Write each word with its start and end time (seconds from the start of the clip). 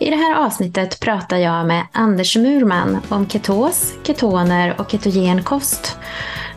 I 0.00 0.10
det 0.10 0.16
här 0.16 0.34
avsnittet 0.34 1.00
pratar 1.00 1.36
jag 1.36 1.66
med 1.66 1.86
Anders 1.92 2.36
Murman 2.36 2.98
om 3.08 3.28
ketos, 3.28 3.92
ketoner 4.02 4.80
och 4.80 4.90
ketogen 4.90 5.42
kost. 5.42 5.98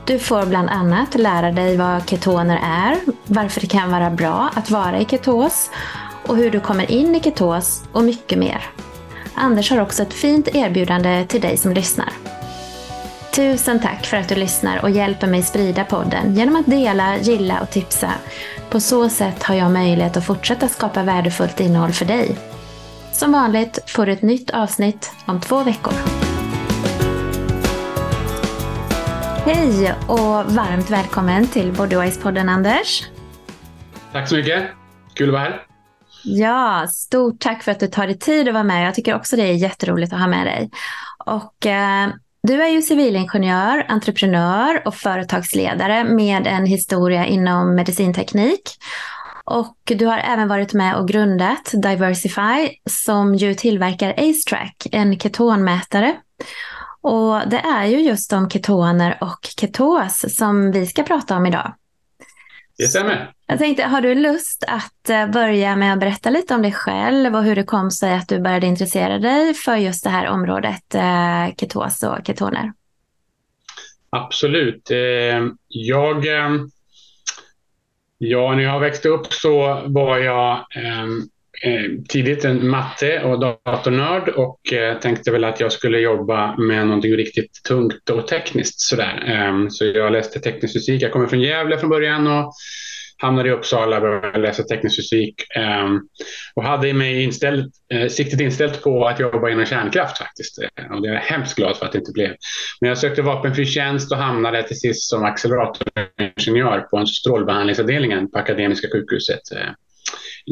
Du 0.05 0.20
får 0.20 0.45
bland 0.45 0.70
annat 0.70 1.15
lära 1.15 1.51
dig 1.51 1.77
vad 1.77 2.09
ketoner 2.09 2.59
är, 2.63 2.98
varför 3.25 3.62
det 3.62 3.67
kan 3.67 3.91
vara 3.91 4.09
bra 4.09 4.49
att 4.55 4.71
vara 4.71 4.99
i 4.99 5.05
ketos 5.05 5.70
och 6.27 6.38
hur 6.38 6.51
du 6.51 6.59
kommer 6.59 6.91
in 6.91 7.15
i 7.15 7.20
ketos 7.20 7.84
och 7.91 8.03
mycket 8.03 8.38
mer. 8.38 8.70
Anders 9.34 9.71
har 9.71 9.81
också 9.81 10.03
ett 10.03 10.13
fint 10.13 10.48
erbjudande 10.53 11.26
till 11.26 11.41
dig 11.41 11.57
som 11.57 11.73
lyssnar. 11.73 12.09
Tusen 13.35 13.79
tack 13.79 14.05
för 14.05 14.17
att 14.17 14.29
du 14.29 14.35
lyssnar 14.35 14.81
och 14.81 14.89
hjälper 14.89 15.27
mig 15.27 15.43
sprida 15.43 15.84
podden 15.84 16.35
genom 16.35 16.55
att 16.55 16.65
dela, 16.65 17.17
gilla 17.17 17.62
och 17.62 17.70
tipsa. 17.70 18.12
På 18.70 18.79
så 18.79 19.09
sätt 19.09 19.43
har 19.43 19.55
jag 19.55 19.71
möjlighet 19.71 20.17
att 20.17 20.26
fortsätta 20.26 20.67
skapa 20.67 21.03
värdefullt 21.03 21.59
innehåll 21.59 21.91
för 21.91 22.05
dig. 22.05 22.37
Som 23.11 23.31
vanligt 23.31 23.79
får 23.88 24.05
du 24.05 24.11
ett 24.11 24.21
nytt 24.21 24.49
avsnitt 24.49 25.11
om 25.25 25.39
två 25.39 25.63
veckor. 25.63 25.93
Hej 29.45 29.93
och 30.07 30.51
varmt 30.54 30.90
välkommen 30.90 31.48
till 31.48 31.71
Bodywise-podden 31.71 32.49
Anders. 32.49 33.04
Tack 34.12 34.29
så 34.29 34.35
mycket. 34.35 34.63
Kul 35.13 35.29
att 35.29 35.34
vara 35.34 35.43
här. 35.43 35.62
Ja, 36.23 36.87
stort 36.89 37.39
tack 37.39 37.63
för 37.63 37.71
att 37.71 37.79
du 37.79 37.87
tar 37.87 38.07
dig 38.07 38.20
tid 38.20 38.48
att 38.48 38.54
vara 38.54 38.63
med. 38.63 38.87
Jag 38.87 38.95
tycker 38.95 39.15
också 39.15 39.35
det 39.35 39.43
är 39.43 39.54
jätteroligt 39.54 40.13
att 40.13 40.20
ha 40.20 40.27
med 40.27 40.45
dig. 40.45 40.70
Och, 41.26 41.65
eh, 41.65 42.09
du 42.43 42.63
är 42.63 42.67
ju 42.70 42.82
civilingenjör, 42.82 43.85
entreprenör 43.87 44.82
och 44.87 44.95
företagsledare 44.95 46.04
med 46.04 46.48
en 46.48 46.65
historia 46.65 47.26
inom 47.26 47.76
medicinteknik. 47.76 48.62
Och 49.45 49.77
du 49.84 50.05
har 50.05 50.17
även 50.17 50.47
varit 50.47 50.73
med 50.73 50.95
och 50.95 51.07
grundat 51.07 51.71
Diversify 51.73 52.70
som 52.89 53.35
ju 53.35 53.53
tillverkar 53.53 54.13
AceTrack, 54.17 54.87
en 54.91 55.20
ketonmätare. 55.20 56.15
Och 57.01 57.49
det 57.49 57.57
är 57.59 57.85
ju 57.85 57.98
just 57.98 58.33
om 58.33 58.49
ketoner 58.49 59.17
och 59.21 59.48
ketos 59.59 60.35
som 60.35 60.71
vi 60.71 60.85
ska 60.85 61.03
prata 61.03 61.37
om 61.37 61.45
idag. 61.45 61.73
Det 62.77 62.87
stämmer. 62.87 63.31
Jag 63.48 63.59
tänkte, 63.59 63.83
har 63.83 64.01
du 64.01 64.16
lust 64.16 64.63
att 64.67 65.09
eh, 65.09 65.28
börja 65.28 65.75
med 65.75 65.94
att 65.94 66.00
berätta 66.00 66.29
lite 66.29 66.55
om 66.55 66.61
dig 66.61 66.72
själv 66.72 67.35
och 67.35 67.44
hur 67.44 67.55
det 67.55 67.63
kom 67.63 67.91
sig 67.91 68.13
att 68.13 68.28
du 68.28 68.39
började 68.39 68.67
intressera 68.67 69.19
dig 69.19 69.53
för 69.53 69.75
just 69.75 70.03
det 70.03 70.09
här 70.09 70.28
området 70.28 70.95
eh, 70.95 71.55
ketos 71.57 72.03
och 72.03 72.17
ketoner? 72.28 72.73
Absolut. 74.09 74.91
Eh, 74.91 74.97
jag 75.67 76.25
Ja, 78.23 78.55
när 78.55 78.63
jag 78.63 78.79
växte 78.79 79.09
upp 79.09 79.33
så 79.33 79.81
var 79.85 80.17
jag 80.17 80.66
ehm, 80.75 81.22
eh, 81.63 82.03
tidigt 82.09 82.45
en 82.45 82.67
matte 82.69 83.23
och 83.23 83.39
datornörd 83.39 84.29
och 84.29 84.73
eh, 84.73 85.00
tänkte 85.00 85.31
väl 85.31 85.44
att 85.44 85.59
jag 85.59 85.72
skulle 85.72 86.00
jobba 86.00 86.57
med 86.57 86.88
någonting 86.88 87.13
riktigt 87.13 87.63
tungt 87.67 88.09
och 88.09 88.27
tekniskt 88.27 88.79
sådär. 88.79 89.23
Eh, 89.27 89.67
så 89.69 89.85
jag 89.85 90.11
läste 90.11 90.39
teknisk 90.39 90.73
fysik. 90.73 91.01
Jag 91.01 91.11
kommer 91.11 91.27
från 91.27 91.41
Gävle 91.41 91.77
från 91.77 91.89
början 91.89 92.27
och 92.27 92.53
hamnade 93.21 93.49
i 93.49 93.51
Uppsala 93.51 93.95
och 93.95 94.01
började 94.01 94.39
läsa 94.39 94.63
teknisk 94.63 94.95
fysik 94.95 95.35
um, 95.85 96.07
och 96.55 96.63
hade 96.63 96.93
mig 96.93 97.23
inställt, 97.23 97.73
uh, 97.93 98.07
siktet 98.07 98.41
inställt 98.41 98.83
på 98.83 99.07
att 99.07 99.19
jobba 99.19 99.49
inom 99.49 99.65
kärnkraft 99.65 100.17
faktiskt. 100.17 100.59
Eh, 100.61 100.91
och 100.91 101.01
det 101.01 101.09
är 101.09 101.13
jag 101.13 101.21
hemskt 101.21 101.55
glad 101.55 101.77
för 101.77 101.85
att 101.85 101.91
det 101.91 101.97
inte 101.97 102.11
blev. 102.11 102.35
Men 102.81 102.87
jag 102.87 102.97
sökte 102.97 103.21
vapenfri 103.21 103.65
tjänst 103.65 104.11
och 104.11 104.17
hamnade 104.17 104.63
till 104.63 104.79
sist 104.79 105.09
som 105.09 105.23
acceleratoringenjör 105.23 106.79
på 106.79 106.97
en 106.97 107.07
strålbehandlingsavdelningen 107.07 108.31
på 108.31 108.39
Akademiska 108.39 108.87
sjukhuset 108.93 109.41
uh, 109.55 109.71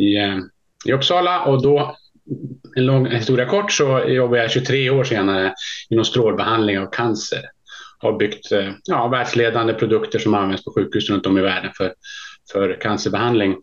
i, 0.04 0.18
i 0.86 0.92
Uppsala 0.94 1.44
och 1.44 1.64
då 1.64 1.96
en 2.76 2.86
lång 2.86 3.08
historia 3.08 3.46
kort 3.46 3.72
så 3.72 4.04
jobbade 4.08 4.42
jag 4.42 4.52
23 4.52 4.90
år 4.90 5.04
senare 5.04 5.54
inom 5.90 6.06
strålbehandling 6.06 6.80
av 6.80 6.86
cancer. 6.92 7.42
Har 7.98 8.18
byggt 8.18 8.48
ja, 8.84 9.08
världsledande 9.08 9.74
produkter 9.74 10.20
som 10.20 10.34
används 10.34 10.64
på 10.64 10.72
sjukhus 10.72 11.10
runt 11.10 11.26
om 11.26 11.38
i 11.38 11.42
världen 11.42 11.72
för 11.78 11.94
för 12.52 12.82
cancerbehandling. 12.82 13.56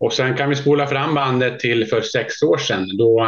Och 0.00 0.12
sen 0.12 0.36
kan 0.36 0.48
vi 0.48 0.56
spola 0.56 0.86
fram 0.86 1.14
bandet 1.14 1.60
till 1.60 1.86
för 1.86 2.00
sex 2.00 2.42
år 2.42 2.58
sedan. 2.58 2.96
Då, 2.98 3.26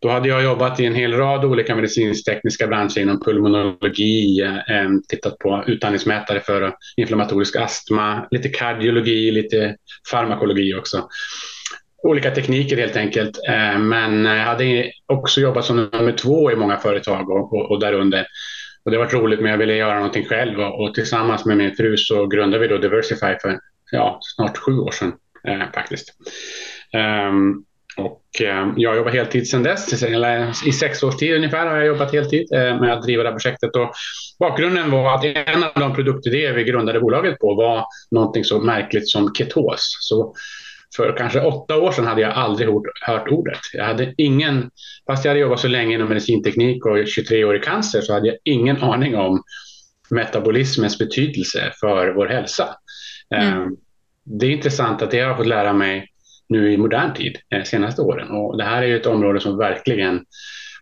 då 0.00 0.08
hade 0.08 0.28
jag 0.28 0.44
jobbat 0.44 0.80
i 0.80 0.86
en 0.86 0.94
hel 0.94 1.12
rad 1.12 1.44
olika 1.44 1.74
medicinsk-tekniska 1.74 2.66
branscher 2.66 2.98
inom 2.98 3.20
pulmonologi, 3.20 4.40
eh, 4.42 4.88
tittat 5.08 5.38
på 5.38 5.64
utandningsmätare 5.66 6.40
för 6.40 6.74
inflammatorisk 6.96 7.56
astma, 7.56 8.26
lite 8.30 8.48
kardiologi, 8.48 9.30
lite 9.30 9.76
farmakologi 10.10 10.74
också. 10.74 11.08
Olika 12.02 12.30
tekniker 12.30 12.76
helt 12.76 12.96
enkelt. 12.96 13.38
Eh, 13.48 13.78
men 13.78 14.24
jag 14.24 14.44
hade 14.44 14.90
också 15.06 15.40
jobbat 15.40 15.64
som 15.64 15.76
nummer 15.76 16.12
två 16.12 16.52
i 16.52 16.56
många 16.56 16.76
företag 16.76 17.30
och, 17.30 17.52
och, 17.52 17.70
och 17.70 17.80
därunder. 17.80 18.26
Och 18.84 18.90
det 18.90 18.98
var 18.98 19.06
roligt, 19.06 19.40
men 19.40 19.50
jag 19.50 19.58
ville 19.58 19.74
göra 19.74 19.94
någonting 19.94 20.24
själv 20.24 20.60
och, 20.60 20.80
och 20.80 20.94
tillsammans 20.94 21.44
med 21.44 21.56
min 21.56 21.76
fru 21.76 21.96
så 21.96 22.26
grundade 22.26 22.58
vi 22.58 22.68
då 22.68 22.78
Diversify 22.78 23.34
för 23.42 23.58
ja, 23.90 24.18
snart 24.22 24.58
sju 24.58 24.78
år 24.78 24.90
sedan 24.90 25.12
eh, 25.48 25.72
faktiskt. 25.74 26.14
Um, 27.28 27.64
och 27.98 28.40
eh, 28.40 28.72
jag 28.76 28.90
har 28.90 28.96
jobbat 28.96 29.14
heltid 29.14 29.48
sedan 29.48 29.62
dess. 29.62 30.02
I 30.66 30.72
sex 30.72 31.02
års 31.02 31.16
tid 31.16 31.36
ungefär 31.36 31.66
har 31.66 31.76
jag 31.76 31.86
jobbat 31.86 32.12
heltid 32.12 32.52
eh, 32.52 32.80
med 32.80 32.92
att 32.92 33.02
driva 33.02 33.22
det 33.22 33.28
här 33.28 33.36
projektet. 33.36 33.76
Och 33.76 33.92
bakgrunden 34.38 34.90
var 34.90 35.14
att 35.14 35.24
en 35.24 35.64
av 35.64 35.70
de 35.74 35.94
produktidéer 35.94 36.52
vi 36.52 36.64
grundade 36.64 37.00
bolaget 37.00 37.38
på 37.38 37.54
var 37.54 37.84
någonting 38.10 38.44
så 38.44 38.60
märkligt 38.60 39.08
som 39.08 39.34
ketos. 39.34 39.96
Så 40.00 40.34
för 40.96 41.16
kanske 41.16 41.40
åtta 41.40 41.76
år 41.76 41.92
sedan 41.92 42.06
hade 42.06 42.20
jag 42.20 42.32
aldrig 42.32 42.68
hört 43.06 43.28
ordet. 43.28 43.60
Jag 43.72 43.84
hade 43.84 44.14
ingen, 44.16 44.70
fast 45.06 45.24
jag 45.24 45.30
hade 45.30 45.40
jobbat 45.40 45.60
så 45.60 45.68
länge 45.68 45.94
inom 45.94 46.08
medicinteknik 46.08 46.86
och 46.86 47.08
23 47.08 47.44
år 47.44 47.56
i 47.56 47.60
cancer 47.60 48.00
så 48.00 48.12
hade 48.12 48.26
jag 48.26 48.36
ingen 48.44 48.82
aning 48.82 49.16
om 49.16 49.42
metabolismens 50.10 50.98
betydelse 50.98 51.72
för 51.80 52.14
vår 52.14 52.26
hälsa. 52.26 52.68
Mm. 53.34 53.62
Ehm, 53.62 53.76
det 54.24 54.46
är 54.46 54.50
intressant 54.50 55.02
att 55.02 55.10
det 55.10 55.20
har 55.20 55.34
fått 55.34 55.46
lära 55.46 55.72
mig 55.72 56.08
nu 56.48 56.72
i 56.72 56.76
modern 56.76 57.14
tid, 57.14 57.38
de 57.48 57.56
eh, 57.56 57.62
senaste 57.62 58.02
åren. 58.02 58.30
Och 58.30 58.56
det 58.56 58.64
här 58.64 58.82
är 58.82 58.86
ju 58.86 58.96
ett 58.96 59.06
område 59.06 59.40
som 59.40 59.58
verkligen 59.58 60.24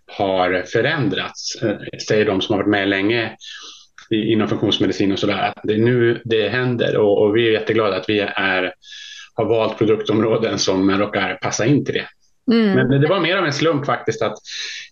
har 0.06 0.62
förändrats, 0.62 1.62
eh, 1.62 1.76
säger 2.08 2.24
de 2.24 2.40
som 2.40 2.52
har 2.52 2.62
varit 2.62 2.70
med 2.70 2.88
länge 2.88 3.36
inom 4.10 4.48
funktionsmedicin 4.48 5.12
och 5.12 5.18
sådär. 5.18 5.52
Det 5.62 5.74
är 5.74 5.78
nu 5.78 6.22
det 6.24 6.48
händer 6.48 6.96
och, 6.96 7.22
och, 7.22 7.36
vi 7.36 7.48
är 7.48 7.52
jätteglada 7.52 7.96
att 7.96 8.08
vi 8.08 8.20
är, 8.20 8.72
har 9.34 9.44
valt 9.44 9.78
produktområden 9.78 10.58
som 10.58 10.90
råkar 10.90 11.34
passa 11.34 11.66
in 11.66 11.84
till 11.84 11.94
det. 11.94 12.08
Mm. 12.52 12.88
Men 12.88 13.00
det 13.00 13.08
var 13.08 13.20
mer 13.20 13.36
av 13.36 13.44
en 13.44 13.52
slump 13.52 13.86
faktiskt 13.86 14.22
att 14.22 14.38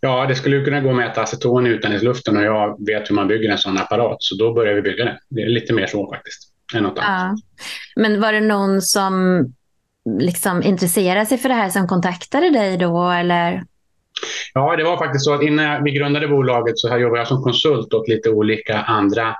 ja, 0.00 0.26
det 0.26 0.34
skulle 0.34 0.64
kunna 0.64 0.80
gå 0.80 0.90
att 0.90 0.96
mäta 0.96 1.22
aceton 1.22 1.66
i 1.66 1.70
utandningsluften 1.70 2.36
och 2.36 2.44
jag 2.44 2.86
vet 2.86 3.10
hur 3.10 3.14
man 3.14 3.28
bygger 3.28 3.50
en 3.50 3.58
sån 3.58 3.78
apparat 3.78 4.16
så 4.18 4.34
då 4.34 4.52
börjar 4.52 4.74
vi 4.74 4.82
bygga 4.82 5.04
den. 5.04 5.16
Det 5.30 5.42
är 5.42 5.48
lite 5.48 5.72
mer 5.72 5.86
så 5.86 6.10
faktiskt. 6.10 6.53
Ja. 7.02 7.36
Men 7.96 8.20
var 8.20 8.32
det 8.32 8.40
någon 8.40 8.82
som 8.82 9.44
liksom 10.20 10.62
intresserade 10.62 11.26
sig 11.26 11.38
för 11.38 11.48
det 11.48 11.54
här 11.54 11.70
som 11.70 11.88
kontaktade 11.88 12.50
dig 12.50 12.76
då 12.76 13.10
eller? 13.10 13.64
Ja, 14.54 14.76
det 14.76 14.84
var 14.84 14.96
faktiskt 14.96 15.24
så 15.24 15.34
att 15.34 15.42
innan 15.42 15.84
vi 15.84 15.90
grundade 15.90 16.28
bolaget 16.28 16.78
så 16.78 16.98
jobbade 16.98 17.20
jag 17.20 17.28
som 17.28 17.42
konsult 17.42 17.94
åt 17.94 18.08
lite 18.08 18.30
olika 18.30 18.78
andra 18.78 19.36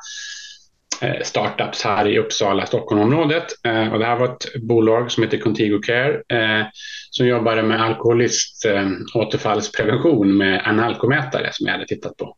eh, 1.02 1.22
startups 1.22 1.84
här 1.84 2.08
i 2.08 2.19
Uppsala, 2.19 2.66
Stockholmområdet. 2.66 3.44
Eh, 3.64 3.92
och 3.92 3.98
det 3.98 4.06
här 4.06 4.16
var 4.16 4.26
ett 4.26 4.62
bolag 4.62 5.10
som 5.10 5.22
heter 5.22 5.38
Contigo 5.38 5.78
Care 5.82 6.14
eh, 6.14 6.66
som 7.10 7.26
jobbade 7.26 7.62
med 7.62 7.82
alkoholist 7.82 8.66
återfallsprevention 9.14 10.36
med 10.36 10.62
en 10.66 10.81
alkomätare 10.81 11.48
som 11.52 11.66
jag 11.66 11.72
hade 11.72 11.86
tittat 11.86 12.16
på. 12.16 12.36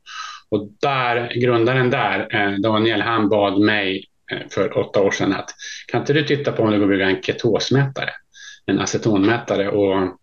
Och 0.48 0.68
där, 0.80 1.32
grundaren 1.40 1.90
där, 1.90 2.28
Daniel, 2.62 3.00
han 3.00 3.28
bad 3.28 3.60
mig 3.60 4.04
för 4.50 4.78
åtta 4.78 5.02
år 5.02 5.10
sedan 5.10 5.32
att 5.32 5.50
kan 5.86 6.00
inte 6.00 6.12
du 6.12 6.22
titta 6.22 6.52
på 6.52 6.62
om 6.62 6.70
det 6.70 6.78
går 6.78 6.84
att 6.84 6.90
bygga 6.90 7.06
en 7.06 7.22
ketosmätare, 7.22 8.10
en 8.66 8.80
acetonmätare 8.80 9.68
och 9.68 10.18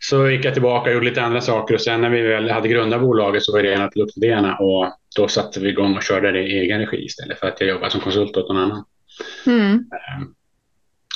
så 0.00 0.28
gick 0.28 0.44
jag 0.44 0.52
tillbaka 0.52 0.90
och 0.90 0.94
gjorde 0.94 1.06
lite 1.06 1.22
andra 1.22 1.40
saker 1.40 1.74
och 1.74 1.80
sen 1.80 2.00
när 2.00 2.10
vi 2.10 2.22
väl 2.22 2.50
hade 2.50 2.68
grundat 2.68 3.00
bolaget 3.00 3.42
så 3.42 3.52
var 3.52 3.62
det 3.62 3.74
en 3.74 3.82
av 3.82 3.88
produktidéerna 3.88 4.56
och 4.56 4.92
då 5.16 5.28
satte 5.28 5.60
vi 5.60 5.68
igång 5.68 5.96
och 5.96 6.02
körde 6.02 6.32
det 6.32 6.42
i 6.42 6.58
egen 6.58 6.80
regi 6.80 7.04
istället 7.04 7.38
för 7.38 7.46
att 7.46 7.60
jag 7.60 7.68
jobbade 7.68 7.90
som 7.90 8.00
konsult 8.00 8.36
åt 8.36 8.48
någon 8.48 8.62
annan. 8.62 8.84
Mm. 9.46 9.72
Ehm, 9.74 10.34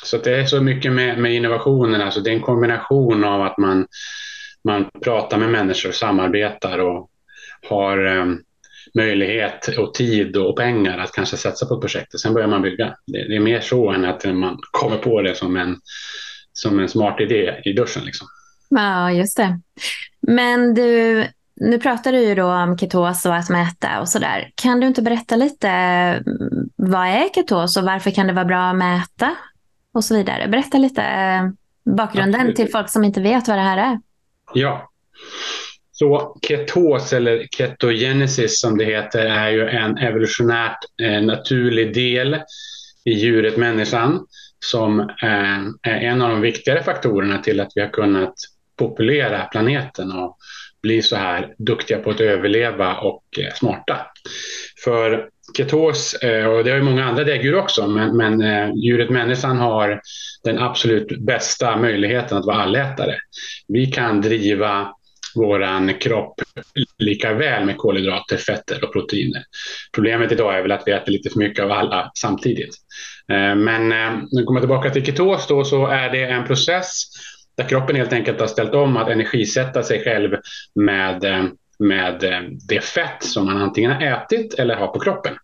så 0.04 0.18
det 0.18 0.36
är 0.36 0.46
så 0.46 0.60
mycket 0.60 0.92
med, 0.92 1.18
med 1.18 1.34
innovationen, 1.34 2.00
alltså 2.00 2.20
det 2.20 2.30
är 2.30 2.34
en 2.34 2.40
kombination 2.40 3.24
av 3.24 3.42
att 3.42 3.58
man, 3.58 3.86
man 4.64 4.90
pratar 5.04 5.38
med 5.38 5.50
människor, 5.50 5.92
samarbetar 5.92 6.78
och 6.78 7.10
har 7.68 8.06
um, 8.06 8.42
möjlighet 8.94 9.68
och 9.78 9.94
tid 9.94 10.36
och 10.36 10.56
pengar 10.56 10.98
att 10.98 11.12
kanske 11.12 11.36
satsa 11.36 11.66
på 11.66 11.80
projektet. 11.80 12.20
Sen 12.20 12.34
börjar 12.34 12.48
man 12.48 12.62
bygga. 12.62 12.96
Det, 13.06 13.28
det 13.28 13.36
är 13.36 13.40
mer 13.40 13.60
så 13.60 13.90
än 13.90 14.04
att 14.04 14.24
man 14.24 14.58
kommer 14.70 14.96
på 14.96 15.22
det 15.22 15.34
som 15.34 15.56
en, 15.56 15.76
som 16.52 16.80
en 16.80 16.88
smart 16.88 17.20
idé 17.20 17.60
i 17.64 17.72
duschen. 17.72 18.04
Liksom. 18.04 18.26
Ja, 18.68 19.12
just 19.12 19.36
det. 19.36 19.60
Men 20.20 20.74
du, 20.74 21.24
nu 21.56 21.78
pratar 21.78 22.12
du 22.12 22.18
ju 22.18 22.34
då 22.34 22.52
om 22.52 22.78
ketos 22.78 23.26
och 23.26 23.36
att 23.36 23.50
mäta 23.50 24.00
och 24.00 24.08
sådär. 24.08 24.50
Kan 24.54 24.80
du 24.80 24.86
inte 24.86 25.02
berätta 25.02 25.36
lite, 25.36 25.68
vad 26.76 27.06
är 27.06 27.34
ketos 27.34 27.76
och 27.76 27.84
varför 27.84 28.10
kan 28.10 28.26
det 28.26 28.32
vara 28.32 28.44
bra 28.44 28.70
att 28.70 28.76
mäta? 28.76 29.36
Och 29.92 30.04
så 30.04 30.14
vidare. 30.14 30.48
Berätta 30.48 30.78
lite 30.78 31.02
eh, 31.02 31.48
bakgrunden 31.96 32.40
Absolut. 32.40 32.56
till 32.56 32.70
folk 32.70 32.90
som 32.90 33.04
inte 33.04 33.20
vet 33.20 33.48
vad 33.48 33.58
det 33.58 33.62
här 33.62 33.78
är. 33.78 34.00
Ja. 34.54 34.90
Så 35.96 36.36
ketos 36.48 37.12
eller 37.12 37.46
ketogenesis 37.50 38.60
som 38.60 38.78
det 38.78 38.84
heter 38.84 39.26
är 39.26 39.50
ju 39.50 39.68
en 39.68 39.98
evolutionärt 39.98 40.78
eh, 41.02 41.22
naturlig 41.22 41.94
del 41.94 42.34
i 43.04 43.12
djuret 43.12 43.56
människan 43.56 44.26
som 44.64 45.00
eh, 45.00 45.92
är 45.92 46.00
en 46.00 46.22
av 46.22 46.30
de 46.30 46.40
viktigare 46.40 46.82
faktorerna 46.82 47.38
till 47.38 47.60
att 47.60 47.72
vi 47.74 47.80
har 47.80 47.88
kunnat 47.88 48.34
populera 48.78 49.44
planeten 49.44 50.12
och 50.12 50.36
bli 50.82 51.02
så 51.02 51.16
här 51.16 51.54
duktiga 51.58 51.98
på 51.98 52.10
att 52.10 52.20
överleva 52.20 52.94
och 52.94 53.24
eh, 53.38 53.54
smarta. 53.54 54.06
För 54.84 55.28
ketos, 55.56 56.14
eh, 56.14 56.46
och 56.46 56.64
det 56.64 56.70
har 56.70 56.76
ju 56.76 56.82
många 56.82 57.04
andra 57.04 57.24
däggdjur 57.24 57.54
också, 57.54 57.86
men, 57.86 58.16
men 58.16 58.42
eh, 58.42 58.74
djuret 58.74 59.10
människan 59.10 59.58
har 59.58 60.00
den 60.44 60.58
absolut 60.58 61.18
bästa 61.20 61.76
möjligheten 61.76 62.38
att 62.38 62.46
vara 62.46 62.62
allätare. 62.62 63.16
Vi 63.68 63.86
kan 63.86 64.20
driva 64.20 64.94
vår 65.34 66.00
kropp 66.00 66.40
lika 66.98 67.32
väl 67.32 67.64
med 67.64 67.76
kolhydrater, 67.76 68.36
fetter 68.36 68.84
och 68.84 68.92
proteiner. 68.92 69.42
Problemet 69.94 70.32
idag 70.32 70.58
är 70.58 70.62
väl 70.62 70.72
att 70.72 70.82
vi 70.86 70.92
äter 70.92 71.12
lite 71.12 71.30
för 71.30 71.38
mycket 71.38 71.64
av 71.64 71.72
alla 71.72 72.10
samtidigt. 72.14 72.74
Eh, 73.32 73.54
men 73.54 73.92
eh, 73.92 74.22
nu 74.30 74.44
kommer 74.44 74.60
jag 74.60 74.62
tillbaka 74.62 74.90
till 74.90 75.04
ketos 75.04 75.46
då, 75.46 75.64
så 75.64 75.86
är 75.86 76.10
det 76.10 76.24
en 76.24 76.46
process 76.46 77.02
där 77.56 77.68
kroppen 77.68 77.96
helt 77.96 78.12
enkelt 78.12 78.40
har 78.40 78.46
ställt 78.46 78.74
om 78.74 78.96
att 78.96 79.08
energisätta 79.08 79.82
sig 79.82 80.04
själv 80.04 80.36
med, 80.74 81.24
eh, 81.24 81.44
med 81.78 82.24
det 82.68 82.84
fett 82.84 83.22
som 83.24 83.46
man 83.46 83.56
antingen 83.56 83.90
har 83.90 84.02
ätit 84.02 84.54
eller 84.54 84.76
har 84.76 84.88
på 84.88 85.00
kroppen. 85.00 85.34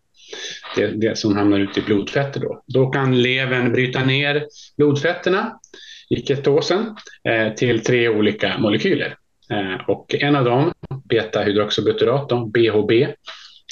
Det, 0.76 0.86
det 0.86 1.18
som 1.18 1.36
hamnar 1.36 1.58
ute 1.58 1.80
i 1.80 1.82
blodfetter. 1.82 2.40
Då. 2.40 2.62
då 2.66 2.90
kan 2.90 3.22
levern 3.22 3.72
bryta 3.72 4.04
ner 4.04 4.46
blodfetterna 4.76 5.60
i 6.10 6.22
ketosen 6.22 6.96
eh, 7.28 7.54
till 7.54 7.84
tre 7.84 8.08
olika 8.08 8.58
molekyler. 8.58 9.16
Eh, 9.52 9.88
och 9.88 10.14
en 10.14 10.36
av 10.36 10.44
dem, 10.44 10.72
beta-hydroxybutyrat, 11.08 12.28
BHB, 12.28 13.14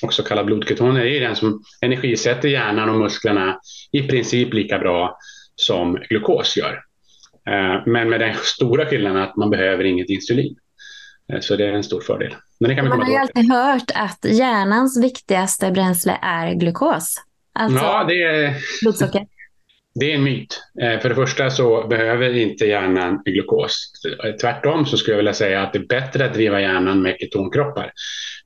också 0.02 0.22
kallad 0.22 0.46
blodketoner, 0.46 1.04
är 1.04 1.20
den 1.20 1.36
som 1.36 1.62
energisätter 1.80 2.48
hjärnan 2.48 2.88
och 2.88 3.00
musklerna 3.00 3.60
i 3.92 4.02
princip 4.02 4.54
lika 4.54 4.78
bra 4.78 5.18
som 5.54 5.94
glukos 6.08 6.56
gör. 6.56 6.82
Eh, 7.48 7.82
men 7.86 8.10
med 8.10 8.20
den 8.20 8.34
stora 8.34 8.86
skillnaden 8.86 9.22
att 9.22 9.36
man 9.36 9.50
behöver 9.50 9.84
inget 9.84 10.10
insulin. 10.10 10.56
Eh, 11.32 11.40
så 11.40 11.56
det 11.56 11.66
är 11.66 11.72
en 11.72 11.84
stor 11.84 12.00
fördel. 12.00 12.34
Men 12.60 12.68
det 12.68 12.74
kan 12.74 12.88
man 12.88 13.00
har 13.00 13.10
ju 13.10 13.16
alltid 13.16 13.52
hört 13.52 13.90
att 13.94 14.24
hjärnans 14.24 15.02
viktigaste 15.02 15.70
bränsle 15.70 16.18
är 16.22 16.54
glukos. 16.54 17.14
Alltså 17.52 17.84
ja, 17.84 18.04
det 18.04 18.22
är, 18.22 18.54
blodsocker. 18.82 19.26
Det 20.00 20.12
är 20.12 20.14
en 20.14 20.24
myt. 20.24 20.62
Eh, 20.82 21.00
för 21.00 21.08
det 21.08 21.14
första 21.14 21.50
så 21.50 21.86
behöver 21.86 22.36
inte 22.36 22.66
hjärnan 22.66 23.22
glukos. 23.24 23.92
Tvärtom 24.40 24.86
så 24.86 24.96
skulle 24.96 25.12
jag 25.12 25.18
vilja 25.18 25.34
säga 25.34 25.62
att 25.62 25.72
det 25.72 25.78
är 25.78 25.86
bättre 25.86 26.24
att 26.24 26.34
driva 26.34 26.60
hjärnan 26.60 27.02
med 27.02 27.16
ketonkroppar. 27.20 27.92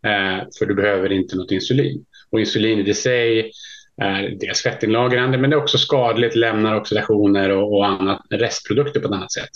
Eh, 0.07 0.45
för 0.59 0.67
du 0.67 0.75
behöver 0.75 1.13
inte 1.13 1.37
något 1.37 1.51
insulin. 1.51 2.05
Och 2.31 2.41
insulin 2.41 2.87
i 2.87 2.95
sig 2.95 3.53
är 3.97 4.37
dels 4.41 4.63
fettinlagrande 4.63 5.39
men 5.39 5.51
det 5.51 5.57
är 5.57 5.63
också 5.63 5.79
skadligt, 5.79 6.37
lämnar 6.37 6.77
oxidationer 6.77 7.51
och, 7.51 7.77
och 7.77 7.87
annat, 7.87 8.21
restprodukter 8.31 9.01
på 9.01 9.09
ett 9.09 9.15
annat 9.15 9.33
sätt. 9.33 9.51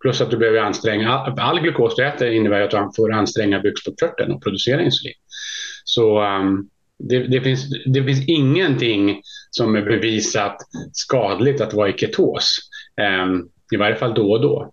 Plus 0.00 0.20
att 0.20 0.30
du 0.30 0.36
behöver 0.36 0.60
anstränga, 0.60 1.12
all, 1.12 1.38
all 1.38 1.60
glukos 1.60 1.96
du 1.96 2.06
äter 2.06 2.30
innebär 2.30 2.60
att 2.60 2.70
du 2.70 2.90
får 2.96 3.12
anstränga 3.12 3.60
bukspottkörteln 3.60 4.32
och 4.32 4.42
producera 4.42 4.82
insulin. 4.82 5.14
Så 5.84 6.22
um, 6.22 6.68
det, 7.08 7.26
det, 7.26 7.40
finns, 7.40 7.64
det 7.86 8.04
finns 8.04 8.28
ingenting 8.28 9.20
som 9.50 9.76
är 9.76 9.82
bevisat 9.82 10.56
skadligt 10.92 11.60
att 11.60 11.74
vara 11.74 11.88
i 11.88 11.92
ketos. 11.92 12.58
Ehm, 13.00 13.42
I 13.72 13.76
varje 13.76 13.96
fall 13.96 14.14
då 14.14 14.32
och 14.32 14.42
då. 14.42 14.72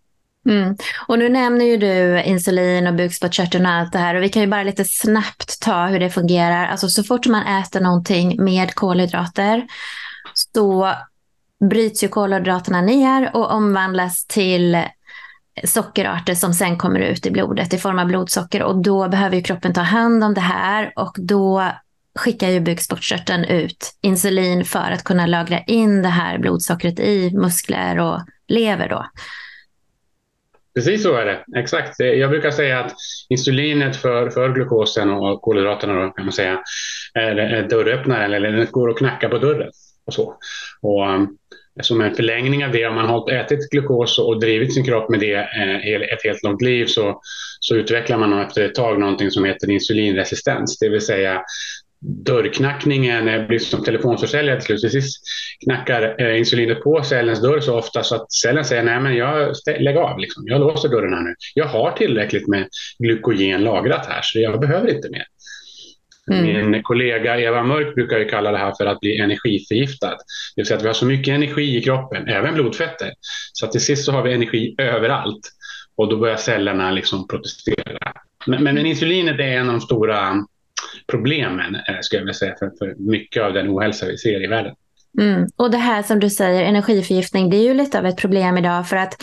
Mm. 0.50 0.78
Och 1.08 1.20
nu 1.20 1.30
nämner 1.30 1.66
ju 1.66 1.78
du 1.78 2.24
insulin 2.24 2.88
och 2.88 2.94
bukspottkörteln 2.94 3.66
och 3.66 3.72
allt 3.72 3.92
det 3.92 4.00
här. 4.00 4.16
Och 4.16 4.24
vi 4.24 4.30
kan 4.30 4.42
ju 4.42 4.48
bara 4.48 4.64
lite 4.64 4.86
snabbt 4.86 5.62
ta 5.62 5.86
hur 5.86 6.00
det 6.00 6.10
fungerar. 6.10 6.68
Alltså 6.68 6.90
så 6.90 7.04
fort 7.04 7.28
man 7.28 7.62
äter 7.62 7.80
någonting 7.82 8.44
med 8.44 8.76
kolhydrater 8.76 9.68
så 10.34 10.94
bryts 11.70 12.04
ju 12.04 12.08
kolhydraterna 12.08 12.82
ner 12.82 13.32
och 13.34 13.52
omvandlas 13.52 14.26
till 14.26 14.78
sockerarter 15.64 16.36
som 16.36 16.54
sen 16.54 16.78
kommer 16.78 17.00
ut 17.00 17.26
i 17.26 17.32
blodet 17.32 17.74
i 17.74 17.78
form 17.78 18.00
av 18.00 18.08
blodsocker. 18.08 18.64
Och 18.64 18.82
då 18.82 19.08
behöver 19.08 19.36
ju 19.36 19.42
kroppen 19.42 19.74
ta 19.74 19.82
hand 19.82 20.24
om 20.24 20.34
det 20.34 20.42
här 20.42 20.94
och 20.96 21.16
då 21.18 21.72
skickar 22.20 22.50
ju 22.50 22.60
bukspottkörteln 22.60 23.44
ut 23.44 23.98
insulin 24.02 24.66
för 24.66 24.92
att 24.92 25.04
kunna 25.04 25.26
lagra 25.26 25.60
in 25.60 26.02
det 26.02 26.10
här 26.10 26.38
blodsockret 26.38 27.00
i 27.00 27.32
muskler 27.34 28.00
och 28.00 28.20
lever 28.48 28.90
då. 28.90 29.06
Precis 30.76 31.04
så 31.04 31.16
är 31.16 31.26
det, 31.26 31.60
exakt. 31.60 32.00
Jag 32.00 32.30
brukar 32.30 32.52
säga 32.52 32.80
att 32.80 32.94
insulinet 33.30 33.96
för, 33.96 34.30
för 34.30 34.54
glukosen 34.54 35.10
och 35.10 35.42
kolhydraterna 35.42 35.94
då, 35.94 36.10
kan 36.10 36.26
man 36.26 36.34
säga, 36.34 36.60
är 37.14 37.68
dörröppnaren, 37.70 38.34
eller 38.34 38.52
den 38.52 38.68
går 38.72 38.88
och 38.88 38.98
knackar 38.98 39.30
på 39.30 39.38
dörren. 39.38 39.72
Och 40.06 40.14
så. 40.14 40.36
Och, 40.82 41.10
um, 41.10 41.38
som 41.82 42.02
en 42.02 42.16
förlängning 42.16 42.66
av 42.66 42.72
det, 42.72 42.88
om 42.88 42.96
man 42.96 43.06
har 43.06 43.32
ätit 43.32 43.70
glukos 43.70 44.20
och 44.20 44.40
drivit 44.40 44.74
sin 44.74 44.86
kropp 44.86 45.10
med 45.10 45.20
det 45.20 45.36
eh, 45.36 46.14
ett 46.14 46.24
helt 46.24 46.44
långt 46.44 46.62
liv 46.62 46.86
så, 46.86 47.22
så 47.60 47.76
utvecklar 47.76 48.18
man 48.18 48.42
efter 48.42 48.62
ett 48.62 48.76
tag 48.76 49.00
någonting 49.00 49.32
som 49.32 49.46
heter 49.46 49.70
insulinresistens. 49.70 50.80
Det 50.80 50.90
vill 50.90 51.02
säga 51.02 51.42
dörrknackningen 52.02 53.48
blir 53.48 53.60
som 53.60 53.84
telefonförsäljare 53.84 54.56
till 54.62 54.66
slut. 54.66 54.82
Till 54.82 55.02
sist 55.02 55.24
knackar 55.64 56.16
eh, 56.22 56.38
insulinet 56.38 56.84
på 56.84 57.04
cellens 57.04 57.42
dörr 57.42 57.60
så 57.60 57.78
ofta 57.78 58.04
så 58.04 58.16
att 58.16 58.32
cellen 58.32 58.66
säger 58.66 58.84
nej 58.84 59.00
men 59.00 59.16
jag 59.16 59.56
lägger 59.80 60.00
av, 60.00 60.20
liksom. 60.20 60.44
jag 60.48 60.60
låser 60.60 60.90
dörren 60.90 61.14
här 61.14 61.22
nu. 61.22 61.36
Jag 61.54 61.66
har 61.66 61.92
tillräckligt 61.92 62.48
med 62.48 62.68
glykogen 63.00 63.64
lagrat 63.64 64.06
här 64.06 64.22
så 64.24 64.40
jag 64.40 64.60
behöver 64.60 64.96
inte 64.96 65.10
mer. 65.10 65.26
Mm. 66.32 66.72
Min 66.72 66.84
kollega 66.84 67.40
Eva 67.40 67.64
Mörk 67.64 67.96
brukar 67.96 68.20
ju 68.20 68.26
kalla 68.26 68.52
det 68.52 68.58
här 68.58 68.74
för 68.78 68.86
att 68.86 69.00
bli 69.00 69.20
energiförgiftad. 69.20 70.10
Det 70.10 70.18
vill 70.56 70.66
säga 70.66 70.78
att 70.78 70.84
vi 70.84 70.88
har 70.88 70.94
så 70.94 71.06
mycket 71.06 71.34
energi 71.34 71.78
i 71.78 71.82
kroppen, 71.82 72.28
även 72.28 72.54
blodfetter, 72.54 73.14
så 73.54 73.66
att 73.66 73.72
till 73.72 73.82
sist 73.82 74.06
så 74.06 74.12
har 74.12 74.24
vi 74.24 74.34
energi 74.34 74.76
överallt 74.78 75.40
och 75.96 76.10
då 76.10 76.18
börjar 76.18 76.36
cellerna 76.36 76.92
liksom 76.92 77.28
protestera. 77.28 78.14
Men, 78.46 78.64
men 78.64 78.78
insulinet 78.78 79.40
är 79.40 79.44
en 79.44 79.68
av 79.70 79.74
de 79.74 79.82
stora 79.82 80.46
problemen, 81.08 81.76
eh, 81.76 81.96
skulle 82.02 82.20
jag 82.20 82.26
vilja 82.26 82.34
säga, 82.34 82.56
för, 82.60 82.72
för 82.80 82.96
mycket 82.98 83.44
av 83.44 83.54
den 83.54 83.70
ohälsa 83.70 84.06
vi 84.06 84.18
ser 84.18 84.44
i 84.44 84.48
världen. 84.48 84.76
Mm. 85.20 85.48
Och 85.56 85.72
det 85.72 85.78
här 85.78 86.04
som 86.04 86.20
du 86.20 86.30
säger, 86.30 86.64
energiförgiftning, 86.64 87.50
det 87.50 87.58
är 87.58 87.64
ju 87.64 87.74
lite 87.74 88.00
av 88.00 88.06
ett 88.06 88.18
problem 88.18 88.58
idag 88.58 88.88
för 88.88 88.96
att 88.96 89.16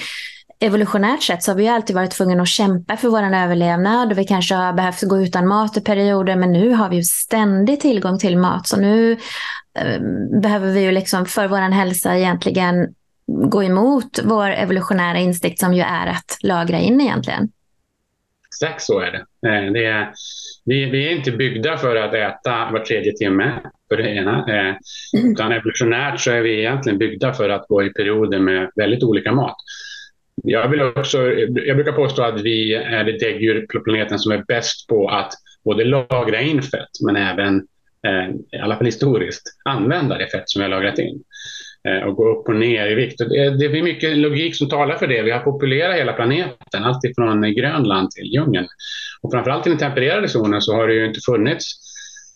evolutionärt 0.61 1.23
sett 1.23 1.43
så 1.43 1.51
har 1.51 1.57
vi 1.57 1.69
alltid 1.69 1.97
varit 1.97 2.11
tvungna 2.11 2.43
att 2.43 2.49
kämpa 2.49 2.97
för 2.97 3.09
vår 3.09 3.23
överlevnad 3.23 4.13
och 4.13 4.19
vi 4.19 4.25
kanske 4.25 4.55
har 4.55 4.73
behövt 4.73 5.03
gå 5.03 5.19
utan 5.19 5.47
mat 5.47 5.77
i 5.77 5.81
perioder 5.81 6.37
men 6.37 6.53
nu 6.53 6.71
har 6.71 6.89
vi 6.89 6.97
ju 6.97 7.03
ständig 7.03 7.81
tillgång 7.81 8.19
till 8.19 8.39
mat 8.39 8.69
så 8.69 8.81
nu 8.81 9.13
eh, 9.79 10.01
behöver 10.43 10.73
vi 10.73 10.81
ju 10.81 10.93
liksom 10.93 11.27
för 11.27 11.49
vår 11.49 11.57
hälsa 11.57 12.19
egentligen 12.19 12.95
gå 13.27 13.65
emot 13.65 14.19
vår 14.25 14.51
evolutionära 14.51 15.19
instinkt 15.19 15.61
som 15.61 15.75
ju 15.75 15.83
är 15.83 16.07
att 16.07 16.39
lagra 16.43 16.79
in 16.79 17.01
egentligen. 17.01 17.49
Exakt 18.49 18.83
så 18.83 19.01
är 19.01 19.13
det. 19.13 19.49
Eh, 19.49 19.73
det 19.73 19.87
är, 19.87 20.13
vi, 20.67 20.85
vi, 20.85 21.07
är 21.07 21.11
inte 21.11 21.33
byggda 21.33 21.77
för 21.77 21.97
att 21.97 22.15
äta 22.15 22.71
var 22.73 22.79
tredje 22.79 23.13
timme, 23.13 23.61
för 23.89 23.97
det 23.97 24.09
ena. 24.09 24.47
Eh, 24.49 24.75
utan 25.25 25.53
evolutionärt 25.53 26.21
så 26.21 26.31
är 26.31 26.41
vi 26.43 26.59
egentligen 26.59 26.99
byggda 26.99 27.33
för 27.33 27.49
att 27.49 27.69
gå 27.69 27.85
i 27.85 27.93
perioder 27.93 28.39
med 28.39 28.71
väldigt 28.77 29.03
olika 29.03 29.33
mat. 29.33 29.57
Jag, 30.43 30.69
vill 30.69 30.83
också, 30.83 31.31
jag 31.65 31.77
brukar 31.77 31.93
påstå 31.93 32.23
att 32.23 32.41
vi 32.41 32.75
är 32.75 33.05
det 33.05 33.19
däggdjur 33.19 33.67
på 33.73 33.81
planeten 33.81 34.19
som 34.19 34.33
är 34.33 34.45
bäst 34.49 34.89
på 34.89 35.09
att 35.09 35.33
både 35.65 35.85
lagra 35.85 36.41
in 36.41 36.63
fett 36.63 36.91
men 37.07 37.17
även, 37.17 37.57
eh, 38.07 38.59
i 38.59 38.63
alla 38.63 38.77
fall 38.77 38.87
historiskt, 38.87 39.43
använda 39.65 40.19
det 40.19 40.27
fett 40.27 40.51
som 40.51 40.61
vi 40.61 40.63
har 40.63 40.71
lagrat 40.71 40.99
in. 40.99 41.23
Eh, 41.89 42.09
och 42.09 42.17
gå 42.17 42.29
upp 42.29 42.49
och 42.49 42.57
ner 42.57 42.87
i 42.87 42.95
vikt. 42.95 43.19
Det, 43.19 43.59
det 43.59 43.65
är 43.65 43.83
mycket 43.83 44.17
logik 44.17 44.57
som 44.57 44.69
talar 44.69 44.97
för 44.97 45.07
det. 45.07 45.23
Vi 45.23 45.31
har 45.31 45.41
populerat 45.41 45.97
hela 45.97 46.13
planeten, 46.13 46.85
alltifrån 46.85 47.55
Grönland 47.55 48.11
till 48.11 48.35
djungeln. 48.35 48.67
Och 49.21 49.33
framförallt 49.33 49.67
i 49.67 49.71
den 49.71 49.79
tempererade 49.79 50.29
zonen 50.29 50.63
så 50.63 50.75
har 50.75 50.89
det 50.89 50.95
ju 50.95 51.07
inte 51.07 51.21
funnits 51.21 51.65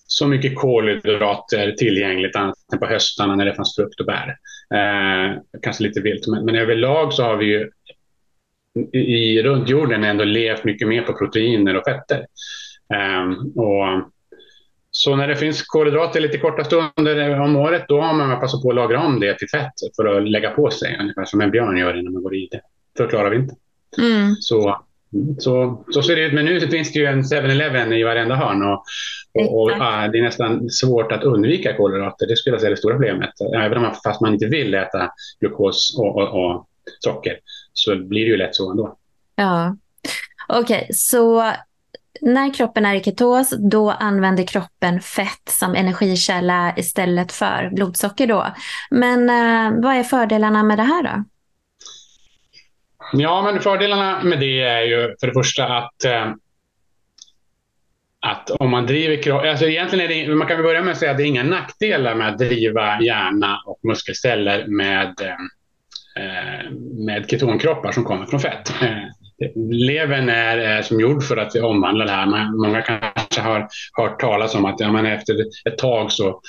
så 0.07 0.27
mycket 0.27 0.57
kolhydrater 0.57 1.73
tillgängligt 1.73 2.37
annat 2.37 2.57
än 2.73 2.79
på 2.79 2.87
höstarna 2.87 3.37
när 3.37 3.45
det 3.45 3.55
fanns 3.55 3.77
frukt 3.77 4.01
och 4.01 4.07
bär. 4.07 4.37
Eh, 4.75 5.39
kanske 5.63 5.83
lite 5.83 6.01
vilt, 6.01 6.27
men, 6.27 6.45
men 6.45 6.55
överlag 6.55 7.13
så 7.13 7.23
har 7.23 7.37
vi 7.37 7.47
ju 7.47 7.71
i, 8.93 9.43
runt 9.43 9.69
jorden 9.69 10.05
ändå 10.05 10.25
levt 10.25 10.65
mycket 10.65 10.89
mer 10.89 11.03
på 11.03 11.13
proteiner 11.13 11.77
och 11.77 11.85
fetter. 11.85 12.27
Eh, 12.95 13.31
och 13.63 14.11
Så 14.91 15.17
när 15.17 15.29
det 15.29 15.37
finns 15.37 15.63
kolhydrater 15.63 16.21
lite 16.21 16.39
korta 16.39 16.65
stunder 16.65 17.41
om 17.41 17.57
året, 17.57 17.85
då 17.89 18.01
har 18.01 18.15
man 18.15 18.41
passat 18.41 18.63
på 18.63 18.69
att 18.69 18.75
lagra 18.75 19.01
om 19.01 19.21
det 19.21 19.39
till 19.39 19.49
fett 19.49 19.73
för 19.97 20.17
att 20.17 20.31
lägga 20.31 20.51
på 20.51 20.71
sig, 20.71 20.97
ungefär 21.01 21.25
som 21.25 21.41
en 21.41 21.51
björn 21.51 21.77
gör 21.77 21.99
innan 21.99 22.13
man 22.13 22.23
går 22.23 22.35
i 22.35 22.49
det. 22.51 22.61
För 22.97 23.05
att 23.05 23.11
klara 23.11 23.31
vintern. 23.31 23.57
Mm. 23.99 24.35
Så, 24.41 24.85
så, 25.39 25.85
så 25.91 26.03
ser 26.03 26.17
det 26.17 26.23
ut. 26.23 26.35
Men 26.35 26.45
nu 26.45 26.61
finns 26.61 26.93
det 26.93 26.99
ju 26.99 27.07
en 27.07 27.23
7-Eleven 27.23 27.93
i 27.93 28.03
varenda 28.03 28.35
hörn 28.35 28.63
och, 28.63 28.85
och, 29.35 29.63
och 29.63 29.71
ah, 29.81 30.09
det 30.09 30.19
är 30.19 30.23
nästan 30.23 30.71
svårt 30.71 31.13
att 31.13 31.23
undvika 31.23 31.77
kolhydrater. 31.77 32.27
Det 32.27 32.37
skulle 32.37 32.55
jag 32.55 32.61
säga 32.61 32.69
är 32.69 32.75
det 32.75 32.77
stora 32.77 32.95
problemet. 32.95 33.31
Även 33.55 33.77
om 33.77 33.83
man, 33.83 33.95
fast 34.05 34.21
man 34.21 34.33
inte 34.33 34.47
vill 34.47 34.75
äta 34.75 35.11
glukos 35.41 35.97
och, 35.99 36.17
och, 36.17 36.45
och 36.45 36.67
socker 37.01 37.39
så 37.73 37.97
blir 37.97 38.25
det 38.25 38.31
ju 38.31 38.37
lätt 38.37 38.55
så 38.55 38.71
ändå. 38.71 38.97
Ja, 39.37 39.77
okej, 40.49 40.83
okay, 40.83 40.89
så 40.93 41.53
när 42.21 42.55
kroppen 42.55 42.87
är 42.87 42.95
i 42.95 43.03
ketos, 43.03 43.51
då 43.71 43.91
använder 43.91 44.45
kroppen 44.45 45.01
fett 45.01 45.49
som 45.49 45.75
energikälla 45.75 46.75
istället 46.77 47.33
för 47.33 47.71
blodsocker. 47.75 48.27
Då. 48.27 48.47
Men 48.91 49.31
eh, 49.31 49.83
vad 49.83 49.97
är 49.97 50.03
fördelarna 50.03 50.63
med 50.63 50.79
det 50.79 50.83
här 50.83 51.03
då? 51.03 51.25
Ja, 53.13 53.43
men 53.43 53.61
fördelarna 53.61 54.23
med 54.23 54.41
det 54.41 54.61
är 54.61 54.83
ju 54.83 55.15
för 55.21 55.27
det 55.27 55.33
första 55.33 55.67
att 55.67 56.05
eh, 56.05 56.33
att 58.21 58.51
om 58.51 58.71
man 58.71 58.87
driver 58.87 59.23
kropp, 59.23 59.43
alltså 59.45 59.67
egentligen 59.67 60.11
är 60.11 60.27
det, 60.29 60.35
man 60.35 60.49
kan 60.49 60.63
börja 60.63 60.83
med 60.83 60.93
att 60.93 60.99
säga 60.99 61.11
att 61.11 61.17
det 61.17 61.23
är 61.23 61.27
inga 61.27 61.43
nackdelar 61.43 62.15
med 62.15 62.29
att 62.29 62.39
driva 62.39 63.01
hjärna 63.01 63.63
och 63.67 63.81
muskelceller 63.83 64.67
med, 64.67 65.15
eh, 65.21 66.25
eh 66.25 66.71
med 67.07 67.31
ketonkroppar 67.31 67.93
som 67.93 68.05
kommer 68.05 68.27
från 68.27 68.41
fett. 68.41 68.73
Eh, 68.83 69.51
levern 69.71 70.29
är, 70.29 70.59
är 70.59 70.83
som 70.83 71.01
gjord 71.01 71.25
för 71.25 71.37
att 71.37 71.57
omvandla 71.57 72.05
det 72.05 72.13
här. 72.13 72.57
Många 72.67 72.83
kanske 72.83 73.41
har 73.41 73.69
hört 73.93 74.21
talas 74.21 74.55
om 74.55 74.65
att 74.65 74.81
ja, 74.81 74.93
men 74.93 75.07
efter 75.07 75.35
ett 75.69 75.79
tag 75.79 76.13
så 76.13 76.41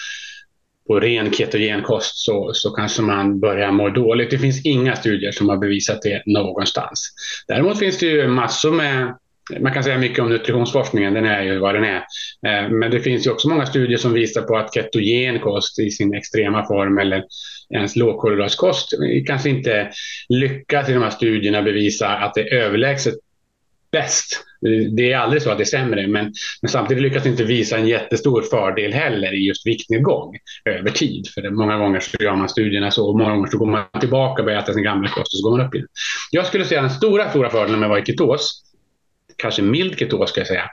på 0.92 1.00
ren 1.00 1.32
ketogenkost 1.32 2.18
så, 2.18 2.52
så 2.54 2.72
kanske 2.72 3.02
man 3.02 3.40
börjar 3.40 3.72
må 3.72 3.90
dåligt. 3.90 4.30
Det 4.30 4.38
finns 4.38 4.66
inga 4.66 4.96
studier 4.96 5.32
som 5.32 5.50
har 5.50 5.58
bevisat 5.58 6.02
det 6.02 6.24
någonstans. 6.26 7.14
Däremot 7.48 7.80
finns 7.80 7.98
det 7.98 8.06
ju 8.06 8.28
massor 8.28 8.72
med 8.72 9.16
man 9.60 9.74
kan 9.74 9.84
säga 9.84 9.98
mycket 9.98 10.20
om 10.20 10.30
nutritionsforskningen, 10.30 11.14
den 11.14 11.26
är 11.26 11.44
ju 11.44 11.60
vad 11.60 11.76
den 11.76 11.84
är. 11.84 11.98
Eh, 12.48 12.70
men 12.70 12.92
det 12.92 13.00
finns 13.00 13.28
ju 13.28 13.32
också 13.32 13.50
många 13.50 13.66
studier 13.66 13.98
som 13.98 14.14
visar 14.14 14.42
på 14.42 14.58
att 14.58 14.74
ketogen 14.74 15.40
kost 15.40 15.80
i 15.80 15.92
sin 15.92 16.14
extrema 16.14 16.68
form 16.68 16.98
eller 16.98 17.24
ens 17.74 17.96
lågkolhydratskost 17.96 18.90
kanske 19.28 19.50
inte 19.50 19.92
lyckas 20.30 20.90
i 20.90 20.94
de 20.94 21.04
här 21.04 21.10
studierna 21.10 21.62
bevisa 21.62 22.08
att 22.08 22.34
det 22.34 22.42
är 22.42 22.54
överlägset 22.54 23.16
bäst. 23.92 24.44
Det 24.96 25.12
är 25.12 25.18
aldrig 25.18 25.42
så 25.42 25.50
att 25.50 25.58
det 25.58 25.64
är 25.64 25.66
sämre, 25.66 26.08
men, 26.08 26.34
men 26.62 26.70
samtidigt 26.70 27.04
lyckas 27.04 27.26
inte 27.26 27.44
visa 27.44 27.78
en 27.78 27.88
jättestor 27.88 28.42
fördel 28.42 28.94
heller 28.94 29.34
i 29.34 29.48
just 29.48 29.68
viktnedgång 29.68 30.38
över 30.66 30.90
tid. 30.90 31.28
För 31.34 31.42
det, 31.42 31.52
många 31.52 31.78
gånger 31.78 32.00
så 32.00 32.24
gör 32.24 32.36
man 32.36 32.50
studierna 32.50 32.92
så 32.92 33.10
och 33.10 33.20
många 33.20 33.32
gånger 33.36 33.48
så 33.48 33.58
går 33.58 33.66
man 33.66 33.84
tillbaka 34.00 34.42
och 34.42 34.46
börjar 34.46 34.60
äta 34.60 34.74
sin 34.74 34.84
gamla 34.84 35.10
kost 35.10 35.34
och 35.34 35.40
så 35.40 35.50
går 35.50 35.58
man 35.58 35.68
upp 35.68 35.76
igen. 35.76 35.88
Jag 36.32 36.46
skulle 36.46 36.66
säga 36.66 36.82
den 36.82 36.90
stora, 36.90 37.30
stora 37.30 37.50
fördelen 37.50 37.80
med 37.80 37.88
att 37.88 37.90
vara 37.90 38.00
i 38.00 38.06
ketos 38.06 38.62
kanske 39.42 39.62
mild 39.62 40.00
ketos 40.00 40.30
ska 40.30 40.40
jag 40.40 40.48
säga, 40.48 40.70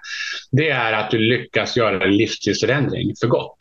det 0.50 0.71
är 0.71 0.92
att 0.92 1.11
du 1.11 1.18
lyckas 1.18 1.76
göra 1.76 2.04
en 2.04 2.16
livsstilsförändring 2.16 3.14
för 3.21 3.26
gott. 3.26 3.57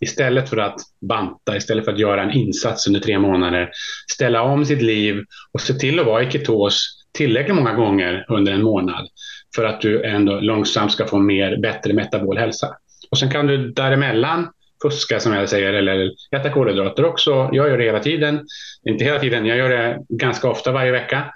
Istället 0.00 0.50
för 0.50 0.56
att 0.56 0.76
banta, 1.08 1.56
istället 1.56 1.84
för 1.84 1.92
att 1.92 1.98
göra 1.98 2.22
en 2.22 2.30
insats 2.30 2.86
under 2.86 3.00
tre 3.00 3.18
månader, 3.18 3.70
ställa 4.12 4.42
om 4.42 4.64
sitt 4.64 4.82
liv 4.82 5.24
och 5.52 5.60
se 5.60 5.74
till 5.74 6.00
att 6.00 6.06
vara 6.06 6.22
i 6.22 6.30
ketos 6.30 7.04
tillräckligt 7.12 7.56
många 7.56 7.74
gånger 7.74 8.24
under 8.28 8.52
en 8.52 8.62
månad 8.62 9.08
för 9.56 9.64
att 9.64 9.80
du 9.80 10.04
ändå 10.04 10.40
långsamt 10.40 10.92
ska 10.92 11.06
få 11.06 11.18
mer, 11.18 11.56
bättre 11.56 11.92
metabol 11.92 12.38
hälsa. 12.38 12.76
Och 13.10 13.18
sen 13.18 13.30
kan 13.30 13.46
du 13.46 13.72
däremellan 13.72 14.48
fuska 14.82 15.20
som 15.20 15.32
jag 15.32 15.48
säger 15.48 15.72
eller 15.72 16.10
äta 16.36 16.50
kolhydrater 16.50 17.04
också. 17.04 17.30
Jag 17.52 17.68
gör 17.68 17.78
det 17.78 17.84
hela 17.84 18.00
tiden. 18.00 18.46
Inte 18.88 19.04
hela 19.04 19.18
tiden, 19.18 19.46
jag 19.46 19.58
gör 19.58 19.68
det 19.68 19.98
ganska 20.08 20.48
ofta 20.48 20.72
varje 20.72 20.92
vecka. 20.92 21.32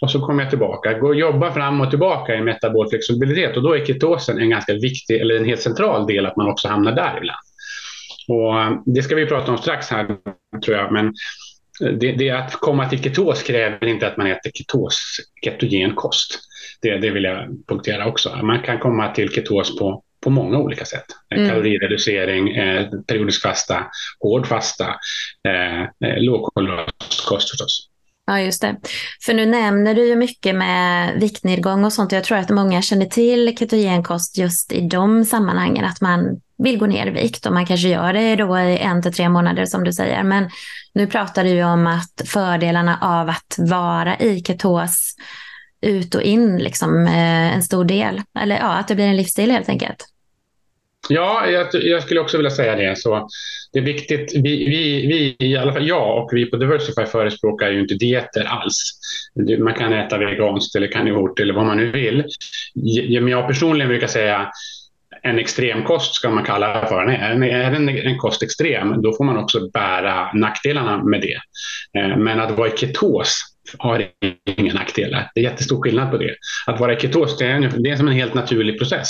Och 0.00 0.10
så 0.10 0.20
kommer 0.20 0.42
jag 0.42 0.50
tillbaka, 0.50 0.98
Gå 0.98 1.06
och 1.06 1.14
jobba 1.14 1.52
fram 1.52 1.80
och 1.80 1.90
tillbaka 1.90 2.34
i 2.34 2.40
metabol 2.40 2.88
flexibilitet 2.88 3.56
och 3.56 3.62
då 3.62 3.76
är 3.76 3.84
ketosen 3.84 4.38
en 4.38 4.50
ganska 4.50 4.72
viktig, 4.72 5.20
eller 5.20 5.36
en 5.36 5.44
helt 5.44 5.60
central 5.60 6.06
del 6.06 6.26
att 6.26 6.36
man 6.36 6.50
också 6.50 6.68
hamnar 6.68 6.92
där 6.92 7.16
ibland. 7.16 7.38
Och 8.28 8.60
eh, 8.60 8.72
det 8.86 9.02
ska 9.02 9.14
vi 9.14 9.26
prata 9.26 9.52
om 9.52 9.58
strax 9.58 9.88
här, 9.88 10.06
tror 10.64 10.76
jag, 10.76 10.92
men 10.92 11.06
eh, 11.84 11.92
det, 11.92 12.12
det 12.12 12.30
att 12.30 12.52
komma 12.52 12.88
till 12.88 13.02
ketos 13.02 13.42
kräver 13.42 13.86
inte 13.86 14.06
att 14.06 14.16
man 14.16 14.26
äter 14.26 14.50
ketos, 14.54 14.98
ketogen 15.44 15.94
kost. 15.94 16.38
Det, 16.82 16.98
det 16.98 17.10
vill 17.10 17.24
jag 17.24 17.48
punktera 17.68 18.06
också. 18.06 18.36
Man 18.42 18.62
kan 18.62 18.78
komma 18.78 19.12
till 19.12 19.28
ketos 19.28 19.78
på, 19.78 20.02
på 20.24 20.30
många 20.30 20.58
olika 20.58 20.84
sätt. 20.84 21.06
Mm. 21.34 21.48
Kalorireducering, 21.48 22.56
eh, 22.56 22.88
periodisk 23.06 23.42
fasta, 23.42 23.86
hård 24.20 24.46
fasta, 24.46 24.86
eh, 25.48 25.82
eh 25.82 26.18
lågkolhydratkost 26.18 27.50
förstås. 27.50 27.88
Ja, 28.28 28.40
just 28.40 28.62
det. 28.62 28.76
För 29.24 29.34
nu 29.34 29.46
nämner 29.46 29.94
du 29.94 30.06
ju 30.06 30.16
mycket 30.16 30.54
med 30.54 31.20
viktnedgång 31.20 31.84
och 31.84 31.92
sånt. 31.92 32.12
Jag 32.12 32.24
tror 32.24 32.38
att 32.38 32.50
många 32.50 32.82
känner 32.82 33.06
till 33.06 33.56
ketogenkost 33.58 34.38
just 34.38 34.72
i 34.72 34.80
de 34.80 35.24
sammanhangen, 35.24 35.84
att 35.84 36.00
man 36.00 36.40
vill 36.58 36.78
gå 36.78 36.86
ner 36.86 37.06
i 37.06 37.10
vikt 37.10 37.46
och 37.46 37.52
man 37.52 37.66
kanske 37.66 37.88
gör 37.88 38.12
det 38.12 38.36
då 38.36 38.58
i 38.58 38.78
en 38.78 39.02
till 39.02 39.12
tre 39.12 39.28
månader 39.28 39.64
som 39.64 39.84
du 39.84 39.92
säger. 39.92 40.22
Men 40.22 40.50
nu 40.94 41.06
pratar 41.06 41.44
du 41.44 41.50
ju 41.50 41.64
om 41.64 41.86
att 41.86 42.28
fördelarna 42.28 42.98
av 43.02 43.28
att 43.28 43.56
vara 43.58 44.18
i 44.18 44.42
ketos 44.46 45.14
ut 45.80 46.14
och 46.14 46.22
in, 46.22 46.58
liksom 46.58 47.06
eh, 47.06 47.54
en 47.54 47.62
stor 47.62 47.84
del. 47.84 48.22
Eller 48.40 48.56
ja, 48.56 48.78
att 48.78 48.88
det 48.88 48.94
blir 48.94 49.04
en 49.04 49.16
livsstil 49.16 49.50
helt 49.50 49.68
enkelt. 49.68 50.04
Ja, 51.08 51.46
jag, 51.46 51.66
jag, 51.72 52.02
skulle 52.02 52.20
också 52.20 52.36
vilja 52.36 52.50
säga 52.50 52.76
det. 52.76 52.98
Så 52.98 53.28
det 53.72 53.78
är 53.78 53.82
viktigt. 53.82 54.32
Vi, 54.34 54.68
vi, 54.68 55.06
vi, 55.06 55.46
i 55.46 55.56
alla 55.56 55.72
fall 55.72 55.88
jag 55.88 56.24
och 56.24 56.30
vi 56.32 56.46
på 56.46 56.56
Diversify 56.56 57.06
förespråkar 57.06 57.70
ju 57.70 57.80
inte 57.80 57.94
dieter 57.94 58.44
alls. 58.44 59.00
Man 59.58 59.74
kan 59.74 59.92
äta 59.92 60.18
veganskt 60.18 60.76
eller 60.76 60.92
karnivort 60.92 61.40
eller 61.40 61.54
vad 61.54 61.66
man 61.66 61.76
nu 61.76 61.90
vill. 61.90 62.24
Men 63.20 63.28
jag 63.28 63.48
personligen 63.48 63.88
brukar 63.88 64.06
säga 64.06 64.50
en 65.22 65.38
extremkost 65.38 66.14
ska 66.14 66.30
man 66.30 66.44
kalla 66.44 66.80
det 66.80 66.88
för. 66.88 67.06
Är 67.06 67.72
en, 67.74 67.88
en 67.88 68.18
kost 68.18 68.42
extrem, 68.42 69.02
då 69.02 69.12
får 69.16 69.24
man 69.24 69.36
också 69.36 69.70
bära 69.70 70.32
nackdelarna 70.32 71.04
med 71.04 71.20
det. 71.20 71.40
Eh, 72.00 72.16
men 72.16 72.40
att 72.40 72.58
vara 72.58 72.68
i 72.68 72.76
ketos 72.76 73.40
har 73.78 74.08
inga 74.56 74.74
nackdelar. 74.74 75.30
Det 75.34 75.40
är 75.40 75.44
jättestor 75.44 75.82
skillnad 75.82 76.10
på 76.10 76.16
det. 76.16 76.34
Att 76.66 76.80
vara 76.80 76.92
i 76.92 77.00
ketos, 77.00 77.38
det 77.38 77.46
är, 77.46 77.72
det 77.82 77.90
är 77.90 77.96
som 77.96 78.08
en 78.08 78.14
helt 78.14 78.34
naturlig 78.34 78.78
process. 78.78 79.08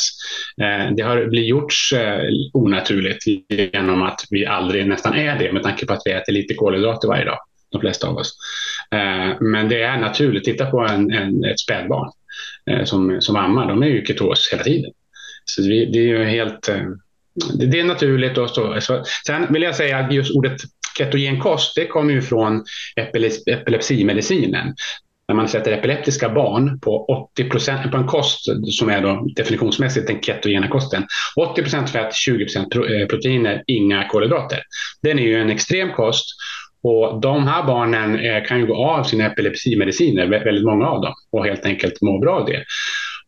Eh, 0.63 0.95
det 0.97 1.03
har 1.03 1.27
blivit 1.27 1.49
gjorts 1.49 1.93
eh, 1.93 2.21
onaturligt 2.53 3.25
genom 3.49 4.03
att 4.03 4.21
vi 4.31 4.47
aldrig 4.47 4.87
nästan 4.87 5.15
är 5.15 5.39
det 5.39 5.53
med 5.53 5.63
tanke 5.63 5.87
på 5.87 5.93
att 5.93 6.03
vi 6.05 6.13
äter 6.13 6.33
lite 6.33 6.55
kolhydrater 6.55 7.09
varje 7.09 7.25
dag, 7.25 7.39
de 7.73 7.81
flesta 7.81 8.09
av 8.09 8.17
oss. 8.17 8.37
Eh, 8.91 9.41
men 9.41 9.69
det 9.69 9.83
är 9.83 9.97
naturligt. 9.97 10.45
Titta 10.45 10.67
på 10.67 10.81
en, 10.81 11.13
en, 11.13 11.45
ett 11.45 11.61
spädbarn 11.61 12.11
eh, 12.71 12.85
som, 12.85 13.21
som 13.21 13.37
ammar, 13.37 13.69
de 13.69 13.83
är 13.83 13.87
ju 13.87 14.03
i 14.03 14.07
ketos 14.07 14.49
hela 14.53 14.63
tiden. 14.63 14.91
Så 15.45 15.63
det, 15.63 15.85
det 15.85 15.99
är 15.99 16.03
ju 16.03 16.25
helt... 16.25 16.69
Eh, 16.69 16.85
det, 17.55 17.67
det 17.67 17.81
är 17.81 17.85
naturligt. 17.85 18.39
Och 18.39 18.51
så. 18.51 18.81
så. 18.81 19.05
Sen 19.27 19.53
vill 19.53 19.63
jag 19.63 19.77
säga 19.77 19.99
att 19.99 20.13
just 20.13 20.37
ordet 20.37 20.61
ketogen 20.99 21.41
kost, 21.41 21.73
det 21.77 21.87
kommer 21.87 22.13
ju 22.13 22.23
från 22.23 22.65
epilepsimedicinen 23.47 24.75
när 25.29 25.35
man 25.35 25.49
sätter 25.49 25.73
epileptiska 25.73 26.29
barn 26.29 26.81
på 26.81 27.07
80% 27.39 27.91
på 27.91 27.97
en 27.97 28.07
kost 28.07 28.45
som 28.79 28.89
är 28.89 29.03
då 29.03 29.27
definitionsmässigt 29.37 30.07
den 30.07 30.21
ketogena 30.21 30.69
kosten. 30.69 31.07
80% 31.57 31.87
fett, 31.87 32.15
20 32.15 32.45
eh, 32.45 33.07
proteiner, 33.07 33.63
inga 33.67 34.09
kolhydrater. 34.09 34.59
Den 35.03 35.19
är 35.19 35.23
ju 35.23 35.41
en 35.41 35.51
extrem 35.51 35.93
kost 35.93 36.27
och 36.83 37.21
de 37.21 37.47
här 37.47 37.63
barnen 37.63 38.21
eh, 38.21 38.45
kan 38.45 38.59
ju 38.61 38.67
gå 38.67 38.85
av 38.85 39.05
sina 39.05 39.27
epilepsimediciner, 39.27 40.27
väldigt 40.27 40.65
många 40.65 40.87
av 40.87 41.03
dem, 41.03 41.15
och 41.33 41.47
helt 41.47 41.67
enkelt 41.67 42.03
må 42.03 42.19
bra 42.19 42.41
av 42.41 42.47
det. 42.47 42.65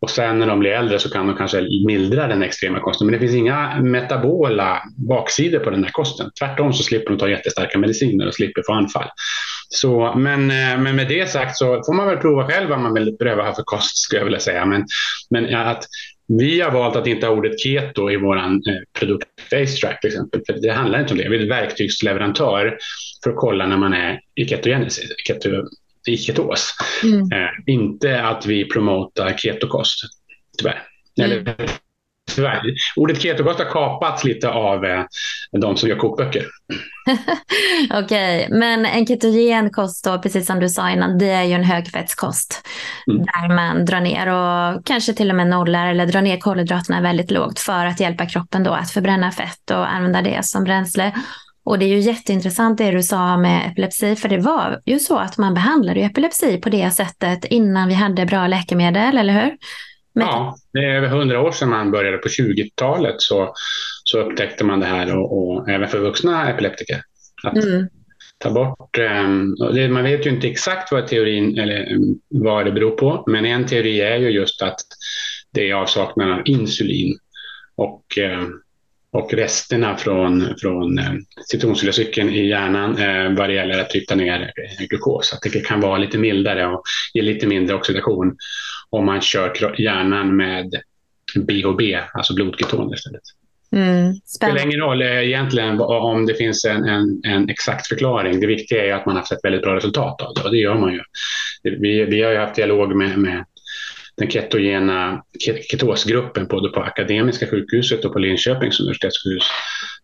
Och 0.00 0.10
sen 0.10 0.38
när 0.38 0.46
de 0.46 0.58
blir 0.58 0.70
äldre 0.70 0.98
så 0.98 1.10
kan 1.10 1.26
de 1.26 1.36
kanske 1.36 1.68
mildra 1.86 2.26
den 2.26 2.42
extrema 2.42 2.80
kosten. 2.80 3.06
Men 3.06 3.12
det 3.12 3.18
finns 3.18 3.34
inga 3.34 3.80
metabola 3.80 4.82
baksidor 4.96 5.58
på 5.58 5.70
den 5.70 5.84
här 5.84 5.90
kosten. 5.90 6.30
Tvärtom 6.38 6.72
så 6.72 6.82
slipper 6.82 7.10
de 7.10 7.18
ta 7.18 7.28
jättestarka 7.28 7.78
mediciner 7.78 8.26
och 8.26 8.34
slipper 8.34 8.62
få 8.66 8.72
anfall. 8.72 9.08
Så, 9.68 10.14
men, 10.16 10.50
eh, 10.50 10.78
men 10.78 10.96
med 10.96 11.08
det 11.08 11.30
sagt 11.30 11.56
så 11.56 11.82
får 11.86 11.94
man 11.94 12.06
väl 12.06 12.16
prova 12.16 12.46
själv 12.46 12.68
vad 12.68 12.80
man 12.80 12.94
vill 12.94 13.16
pröva 13.16 13.42
här 13.42 13.52
för 13.52 13.62
kost, 13.62 13.96
skulle 13.96 14.20
jag 14.20 14.24
vilja 14.24 14.40
säga. 14.40 14.66
Men, 14.66 14.86
men 15.30 15.54
att 15.54 15.84
vi 16.38 16.60
har 16.60 16.70
valt 16.70 16.96
att 16.96 17.06
inte 17.06 17.26
ha 17.26 17.34
ordet 17.34 17.60
keto 17.60 18.10
i 18.10 18.16
vår 18.16 18.36
eh, 18.36 18.52
produkt 18.98 19.28
FaceTrack 19.50 20.00
till 20.00 20.10
exempel. 20.10 20.42
För 20.46 20.52
det 20.52 20.72
handlar 20.72 21.00
inte 21.00 21.12
om 21.12 21.18
det. 21.18 21.28
Vi 21.28 21.36
är 21.36 21.42
ett 21.42 21.50
verktygsleverantör 21.50 22.78
för 23.24 23.30
att 23.30 23.36
kolla 23.36 23.66
när 23.66 23.76
man 23.76 23.92
är 23.92 24.20
i 24.34 24.46
ketogenesis, 24.46 25.10
keto, 25.26 25.50
i 26.08 26.16
ketos. 26.16 26.74
Mm. 27.02 27.32
Eh, 27.32 27.50
inte 27.66 28.22
att 28.22 28.46
vi 28.46 28.64
promotar 28.64 29.34
ketokost, 29.36 30.00
tyvärr. 30.58 30.82
Mm. 31.20 31.30
Eller 31.30 31.54
Tyvärr. 32.34 32.62
Ordet 32.96 33.22
ketokost 33.22 33.58
har 33.58 33.66
kapats 33.66 34.24
lite 34.24 34.48
av 34.48 34.84
eh, 34.84 35.04
de 35.60 35.76
som 35.76 35.88
gör 35.88 35.96
kokböcker. 35.96 36.46
Okej, 37.90 38.44
okay. 38.44 38.58
men 38.58 38.86
en 38.86 39.06
ketogen 39.06 39.70
kost 39.70 40.04
då, 40.04 40.18
precis 40.18 40.46
som 40.46 40.60
du 40.60 40.68
sa 40.68 40.90
innan, 40.90 41.18
det 41.18 41.30
är 41.30 41.44
ju 41.44 41.52
en 41.52 41.64
högfettskost. 41.64 42.68
Mm. 43.10 43.22
Där 43.24 43.54
man 43.54 43.84
drar 43.84 44.00
ner 44.00 44.26
och 44.26 44.86
kanske 44.86 45.12
till 45.12 45.30
och 45.30 45.36
med 45.36 45.46
nollar 45.46 45.86
eller 45.86 46.06
drar 46.06 46.22
ner 46.22 46.36
kolhydraterna 46.36 47.00
väldigt 47.00 47.30
lågt 47.30 47.58
för 47.60 47.86
att 47.86 48.00
hjälpa 48.00 48.26
kroppen 48.26 48.62
då 48.62 48.70
att 48.70 48.90
förbränna 48.90 49.32
fett 49.32 49.70
och 49.70 49.92
använda 49.92 50.22
det 50.22 50.44
som 50.44 50.64
bränsle. 50.64 51.12
Och 51.70 51.78
det 51.78 51.84
är 51.84 51.88
ju 51.88 51.98
jätteintressant 51.98 52.78
det 52.78 52.90
du 52.90 53.02
sa 53.02 53.36
med 53.36 53.70
epilepsi, 53.70 54.16
för 54.16 54.28
det 54.28 54.38
var 54.38 54.80
ju 54.86 54.98
så 54.98 55.18
att 55.18 55.38
man 55.38 55.54
behandlade 55.54 56.00
epilepsi 56.00 56.60
på 56.60 56.68
det 56.68 56.90
sättet 56.90 57.44
innan 57.44 57.88
vi 57.88 57.94
hade 57.94 58.26
bra 58.26 58.46
läkemedel, 58.46 59.18
eller 59.18 59.32
hur? 59.32 59.56
Men... 60.14 60.26
Ja, 60.26 60.56
det 60.72 60.78
är 60.78 60.94
över 60.94 61.08
hundra 61.08 61.40
år 61.40 61.50
sedan 61.50 61.68
man 61.68 61.90
började 61.90 62.18
på 62.18 62.28
20-talet 62.28 63.14
så, 63.18 63.54
så 64.04 64.18
upptäckte 64.18 64.64
man 64.64 64.80
det 64.80 64.86
här 64.86 65.16
och, 65.16 65.38
och 65.38 65.68
även 65.68 65.88
för 65.88 65.98
vuxna 65.98 66.50
epileptiker. 66.50 67.02
Att 67.42 67.64
mm. 67.64 67.88
ta 68.38 68.50
bort, 68.50 68.98
um, 68.98 69.56
det, 69.74 69.88
man 69.88 70.02
vet 70.02 70.26
ju 70.26 70.30
inte 70.30 70.48
exakt 70.48 70.92
vad 70.92 71.06
teorin 71.06 71.58
eller 71.58 71.92
um, 71.94 72.20
vad 72.28 72.64
det 72.64 72.72
beror 72.72 72.90
på, 72.90 73.24
men 73.26 73.44
en 73.44 73.66
teori 73.66 74.00
är 74.00 74.16
ju 74.16 74.30
just 74.30 74.62
att 74.62 74.80
det 75.52 75.70
är 75.70 75.74
avsaknaden 75.74 76.34
av 76.34 76.42
insulin 76.44 77.18
och 77.76 78.04
um, 78.18 78.62
och 79.12 79.34
resterna 79.34 79.96
från, 79.96 80.54
från 80.60 80.98
eh, 80.98 81.12
citronsyracykeln 81.46 82.30
i 82.30 82.48
hjärnan 82.48 82.98
eh, 82.98 83.38
vad 83.38 83.48
det 83.48 83.54
gäller 83.54 83.80
att 83.80 83.90
trycka 83.90 84.14
ner 84.14 84.40
eh, 84.42 84.86
glukos. 84.86 85.32
Att 85.32 85.52
det 85.52 85.66
kan 85.66 85.80
vara 85.80 85.98
lite 85.98 86.18
mildare 86.18 86.66
och 86.66 86.82
ge 87.14 87.22
lite 87.22 87.46
mindre 87.46 87.76
oxidation 87.76 88.36
om 88.90 89.06
man 89.06 89.20
kör 89.20 89.80
hjärnan 89.80 90.36
med 90.36 90.74
BHB, 91.34 91.80
alltså 92.14 92.34
blodketoner 92.34 92.94
istället. 92.94 93.22
Mm, 93.76 94.12
det 94.12 94.28
spelar 94.28 94.64
ingen 94.66 94.80
roll 94.80 95.02
eh, 95.02 95.28
egentligen 95.28 95.80
om 95.80 96.26
det 96.26 96.34
finns 96.34 96.64
en, 96.64 96.84
en, 96.84 97.20
en, 97.24 97.48
exakt 97.48 97.86
förklaring. 97.86 98.40
Det 98.40 98.46
viktiga 98.46 98.86
är 98.86 98.92
att 98.92 99.06
man 99.06 99.16
har 99.16 99.22
sett 99.22 99.44
väldigt 99.44 99.62
bra 99.62 99.76
resultat 99.76 100.22
av 100.22 100.34
det 100.34 100.42
och 100.42 100.50
det 100.50 100.58
gör 100.58 100.74
man 100.74 100.92
ju. 100.92 101.00
Vi, 101.62 102.04
vi 102.04 102.22
har 102.22 102.32
ju 102.32 102.38
haft 102.38 102.54
dialog 102.54 102.96
med, 102.96 103.18
med 103.18 103.44
den 104.20 104.30
ketogena 104.30 105.22
ketosgruppen 105.70 106.46
både 106.46 106.68
på 106.68 106.80
Akademiska 106.80 107.46
sjukhuset 107.46 108.04
och 108.04 108.12
på 108.12 108.18
Linköpings 108.18 108.80
universitetssjukhus 108.80 109.44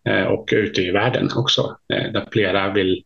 eh, 0.09 0.23
och 0.23 0.49
ute 0.53 0.83
i 0.83 0.91
världen 0.91 1.31
också. 1.37 1.77
Eh, 1.93 2.13
där 2.13 2.29
flera 2.33 2.73
vill 2.73 3.03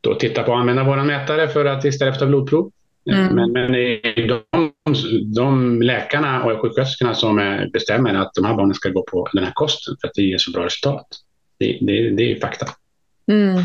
då 0.00 0.14
titta 0.14 0.42
på 0.42 0.52
att 0.52 0.60
använda 0.60 0.84
våra 0.84 1.04
mätare 1.04 1.48
för 1.48 1.64
att 1.64 1.84
istället 1.84 2.14
för 2.14 2.20
ta 2.20 2.26
blodprov. 2.26 2.70
Eh, 3.10 3.18
mm. 3.18 3.34
Men, 3.34 3.52
men 3.52 3.72
de, 4.28 4.72
de 5.34 5.82
läkarna 5.82 6.44
och 6.44 6.60
sjuksköterskorna 6.60 7.14
som 7.14 7.66
bestämmer 7.72 8.14
att 8.14 8.34
de 8.34 8.44
här 8.44 8.54
barnen 8.54 8.74
ska 8.74 8.88
gå 8.88 9.02
på 9.02 9.28
den 9.32 9.44
här 9.44 9.52
kosten 9.54 9.96
för 10.00 10.08
att 10.08 10.14
det 10.14 10.22
ger 10.22 10.38
så 10.38 10.50
bra 10.50 10.64
resultat. 10.64 11.06
Det, 11.58 11.78
det, 11.80 12.10
det 12.10 12.32
är 12.32 12.40
fakta. 12.40 12.66
Mm. 13.30 13.62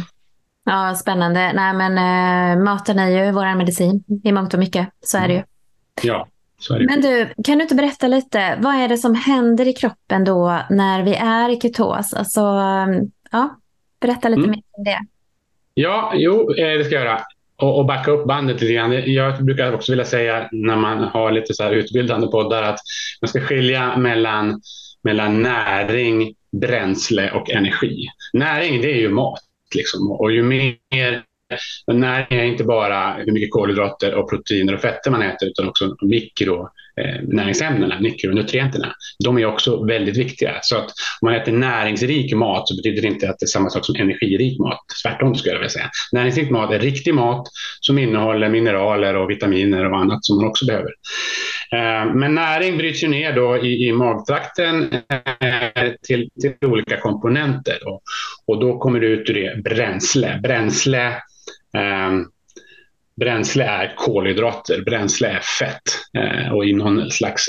Ja, 0.65 0.95
spännande. 0.95 1.53
Nej, 1.53 1.73
men 1.73 1.97
äh, 1.97 2.63
maten 2.63 2.99
är 2.99 3.25
ju 3.25 3.31
vår 3.31 3.55
medicin 3.55 4.03
i 4.23 4.31
mångt 4.31 4.53
och 4.53 4.59
mycket. 4.59 4.87
Så 5.01 5.17
är 5.17 5.27
det 5.27 5.33
ju. 5.33 5.43
Ja, 6.03 6.27
men 6.69 7.01
du, 7.01 7.29
kan 7.43 7.57
du 7.57 7.61
inte 7.63 7.75
berätta 7.75 8.07
lite, 8.07 8.57
vad 8.59 8.75
är 8.75 8.87
det 8.87 8.97
som 8.97 9.15
händer 9.15 9.67
i 9.67 9.73
kroppen 9.73 10.23
då 10.25 10.59
när 10.69 11.03
vi 11.03 11.15
är 11.15 11.49
i 11.49 11.59
ketos? 11.61 12.13
Alltså, 12.13 12.41
ja, 13.31 13.59
berätta 14.01 14.29
lite 14.29 14.39
mm. 14.39 14.51
mer 14.51 14.61
om 14.71 14.83
det. 14.83 14.99
Ja, 15.73 16.11
jo, 16.15 16.53
eh, 16.53 16.77
det 16.77 16.83
ska 16.83 16.95
jag 16.95 17.05
göra. 17.05 17.21
Och, 17.55 17.79
och 17.79 17.85
backa 17.85 18.11
upp 18.11 18.27
bandet 18.27 18.61
lite 18.61 18.73
grann. 18.73 19.13
Jag 19.13 19.45
brukar 19.45 19.73
också 19.73 19.91
vilja 19.91 20.05
säga 20.05 20.49
när 20.51 20.75
man 20.75 21.03
har 21.03 21.31
lite 21.31 21.53
så 21.53 21.63
här 21.63 21.71
utbildande 21.71 22.27
poddar 22.27 22.63
att 22.63 22.79
man 23.21 23.29
ska 23.29 23.41
skilja 23.41 23.97
mellan, 23.97 24.61
mellan 25.03 25.41
näring, 25.41 26.35
bränsle 26.51 27.31
och 27.31 27.49
energi. 27.49 28.07
Näring, 28.33 28.81
det 28.81 28.91
är 28.91 28.97
ju 28.97 29.09
mat. 29.09 29.39
Liksom. 29.75 30.11
Och 30.11 30.31
ju 30.31 30.43
mer 30.43 31.23
men 31.87 31.99
näring 31.99 32.39
är 32.39 32.43
inte 32.43 32.63
bara 32.63 33.13
hur 33.13 33.31
mycket 33.31 33.51
kolhydrater 33.51 34.13
och 34.13 34.29
proteiner 34.29 34.73
och 34.73 34.81
fetter 34.81 35.11
man 35.11 35.21
äter 35.21 35.47
utan 35.49 35.69
också 35.69 35.95
mikronäringsämnena, 36.01 37.95
eh, 37.95 38.01
mikronutrienterna. 38.01 38.93
De 39.23 39.37
är 39.37 39.45
också 39.45 39.85
väldigt 39.85 40.17
viktiga. 40.17 40.59
Så 40.61 40.77
att 40.77 40.85
om 41.21 41.29
man 41.29 41.35
äter 41.35 41.51
näringsrik 41.51 42.33
mat 42.33 42.67
så 42.67 42.75
betyder 42.75 43.01
det 43.01 43.07
inte 43.07 43.29
att 43.29 43.39
det 43.39 43.43
är 43.43 43.47
samma 43.47 43.69
sak 43.69 43.85
som 43.85 43.95
energirik 43.95 44.59
mat. 44.59 44.79
Tvärtom 45.03 45.35
skulle 45.35 45.53
jag 45.53 45.59
vilja 45.59 45.69
säga. 45.69 45.89
Näringsrik 46.11 46.49
mat 46.49 46.71
är 46.71 46.79
riktig 46.79 47.13
mat 47.13 47.47
som 47.79 47.97
innehåller 47.99 48.49
mineraler 48.49 49.15
och 49.15 49.29
vitaminer 49.29 49.91
och 49.91 49.97
annat 49.97 50.25
som 50.25 50.37
man 50.37 50.47
också 50.47 50.65
behöver. 50.65 50.91
Eh, 51.71 52.13
men 52.13 52.35
näring 52.35 52.77
bryts 52.77 53.03
ju 53.03 53.07
ner 53.07 53.33
då 53.33 53.57
i, 53.57 53.87
i 53.87 53.93
magtrakten 53.93 54.93
eh, 54.93 55.91
till, 56.07 56.29
till 56.41 56.69
olika 56.69 56.97
komponenter 56.97 57.87
och, 57.87 58.01
och 58.47 58.59
då 58.59 58.79
kommer 58.79 58.99
det 58.99 59.07
ut 59.07 59.29
ur 59.29 59.33
det 59.33 59.63
bränsle. 59.63 60.39
Bränsle 60.43 61.13
Ehm, 61.77 62.25
bränsle 63.19 63.63
är 63.63 63.93
kolhydrater, 63.97 64.81
bränsle 64.81 65.27
är 65.27 65.39
fett 65.39 65.81
eh, 66.17 66.53
och 66.53 66.65
i 66.65 66.73
någon 66.73 67.11
slags 67.11 67.45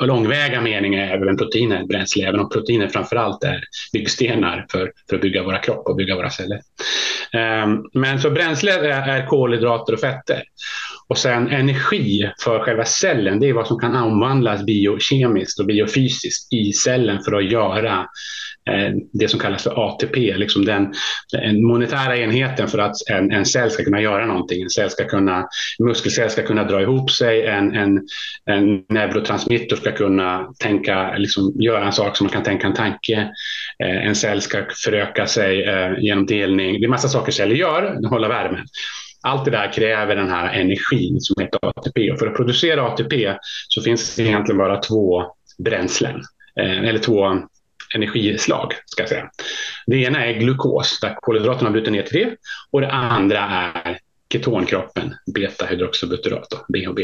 eh, 0.00 0.06
långväga 0.06 0.60
mening 0.60 0.94
är 0.94 1.14
även 1.14 1.36
proteiner 1.36 1.84
bränsle, 1.84 2.28
även 2.28 2.40
om 2.40 2.48
proteiner 2.48 2.88
framförallt 2.88 3.44
är 3.44 3.60
byggstenar 3.92 4.66
för, 4.70 4.92
för 5.08 5.16
att 5.16 5.22
bygga 5.22 5.42
våra 5.42 5.58
kropp 5.58 5.86
och 5.86 5.96
bygga 5.96 6.16
våra 6.16 6.30
celler. 6.30 6.60
Eh, 7.32 7.66
men 7.94 8.20
så 8.20 8.30
bränsle 8.30 8.72
är, 8.72 9.08
är 9.08 9.26
kolhydrater 9.26 9.92
och 9.92 10.00
fetter. 10.00 10.42
Och 11.08 11.18
sen 11.18 11.48
energi 11.48 12.30
för 12.44 12.60
själva 12.60 12.84
cellen, 12.84 13.40
det 13.40 13.48
är 13.48 13.52
vad 13.52 13.66
som 13.66 13.78
kan 13.78 13.96
omvandlas 13.96 14.64
biokemiskt 14.64 15.60
och 15.60 15.66
biofysiskt 15.66 16.52
i 16.52 16.72
cellen 16.72 17.22
för 17.22 17.32
att 17.32 17.50
göra 17.50 18.06
Eh, 18.70 18.94
det 19.12 19.28
som 19.28 19.40
kallas 19.40 19.62
för 19.62 19.86
ATP, 19.86 20.36
liksom 20.36 20.64
den, 20.64 20.94
den 21.32 21.66
monetära 21.66 22.16
enheten 22.16 22.68
för 22.68 22.78
att 22.78 22.96
en, 23.10 23.32
en 23.32 23.46
cell 23.46 23.70
ska 23.70 23.84
kunna 23.84 24.00
göra 24.00 24.26
någonting. 24.26 24.62
En 24.62 24.70
cell 24.70 24.90
ska 24.90 25.04
kunna, 25.04 25.38
en 25.78 25.86
muskelcell 25.86 26.30
ska 26.30 26.42
kunna 26.42 26.64
dra 26.64 26.82
ihop 26.82 27.10
sig, 27.10 27.46
en, 27.46 27.76
en, 27.76 28.06
en 28.50 28.84
neurotransmitter 28.88 29.76
ska 29.76 29.92
kunna 29.92 30.52
tänka, 30.58 31.16
liksom, 31.16 31.52
göra 31.60 31.86
en 31.86 31.92
sak 31.92 32.16
som 32.16 32.24
man 32.24 32.32
kan 32.32 32.42
tänka 32.42 32.66
en 32.66 32.74
tanke. 32.74 33.30
Eh, 33.84 34.06
en 34.06 34.14
cell 34.14 34.42
ska 34.42 34.64
föröka 34.84 35.26
sig 35.26 35.62
eh, 35.62 35.92
genom 35.98 36.26
delning. 36.26 36.80
Det 36.80 36.86
är 36.86 36.88
massa 36.88 37.08
saker 37.08 37.32
celler 37.32 37.54
gör, 37.54 38.08
hålla 38.10 38.28
värmen. 38.28 38.66
Allt 39.26 39.44
det 39.44 39.50
där 39.50 39.72
kräver 39.72 40.16
den 40.16 40.30
här 40.30 40.54
energin 40.54 41.20
som 41.20 41.42
heter 41.42 41.58
ATP 41.62 42.10
och 42.10 42.18
för 42.18 42.26
att 42.26 42.36
producera 42.36 42.82
ATP 42.82 43.34
så 43.68 43.82
finns 43.82 44.16
det 44.16 44.22
egentligen 44.22 44.58
bara 44.58 44.76
två 44.76 45.22
bränslen 45.58 46.22
eh, 46.60 46.78
eller 46.78 46.98
två 46.98 47.42
energislag. 47.94 48.72
Ska 48.86 49.02
jag 49.02 49.08
säga. 49.08 49.30
Det 49.86 49.96
ena 49.96 50.26
är 50.26 50.32
glukos, 50.32 51.00
där 51.00 51.14
kolhydraterna 51.20 51.70
bryter 51.70 51.90
ner 51.90 52.02
till 52.02 52.18
det. 52.18 52.36
Och 52.70 52.80
det 52.80 52.90
andra 52.90 53.38
är 53.38 53.98
ketonkroppen, 54.32 55.14
beta-hydroxobutyrat, 55.34 56.48
BHB. 56.68 57.00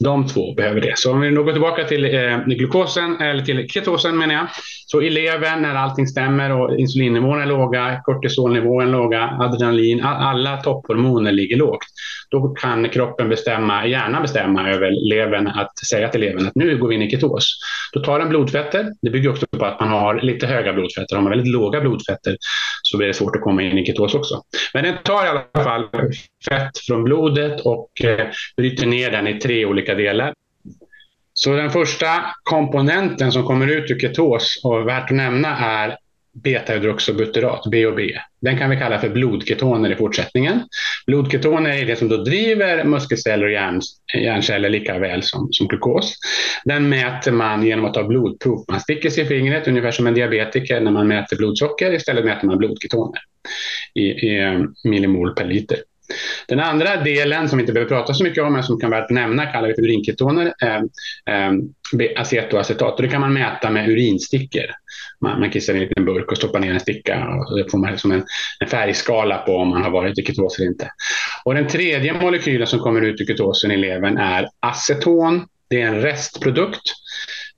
De 0.00 0.26
två 0.26 0.54
behöver 0.54 0.80
det. 0.80 0.98
Så 0.98 1.12
om 1.12 1.20
vi 1.20 1.30
nu 1.30 1.42
går 1.42 1.52
tillbaka 1.52 1.84
till 1.84 2.04
eh, 2.04 2.38
glukosen, 2.46 3.20
eller 3.20 3.44
till 3.44 3.68
ketosen 3.68 4.18
menar 4.18 4.34
jag. 4.34 4.46
Så 4.86 5.02
i 5.02 5.10
levern 5.10 5.62
när 5.62 5.74
allting 5.74 6.06
stämmer 6.06 6.50
och 6.50 6.78
insulinnivåerna 6.78 7.42
är 7.42 7.46
låga, 7.46 8.00
kortisolnivån 8.04 8.88
är 8.88 8.92
låga, 8.92 9.36
adrenalin, 9.40 10.00
alla 10.04 10.56
topphormoner 10.56 11.32
ligger 11.32 11.56
lågt. 11.56 11.84
Då 12.32 12.48
kan 12.48 12.88
kroppen 12.88 13.28
bestämma, 13.28 13.86
gärna 13.86 14.20
bestämma 14.20 14.70
över 14.70 14.90
levern 15.08 15.46
att 15.46 15.78
säga 15.78 16.08
till 16.08 16.20
levern 16.20 16.46
att 16.46 16.54
nu 16.54 16.78
går 16.78 16.88
vi 16.88 16.94
in 16.94 17.02
i 17.02 17.10
ketos. 17.10 17.58
Då 17.92 18.00
tar 18.00 18.18
den 18.18 18.28
blodfetter. 18.28 18.92
Det 19.02 19.10
bygger 19.10 19.30
också 19.30 19.46
på 19.58 19.64
att 19.64 19.80
man 19.80 19.88
har 19.88 20.20
lite 20.20 20.46
höga 20.46 20.72
blodfetter. 20.72 21.16
Har 21.16 21.22
man 21.22 21.30
väldigt 21.30 21.52
låga 21.52 21.80
blodfetter 21.80 22.36
så 22.82 22.96
blir 22.96 23.08
det 23.08 23.14
svårt 23.14 23.36
att 23.36 23.42
komma 23.42 23.62
in 23.62 23.78
i 23.78 23.86
ketos 23.86 24.14
också. 24.14 24.42
Men 24.74 24.84
den 24.84 24.94
tar 25.04 25.24
i 25.24 25.28
alla 25.28 25.64
fall 25.64 25.88
fett 26.48 26.78
från 26.86 27.04
blodet 27.04 27.60
och 27.60 27.88
eh, 28.04 28.26
bryter 28.56 28.86
ner 28.86 29.10
den 29.10 29.28
i 29.28 29.38
tre 29.38 29.66
olika 29.66 29.94
delar. 29.94 30.34
Så 31.34 31.56
den 31.56 31.70
första 31.70 32.06
komponenten 32.42 33.32
som 33.32 33.44
kommer 33.44 33.66
ut 33.66 33.90
ur 33.90 33.98
ketos 33.98 34.60
och 34.64 34.88
värt 34.88 35.10
att 35.10 35.16
nämna 35.16 35.58
är 35.58 35.96
beta-hydroxybutyrat, 36.34 37.64
BHB. 37.70 38.00
Den 38.40 38.58
kan 38.58 38.70
vi 38.70 38.76
kalla 38.76 38.98
för 38.98 39.08
blodketoner 39.08 39.92
i 39.92 39.96
fortsättningen. 39.96 40.60
Blodketoner 41.06 41.70
är 41.70 41.86
det 41.86 41.96
som 41.96 42.08
då 42.08 42.16
driver 42.16 42.84
muskelceller 42.84 43.44
och 43.44 43.52
hjärn, 43.52 43.80
hjärnceller 44.14 44.68
lika 44.68 44.98
väl 44.98 45.22
som, 45.22 45.48
som 45.50 45.68
glukos. 45.68 46.14
Den 46.64 46.88
mäter 46.88 47.32
man 47.32 47.66
genom 47.66 47.84
att 47.84 47.94
ta 47.94 48.04
blodprov. 48.04 48.64
Man 48.68 48.80
sticker 48.80 49.10
sig 49.10 49.24
i 49.24 49.26
fingret 49.26 49.68
ungefär 49.68 49.90
som 49.90 50.06
en 50.06 50.14
diabetiker 50.14 50.80
när 50.80 50.90
man 50.90 51.08
mäter 51.08 51.36
blodsocker. 51.36 51.92
Istället 51.92 52.24
mäter 52.24 52.46
man 52.46 52.58
blodketoner 52.58 53.20
i, 53.94 54.02
i 54.02 54.42
eh, 54.42 54.60
millimol 54.84 55.34
per 55.34 55.44
liter. 55.44 55.78
Den 56.48 56.60
andra 56.60 56.96
delen 56.96 57.48
som 57.48 57.58
vi 57.58 57.62
inte 57.62 57.72
behöver 57.72 57.88
prata 57.88 58.14
så 58.14 58.24
mycket 58.24 58.44
om, 58.44 58.52
men 58.52 58.62
som 58.62 58.80
kan 58.80 58.90
vara 58.90 59.00
värt 59.00 59.10
att 59.10 59.14
nämna, 59.14 59.46
kallar 59.46 59.68
vi 59.68 59.74
för 59.74 59.82
urinketoner, 59.82 60.54
eh, 60.62 60.76
eh, 61.34 61.52
acetoacetat. 62.16 62.96
Och 62.96 63.02
det 63.02 63.08
kan 63.08 63.20
man 63.20 63.32
mäta 63.32 63.70
med 63.70 63.88
urinstickor. 63.88 64.64
Man, 65.20 65.40
man 65.40 65.50
kissar 65.50 65.72
i 65.72 65.76
en 65.76 65.82
liten 65.82 66.04
burk 66.04 66.30
och 66.30 66.36
stoppar 66.36 66.60
ner 66.60 66.72
en 66.72 66.80
sticka 66.80 67.28
och 67.28 67.58
då 67.58 67.68
får 67.70 67.78
man 67.78 67.90
liksom 67.90 68.12
en, 68.12 68.24
en 68.60 68.68
färgskala 68.68 69.38
på 69.38 69.56
om 69.56 69.68
man 69.68 69.82
har 69.82 69.90
varit 69.90 70.18
i 70.18 70.24
ketos 70.24 70.58
eller 70.58 70.68
inte. 70.68 70.90
Och 71.44 71.54
den 71.54 71.68
tredje 71.68 72.12
molekylen 72.12 72.66
som 72.66 72.78
kommer 72.78 73.00
ut 73.00 73.20
ur 73.20 73.26
ketosen 73.26 73.70
i 73.70 73.76
levern 73.76 74.18
är 74.18 74.48
aceton. 74.60 75.46
Det 75.70 75.82
är 75.82 75.86
en 75.86 76.00
restprodukt 76.00 76.92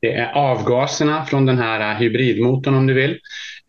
Det 0.01 0.13
är 0.13 0.33
avgaserna 0.33 1.25
från 1.25 1.47
den 1.47 1.59
här 1.59 1.99
hybridmotorn 1.99 2.75
om 2.75 2.87
du 2.87 2.95
vill. 2.95 3.19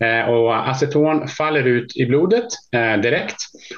Eh, 0.04 0.30
och 0.30 0.68
aceton 0.68 1.28
faller 1.28 1.64
ut 1.64 1.96
i 1.96 2.06
blodet 2.06 2.46
eh, 2.74 3.00
direkt 3.00 3.36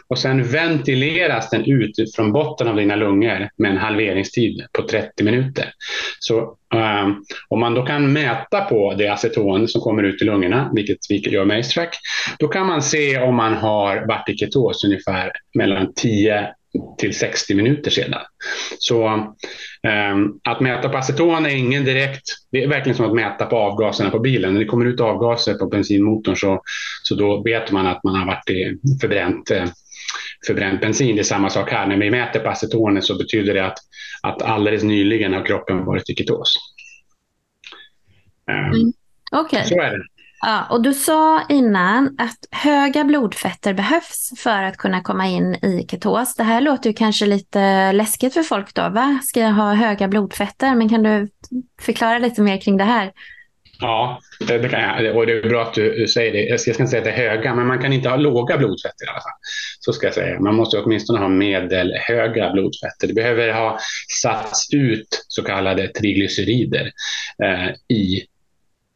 och 0.08 0.18
sen 0.18 0.42
ventileras 0.42 1.50
den 1.50 1.64
ut 1.64 1.94
från 2.16 2.32
botten 2.32 2.68
av 2.68 2.76
dina 2.76 2.96
lungor 2.96 3.48
med 3.58 3.70
en 3.70 3.76
halveringstid 3.76 4.66
på 4.72 4.82
30 4.82 5.24
minuter. 5.24 5.72
Så 6.20 6.54
Um, 6.74 7.24
om 7.48 7.60
man 7.60 7.74
då 7.74 7.82
kan 7.82 8.12
mäta 8.12 8.60
på 8.60 8.94
det 8.94 9.08
aceton 9.08 9.68
som 9.68 9.80
kommer 9.80 10.02
ut 10.02 10.22
i 10.22 10.24
lungorna, 10.24 10.70
vilket 10.74 10.98
vi 11.08 11.18
gör 11.18 11.44
med 11.44 11.58
AceTrack, 11.58 11.96
då 12.38 12.48
kan 12.48 12.66
man 12.66 12.82
se 12.82 13.18
om 13.18 13.34
man 13.34 13.54
har 13.54 14.06
varit 14.08 14.28
i 14.28 14.36
ketos 14.36 14.84
ungefär 14.84 15.32
mellan 15.54 15.92
10 15.94 16.48
till 16.98 17.18
60 17.18 17.54
minuter 17.54 17.90
sedan. 17.90 18.20
Så 18.78 19.08
um, 19.08 20.40
att 20.44 20.60
mäta 20.60 20.88
på 20.88 20.96
aceton 20.96 21.46
är 21.46 21.50
ingen 21.50 21.84
direkt, 21.84 22.22
det 22.52 22.62
är 22.62 22.68
verkligen 22.68 22.96
som 22.96 23.06
att 23.06 23.14
mäta 23.14 23.46
på 23.46 23.56
avgaserna 23.56 24.10
på 24.10 24.18
bilen. 24.18 24.52
När 24.52 24.60
det 24.60 24.66
kommer 24.66 24.86
ut 24.86 25.00
avgaser 25.00 25.54
på 25.54 25.66
bensinmotorn 25.66 26.36
så, 26.36 26.62
så 27.02 27.14
då 27.14 27.42
vet 27.42 27.72
man 27.72 27.86
att 27.86 28.04
man 28.04 28.14
har 28.14 28.26
varit 28.26 28.50
i 28.50 28.78
förbränt 29.00 29.50
eh, 29.50 29.64
förbränt 30.46 30.80
bensin. 30.80 31.16
Det 31.16 31.22
är 31.22 31.24
samma 31.24 31.50
sak 31.50 31.70
här. 31.70 31.86
När 31.86 31.96
vi 31.96 32.10
mäter 32.10 32.40
på 32.40 32.48
acetoner 32.48 33.00
så 33.00 33.18
betyder 33.18 33.54
det 33.54 33.66
att, 33.66 33.78
att 34.22 34.42
alldeles 34.42 34.82
nyligen 34.82 35.32
har 35.32 35.46
kroppen 35.46 35.84
varit 35.84 36.10
i 36.10 36.14
ketos. 36.14 36.56
Um, 38.50 38.80
mm. 38.80 38.92
Okay. 39.44 39.64
Så 39.64 39.80
är 39.80 39.90
det. 39.90 40.04
Ja, 40.40 40.66
och 40.70 40.82
du 40.82 40.94
sa 40.94 41.42
innan 41.48 42.16
att 42.18 42.38
höga 42.50 43.04
blodfetter 43.04 43.74
behövs 43.74 44.32
för 44.36 44.62
att 44.62 44.76
kunna 44.76 45.00
komma 45.00 45.26
in 45.26 45.54
i 45.54 45.86
ketos. 45.90 46.34
Det 46.36 46.42
här 46.42 46.60
låter 46.60 46.90
ju 46.90 46.94
kanske 46.94 47.26
lite 47.26 47.92
läskigt 47.92 48.34
för 48.34 48.42
folk 48.42 48.74
då. 48.74 48.88
Va? 48.88 49.18
Ska 49.22 49.40
jag 49.40 49.52
ha 49.52 49.74
höga 49.74 50.08
blodfetter? 50.08 50.74
Men 50.74 50.88
kan 50.88 51.02
du 51.02 51.28
förklara 51.80 52.18
lite 52.18 52.40
mer 52.40 52.60
kring 52.60 52.76
det 52.76 52.84
här? 52.84 53.12
Ja, 53.80 54.20
det, 54.40 54.58
det 54.58 54.68
kan 54.68 54.80
jag. 54.80 55.16
Och 55.16 55.26
det 55.26 55.32
är 55.32 55.48
bra 55.48 55.62
att 55.62 55.74
du 55.74 56.08
säger 56.08 56.32
det. 56.32 56.42
Jag 56.42 56.60
ska 56.60 56.70
inte 56.70 56.86
säga 56.86 56.98
att 56.98 57.04
det 57.04 57.12
är 57.12 57.30
höga, 57.30 57.54
men 57.54 57.66
man 57.66 57.78
kan 57.78 57.92
inte 57.92 58.08
ha 58.08 58.16
låga 58.16 58.58
blodfetter 58.58 59.06
i 59.06 59.08
alla 59.08 59.20
fall. 59.20 59.38
Så 59.80 59.92
ska 59.92 60.06
jag 60.06 60.14
säga. 60.14 60.40
Man 60.40 60.54
måste 60.54 60.78
åtminstone 60.78 61.18
ha 61.18 61.28
medelhöga 61.28 62.52
blodfetter. 62.52 63.06
Det 63.06 63.14
behöver 63.14 63.52
ha 63.52 63.78
satts 64.22 64.74
ut 64.74 65.24
så 65.28 65.42
kallade 65.42 65.88
triglycerider 65.88 66.92
eh, 67.44 67.96
i 67.96 68.22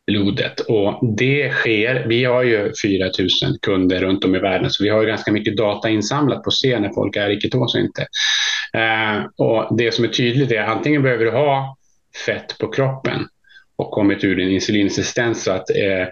blodet. 0.07 0.61
Och 0.61 1.17
det 1.17 1.53
sker, 1.53 2.05
vi 2.09 2.25
har 2.25 2.43
ju 2.43 2.73
4000 2.83 3.59
kunder 3.63 4.01
runt 4.01 4.25
om 4.25 4.35
i 4.35 4.39
världen, 4.39 4.71
så 4.71 4.85
vi 4.85 4.91
har 4.91 5.01
ju 5.01 5.07
ganska 5.07 5.33
mycket 5.33 5.57
data 5.57 5.89
insamlat 5.89 6.43
på 6.43 6.49
att 6.49 6.55
se 6.55 6.79
när 6.79 6.93
folk 6.93 7.17
är 7.17 7.31
i 7.31 7.41
ketos 7.41 7.75
och 7.75 7.81
inte. 7.81 8.07
Eh, 8.75 9.25
och 9.37 9.77
det 9.77 9.95
som 9.95 10.05
är 10.05 10.09
tydligt 10.09 10.53
är 10.53 10.63
antingen 10.63 11.03
behöver 11.03 11.25
du 11.25 11.31
ha 11.31 11.77
fett 12.27 12.59
på 12.59 12.69
kroppen 12.69 13.27
och 13.77 13.91
kommit 13.91 14.25
ur 14.25 14.37
din 14.37 14.51
insulinresistens 14.51 15.45
så 15.45 15.53
att 15.53 15.71
eh, 15.71 16.07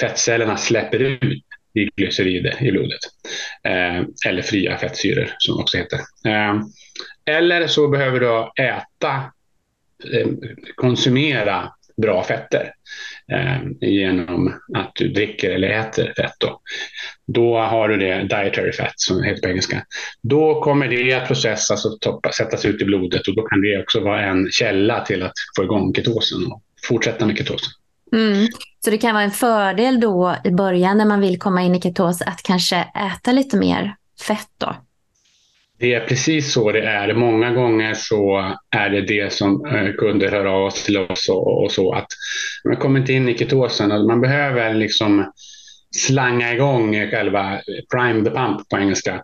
fettcellerna 0.00 0.56
släpper 0.56 0.98
ut 0.98 1.42
glycerider 1.96 2.62
i 2.62 2.72
blodet. 2.72 3.00
Eh, 3.64 4.02
eller 4.28 4.42
fria 4.42 4.78
fettsyror 4.78 5.34
som 5.38 5.56
det 5.56 5.62
också 5.62 5.76
heter. 5.76 5.98
Eh, 6.26 6.60
eller 7.36 7.66
så 7.66 7.88
behöver 7.88 8.20
du 8.20 8.64
äta, 8.64 9.14
eh, 10.12 10.26
konsumera 10.76 11.72
bra 11.96 12.22
fetter 12.22 12.72
eh, 13.32 13.88
genom 13.88 14.54
att 14.76 14.92
du 14.94 15.08
dricker 15.08 15.50
eller 15.50 15.68
äter 15.68 16.12
fett. 16.16 16.34
Då. 16.38 16.60
då 17.26 17.58
har 17.58 17.88
du 17.88 17.96
det 17.96 18.22
dietary 18.22 18.72
fat 18.72 18.92
som 18.96 19.22
heter 19.22 19.42
på 19.42 19.48
engelska. 19.48 19.82
Då 20.22 20.60
kommer 20.60 20.88
det 20.88 21.12
att 21.12 21.26
processas 21.26 21.84
och 21.84 22.00
toppa, 22.00 22.32
sättas 22.32 22.64
ut 22.64 22.82
i 22.82 22.84
blodet 22.84 23.28
och 23.28 23.36
då 23.36 23.42
kan 23.42 23.60
det 23.60 23.82
också 23.82 24.00
vara 24.00 24.24
en 24.24 24.48
källa 24.50 25.00
till 25.00 25.22
att 25.22 25.34
få 25.56 25.64
igång 25.64 25.94
ketosen 25.94 26.46
och 26.52 26.62
fortsätta 26.88 27.26
med 27.26 27.38
ketosen. 27.38 27.72
Mm. 28.12 28.46
Så 28.84 28.90
det 28.90 28.98
kan 28.98 29.14
vara 29.14 29.24
en 29.24 29.30
fördel 29.30 30.00
då 30.00 30.36
i 30.44 30.50
början 30.50 30.98
när 30.98 31.04
man 31.04 31.20
vill 31.20 31.38
komma 31.38 31.62
in 31.62 31.74
i 31.74 31.80
ketos 31.80 32.22
att 32.22 32.42
kanske 32.42 32.76
äta 32.76 33.32
lite 33.32 33.56
mer 33.56 33.94
fett 34.26 34.50
då? 34.58 34.76
Det 35.78 35.94
är 35.94 36.00
precis 36.00 36.52
så 36.52 36.72
det 36.72 36.80
är. 36.80 37.14
Många 37.14 37.52
gånger 37.52 37.94
så 37.94 38.54
är 38.70 38.90
det 38.90 39.00
det 39.00 39.32
som 39.32 39.66
eh, 39.66 39.92
kunder 39.92 40.30
hör 40.30 40.44
av 40.44 40.64
oss 40.64 40.84
till 40.84 40.98
oss 40.98 41.28
och, 41.28 41.64
och 41.64 41.72
så 41.72 41.92
att 41.92 42.06
man 42.64 42.76
kommer 42.76 43.00
inte 43.00 43.12
in 43.12 43.28
i 43.28 43.38
ketosen. 43.38 43.92
och 43.92 44.06
Man 44.06 44.20
behöver 44.20 44.74
liksom 44.74 45.32
slanga 45.96 46.54
igång 46.54 47.10
själva 47.10 47.60
prime 47.94 48.24
the 48.24 48.30
pump 48.30 48.68
på 48.68 48.78
engelska. 48.78 49.22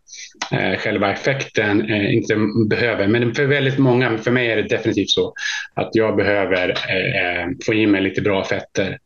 Eh, 0.52 0.78
själva 0.78 1.12
effekten 1.12 1.90
eh, 1.90 2.14
inte 2.14 2.36
behöver, 2.68 3.06
men 3.06 3.34
för 3.34 3.44
väldigt 3.44 3.78
många, 3.78 4.18
för 4.18 4.30
mig 4.30 4.50
är 4.50 4.56
det 4.56 4.62
definitivt 4.62 5.10
så 5.10 5.32
att 5.74 5.90
jag 5.92 6.16
behöver 6.16 6.68
eh, 6.68 7.42
eh 7.42 7.48
få 7.66 7.74
i 7.74 7.86
mig 7.86 8.00
lite 8.00 8.20
bra 8.20 8.44
fetter 8.44 8.98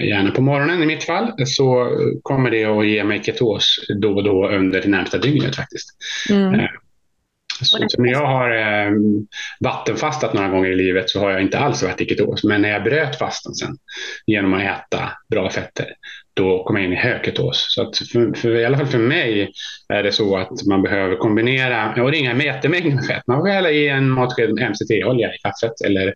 gärna 0.00 0.30
på 0.30 0.42
morgonen 0.42 0.82
i 0.82 0.86
mitt 0.86 1.04
fall, 1.04 1.32
så 1.46 1.90
kommer 2.22 2.50
det 2.50 2.64
att 2.64 2.86
ge 2.86 3.04
mig 3.04 3.22
ketos 3.22 3.76
då 4.00 4.14
och 4.14 4.24
då 4.24 4.48
under 4.48 4.82
det 4.82 4.88
närmsta 4.88 5.18
dygnet 5.18 5.56
faktiskt. 5.56 5.90
Mm. 6.30 6.54
Eh, 6.54 6.68
så, 7.62 7.78
så, 7.88 8.02
när 8.02 8.10
jag 8.10 8.26
har 8.26 8.50
eh, 8.56 8.92
vattenfastat 9.60 10.34
några 10.34 10.48
gånger 10.48 10.70
i 10.70 10.76
livet 10.76 11.10
så 11.10 11.20
har 11.20 11.30
jag 11.30 11.42
inte 11.42 11.58
alls 11.58 11.82
varit 11.82 12.00
i 12.00 12.06
ketos. 12.06 12.44
Men 12.44 12.62
när 12.62 12.68
jag 12.68 12.82
bröt 12.82 13.18
fastan 13.18 13.54
sen 13.54 13.76
genom 14.26 14.54
att 14.54 14.62
äta 14.62 15.12
bra 15.30 15.50
fetter, 15.50 15.86
då 16.40 16.64
kom 16.64 16.76
jag 16.76 16.84
in 16.84 16.92
i 16.92 16.96
hög 16.96 17.24
ketos. 17.24 17.66
Så 17.68 17.82
att 17.82 17.96
för, 17.96 18.32
för, 18.40 18.56
i 18.56 18.64
alla 18.64 18.76
fall 18.76 18.86
för 18.86 18.98
mig 18.98 19.52
är 19.88 20.02
det 20.02 20.12
så 20.12 20.36
att 20.36 20.66
man 20.66 20.82
behöver 20.82 21.16
kombinera, 21.16 22.02
och 22.02 22.10
det 22.10 22.16
är 22.16 22.20
inga 22.20 22.44
jättemängder 22.44 22.90
med 22.90 23.06
fett. 23.06 23.26
Man 23.26 23.40
får 23.40 23.48
hälla 23.48 23.70
i 23.70 23.88
en 23.88 24.10
matsked 24.10 24.50
MCT-olja 24.50 25.34
i 25.34 25.38
kaffet 25.38 25.80
eller, 25.84 26.14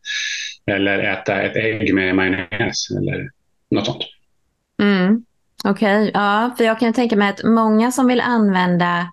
eller 0.66 0.98
äta 0.98 1.42
ett 1.42 1.56
ägg 1.56 1.94
med 1.94 2.16
majonnäs 2.16 2.90
eller 2.90 3.30
något 3.70 3.86
sånt. 3.86 4.02
Mm. 4.82 5.24
Okej, 5.64 5.98
okay. 5.98 6.10
ja, 6.14 6.54
för 6.56 6.64
jag 6.64 6.80
kan 6.80 6.92
tänka 6.92 7.16
mig 7.16 7.28
att 7.28 7.44
många 7.44 7.92
som 7.92 8.06
vill 8.06 8.20
använda 8.20 9.12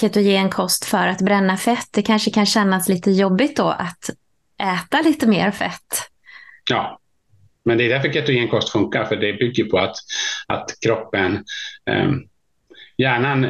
ketogen 0.00 0.50
kost 0.50 0.84
för 0.84 1.06
att 1.06 1.20
bränna 1.20 1.56
fett, 1.56 1.88
det 1.90 2.02
kanske 2.02 2.30
kan 2.30 2.46
kännas 2.46 2.88
lite 2.88 3.10
jobbigt 3.10 3.56
då 3.56 3.68
att 3.68 4.10
äta 4.62 5.00
lite 5.02 5.26
mer 5.26 5.50
fett. 5.50 6.10
Ja, 6.70 6.98
men 7.66 7.78
det 7.78 7.84
är 7.84 7.88
därför 7.88 8.12
ketogenkost 8.12 8.68
funkar, 8.68 9.04
för 9.04 9.16
det 9.16 9.32
bygger 9.32 9.64
på 9.64 9.78
att, 9.78 9.96
att 10.46 10.70
kroppen, 10.80 11.44
eh, 11.90 12.10
hjärnan 12.98 13.46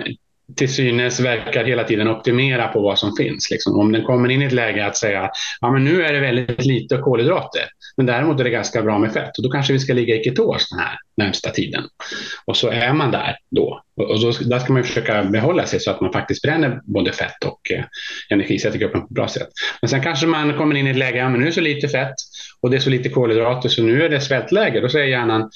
till 0.57 0.75
synes 0.75 1.21
verkar 1.21 1.65
hela 1.65 1.85
tiden 1.85 2.09
optimera 2.09 2.69
på 2.69 2.81
vad 2.81 2.99
som 2.99 3.17
finns. 3.17 3.51
Liksom. 3.51 3.79
Om 3.79 3.93
den 3.93 4.05
kommer 4.05 4.29
in 4.29 4.43
i 4.43 4.45
ett 4.45 4.53
läge 4.53 4.87
att 4.87 4.97
säga 4.97 5.31
ja 5.61 5.71
men 5.71 5.85
nu 5.85 6.03
är 6.03 6.13
det 6.13 6.21
väldigt 6.21 6.65
lite 6.65 6.97
kolhydrater, 6.97 7.63
men 7.97 8.07
däremot 8.07 8.41
är 8.41 8.45
det 8.45 8.51
ganska 8.51 8.83
bra 8.83 8.99
med 8.99 9.13
fett 9.13 9.39
och 9.39 9.45
då 9.45 9.51
kanske 9.51 9.73
vi 9.73 9.79
ska 9.79 9.93
ligga 9.95 10.15
i 10.15 10.25
ketos 10.25 10.71
den 10.71 10.79
här 10.79 10.99
närmsta 11.17 11.51
tiden. 11.51 11.85
Och 12.45 12.57
så 12.57 12.69
är 12.69 12.93
man 12.93 13.11
där 13.11 13.37
då. 13.51 13.83
Och 13.97 14.21
då, 14.21 14.31
där 14.31 14.59
ska 14.59 14.73
man 14.73 14.85
försöka 14.85 15.25
behålla 15.25 15.67
sig 15.67 15.81
så 15.81 15.91
att 15.91 16.01
man 16.01 16.13
faktiskt 16.13 16.43
bränner 16.43 16.81
både 16.85 17.13
fett 17.13 17.45
och 17.45 17.71
eh, 17.71 17.85
energisätter 18.31 18.79
kroppen 18.79 19.01
på 19.01 19.07
ett 19.07 19.15
bra 19.15 19.29
sätt. 19.29 19.49
Men 19.81 19.89
sen 19.89 20.03
kanske 20.03 20.27
man 20.27 20.57
kommer 20.57 20.75
in 20.75 20.87
i 20.87 20.91
ett 20.91 20.97
läge, 20.97 21.19
ja 21.19 21.29
men 21.29 21.41
nu 21.41 21.47
är 21.47 21.51
det 21.51 21.55
så 21.55 21.61
lite 21.61 21.89
fett 21.89 22.15
och 22.67 22.71
det 22.71 22.77
är 22.77 22.81
så 22.81 22.91
lite 22.91 23.09
kolhydrater 23.09 23.69
så 23.69 23.83
nu 23.83 24.05
är 24.05 24.09
det 24.09 24.21
svältläge. 24.21 24.81
Då 24.81 24.89
säger 24.89 25.07
hjärnan, 25.07 25.51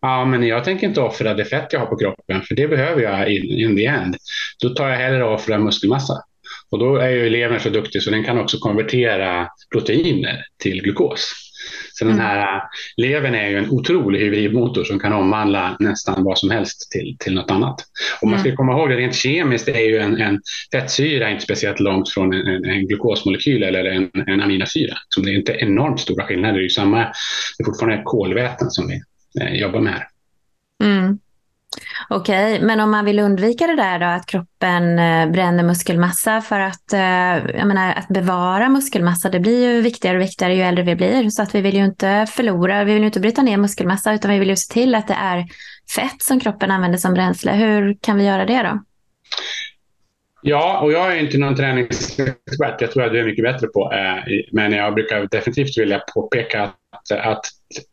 Ja, 0.00 0.24
men 0.24 0.42
jag 0.42 0.64
tänker 0.64 0.86
inte 0.86 1.00
offra 1.00 1.34
det 1.34 1.44
fett 1.44 1.72
jag 1.72 1.80
har 1.80 1.86
på 1.86 1.96
kroppen, 1.96 2.42
för 2.42 2.54
det 2.54 2.68
behöver 2.68 3.02
jag 3.02 3.28
in, 3.28 3.44
in 3.44 3.76
the 3.76 3.86
end. 3.86 4.16
Då 4.62 4.68
tar 4.68 4.88
jag 4.88 4.96
hellre 4.96 5.24
och 5.24 5.34
offrar 5.34 5.58
muskelmassa. 5.58 6.14
Och 6.70 6.78
då 6.78 6.96
är 6.96 7.08
ju 7.08 7.30
levern 7.30 7.60
så 7.60 7.68
duktig 7.68 8.02
så 8.02 8.10
den 8.10 8.24
kan 8.24 8.38
också 8.38 8.58
konvertera 8.58 9.48
proteiner 9.72 10.44
till 10.62 10.82
glukos. 10.82 11.32
Så 12.00 12.04
den 12.04 12.14
mm. 12.14 12.26
här 12.26 12.62
levern 12.96 13.34
är 13.34 13.48
ju 13.48 13.58
en 13.58 13.70
otrolig 13.70 14.20
hybridmotor 14.20 14.84
som 14.84 14.98
kan 14.98 15.12
omvandla 15.12 15.76
nästan 15.80 16.24
vad 16.24 16.38
som 16.38 16.50
helst 16.50 16.90
till, 16.90 17.16
till 17.18 17.34
något 17.34 17.50
annat. 17.50 17.84
Och 18.22 18.28
man 18.28 18.38
ska 18.38 18.48
mm. 18.48 18.56
komma 18.56 18.72
ihåg 18.72 18.88
det 18.88 18.96
rent 18.96 19.14
kemiskt 19.14 19.68
är 19.68 19.80
ju 19.80 19.98
en, 19.98 20.16
en 20.16 20.40
fettsyra 20.72 21.30
inte 21.30 21.44
speciellt 21.44 21.80
långt 21.80 22.08
från 22.08 22.32
en, 22.32 22.46
en, 22.46 22.64
en 22.64 22.86
glukosmolekyl 22.86 23.62
eller 23.62 23.84
en, 23.84 24.10
en 24.26 24.40
aminosyra. 24.40 24.94
Så 25.08 25.20
det 25.20 25.30
är 25.30 25.34
inte 25.34 25.52
enormt 25.52 26.00
stora 26.00 26.26
skillnader. 26.26 26.54
Det 26.54 26.60
är, 26.60 26.62
ju 26.62 26.70
samma, 26.70 26.98
det 26.98 27.62
är 27.62 27.64
fortfarande 27.64 28.02
kolväten 28.04 28.70
som 28.70 28.88
vi 28.88 29.00
Eh, 29.40 29.54
jobba 29.54 29.80
med 29.80 29.92
här. 29.92 30.08
Mm. 30.84 31.18
Okej, 32.08 32.54
okay. 32.54 32.66
men 32.66 32.80
om 32.80 32.90
man 32.90 33.04
vill 33.04 33.18
undvika 33.18 33.66
det 33.66 33.76
där 33.76 33.98
då, 33.98 34.06
att 34.06 34.26
kroppen 34.26 34.98
eh, 34.98 35.30
bränner 35.30 35.64
muskelmassa 35.64 36.40
för 36.40 36.60
att, 36.60 36.92
eh, 36.92 37.56
jag 37.58 37.66
menar, 37.66 37.92
att 37.94 38.08
bevara 38.08 38.68
muskelmassa, 38.68 39.28
det 39.28 39.40
blir 39.40 39.74
ju 39.74 39.80
viktigare 39.80 40.16
och 40.16 40.22
viktigare 40.22 40.54
ju 40.54 40.62
äldre 40.62 40.84
vi 40.84 40.96
blir. 40.96 41.30
Så 41.30 41.42
att 41.42 41.54
vi 41.54 41.60
vill 41.60 41.74
ju 41.74 41.84
inte 41.84 42.26
förlora, 42.30 42.84
vi 42.84 42.92
vill 42.92 43.02
ju 43.02 43.06
inte 43.06 43.20
bryta 43.20 43.42
ner 43.42 43.56
muskelmassa, 43.56 44.12
utan 44.12 44.30
vi 44.30 44.38
vill 44.38 44.48
ju 44.48 44.56
se 44.56 44.72
till 44.72 44.94
att 44.94 45.08
det 45.08 45.14
är 45.14 45.46
fett 45.94 46.22
som 46.22 46.40
kroppen 46.40 46.70
använder 46.70 46.98
som 46.98 47.14
bränsle. 47.14 47.52
Hur 47.52 47.96
kan 48.00 48.16
vi 48.16 48.24
göra 48.24 48.46
det 48.46 48.62
då? 48.62 48.80
Ja, 50.42 50.80
och 50.80 50.92
jag 50.92 51.16
är 51.16 51.20
inte 51.20 51.38
någon 51.38 51.56
träningsexpert. 51.56 52.80
Jag 52.80 52.90
tror 52.90 53.02
att 53.02 53.12
du 53.12 53.20
är 53.20 53.24
mycket 53.24 53.44
bättre 53.44 53.66
på. 53.66 53.92
Eh, 53.92 54.34
men 54.52 54.72
jag 54.72 54.94
brukar 54.94 55.28
definitivt 55.30 55.78
vilja 55.78 56.02
påpeka 56.14 56.62
att, 56.62 57.10
att 57.10 57.44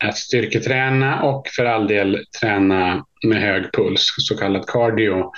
att 0.03 0.17
styrketräna 0.17 1.21
och 1.21 1.47
för 1.55 1.65
all 1.65 1.87
del 1.87 2.25
träna 2.41 3.05
med 3.25 3.41
hög 3.41 3.71
puls, 3.73 4.05
så 4.17 4.37
kallad 4.37 4.65
cardio, 4.67 5.31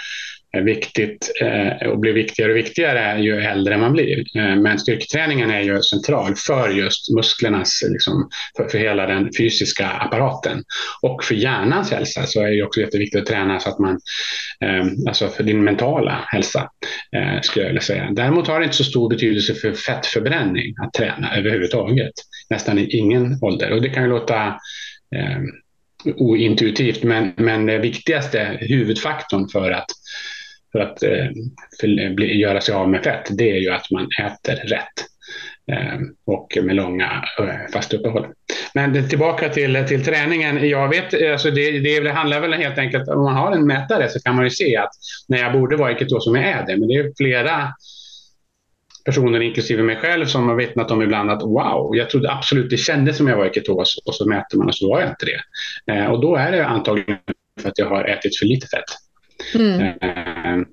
viktigt 0.53 1.31
eh, 1.41 1.89
och 1.89 1.99
blir 1.99 2.13
viktigare 2.13 2.51
och 2.51 2.57
viktigare 2.57 3.21
ju 3.21 3.41
äldre 3.41 3.77
man 3.77 3.93
blir. 3.93 4.37
Eh, 4.37 4.55
men 4.55 4.79
styrketräningen 4.79 5.51
är 5.51 5.61
ju 5.61 5.81
central 5.81 6.35
för 6.35 6.69
just 6.69 7.15
musklernas, 7.15 7.83
liksom, 7.89 8.29
för, 8.57 8.67
för 8.67 8.77
hela 8.77 9.05
den 9.05 9.29
fysiska 9.37 9.87
apparaten. 9.87 10.63
Och 11.01 11.23
för 11.23 11.35
hjärnans 11.35 11.91
hälsa 11.91 12.25
så 12.25 12.41
är 12.41 12.51
det 12.51 12.63
också 12.63 12.79
jätteviktigt 12.81 13.21
att 13.21 13.27
träna 13.27 13.59
så 13.59 13.69
att 13.69 13.79
man, 13.79 13.99
eh, 14.63 14.85
alltså 15.07 15.27
för 15.27 15.43
din 15.43 15.63
mentala 15.63 16.25
hälsa, 16.27 16.69
skulle 17.41 17.65
jag 17.65 17.69
vilja 17.69 17.81
säga. 17.81 18.09
Däremot 18.11 18.47
har 18.47 18.59
det 18.59 18.63
inte 18.63 18.77
så 18.77 18.83
stor 18.83 19.09
betydelse 19.09 19.53
för 19.53 19.73
fettförbränning 19.73 20.75
att 20.83 20.93
träna 20.93 21.37
överhuvudtaget. 21.37 22.11
Nästan 22.49 22.79
i 22.79 22.97
ingen 22.97 23.37
ålder. 23.41 23.71
Och 23.71 23.81
det 23.81 23.89
kan 23.89 24.03
ju 24.03 24.09
låta 24.09 24.55
ointuitivt, 26.05 27.03
men, 27.03 27.33
men 27.37 27.65
det 27.65 27.77
viktigaste 27.77 28.57
huvudfaktorn 28.61 29.49
för 29.49 29.71
att 29.71 29.87
för 30.71 30.79
att 30.79 31.03
eh, 31.03 31.27
för, 31.81 31.99
eh, 31.99 32.11
bli, 32.11 32.39
göra 32.39 32.61
sig 32.61 32.75
av 32.75 32.89
med 32.89 33.03
fett, 33.03 33.27
det 33.29 33.51
är 33.51 33.57
ju 33.57 33.69
att 33.69 33.91
man 33.91 34.07
äter 34.19 34.55
rätt 34.55 35.05
eh, 35.71 35.99
och 36.25 36.57
med 36.63 36.75
långa 36.75 37.23
eh, 37.39 37.71
fasta 37.73 37.97
uppehåll. 37.97 38.27
Men 38.73 38.93
det, 38.93 39.03
tillbaka 39.03 39.49
till, 39.49 39.85
till 39.87 40.05
träningen. 40.05 40.69
Jag 40.69 40.89
vet, 40.89 41.13
eh, 41.13 41.31
alltså 41.31 41.51
det, 41.51 41.79
det, 41.79 41.99
det 41.99 42.11
handlar 42.11 42.39
väl 42.41 42.53
helt 42.53 42.77
enkelt 42.77 43.07
om 43.07 43.23
man 43.23 43.35
har 43.35 43.51
en 43.51 43.67
mätare 43.67 44.09
så 44.09 44.19
kan 44.19 44.35
man 44.35 44.43
ju 44.43 44.49
se 44.49 44.77
att 44.77 44.91
när 45.27 45.37
jag 45.37 45.53
borde 45.53 45.75
vara 45.75 45.91
i 45.91 45.95
ketos 45.95 46.23
som 46.23 46.35
jag 46.35 46.45
är 46.45 46.65
det. 46.65 46.77
Men 46.77 46.87
det 46.87 46.95
är 46.95 47.13
flera 47.17 47.73
personer, 49.05 49.41
inklusive 49.41 49.83
mig 49.83 49.95
själv, 49.95 50.25
som 50.25 50.47
har 50.47 50.55
vittnat 50.55 50.91
om 50.91 51.01
ibland 51.01 51.31
att 51.31 51.41
wow, 51.41 51.95
jag 51.95 52.09
trodde 52.09 52.31
absolut 52.31 52.69
det 52.69 52.77
kändes 52.77 53.17
som 53.17 53.27
jag 53.27 53.37
var 53.37 53.45
i 53.45 53.53
ketos 53.53 53.97
och 54.05 54.15
så 54.15 54.29
mäter 54.29 54.57
man 54.57 54.67
och 54.67 54.75
så 54.75 54.89
var 54.89 55.01
jag 55.01 55.09
inte 55.09 55.25
det. 55.25 55.41
Eh, 55.93 56.05
och 56.05 56.21
då 56.21 56.35
är 56.35 56.51
det 56.51 56.65
antagligen 56.65 57.17
för 57.61 57.69
att 57.69 57.77
jag 57.77 57.89
har 57.89 58.03
ätit 58.03 58.39
för 58.39 58.45
lite 58.45 58.67
fett. 58.67 59.08
Mm. 59.55 59.81
Eh, 59.81 60.65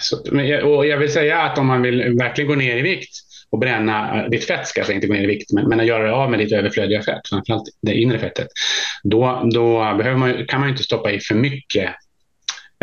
så, 0.00 0.16
och 0.62 0.86
jag 0.86 0.98
vill 0.98 1.12
säga 1.12 1.40
att 1.42 1.58
om 1.58 1.66
man 1.66 1.82
vill 1.82 2.18
verkligen 2.18 2.48
gå 2.48 2.54
ner 2.54 2.76
i 2.76 2.82
vikt 2.82 3.10
och 3.50 3.58
bränna 3.58 4.22
eh, 4.22 4.30
ditt 4.30 4.44
fett, 4.44 4.66
ska 4.66 4.80
alltså 4.80 4.92
inte 4.92 5.06
gå 5.06 5.14
ner 5.14 5.22
i 5.22 5.26
vikt, 5.26 5.52
men, 5.52 5.68
men 5.68 5.80
att 5.80 5.86
göra 5.86 6.06
det 6.06 6.12
av 6.12 6.30
med 6.30 6.38
ditt 6.38 6.52
överflödiga 6.52 7.02
fett, 7.02 7.28
framförallt 7.28 7.68
det 7.82 7.94
inre 7.94 8.18
fettet, 8.18 8.48
då, 9.02 9.48
då 9.54 9.94
behöver 9.98 10.16
man, 10.16 10.46
kan 10.46 10.60
man 10.60 10.68
inte 10.68 10.82
stoppa 10.82 11.10
i 11.10 11.20
för 11.20 11.34
mycket 11.34 11.90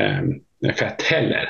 eh, 0.01 0.73
fett 0.73 1.01
heller. 1.01 1.49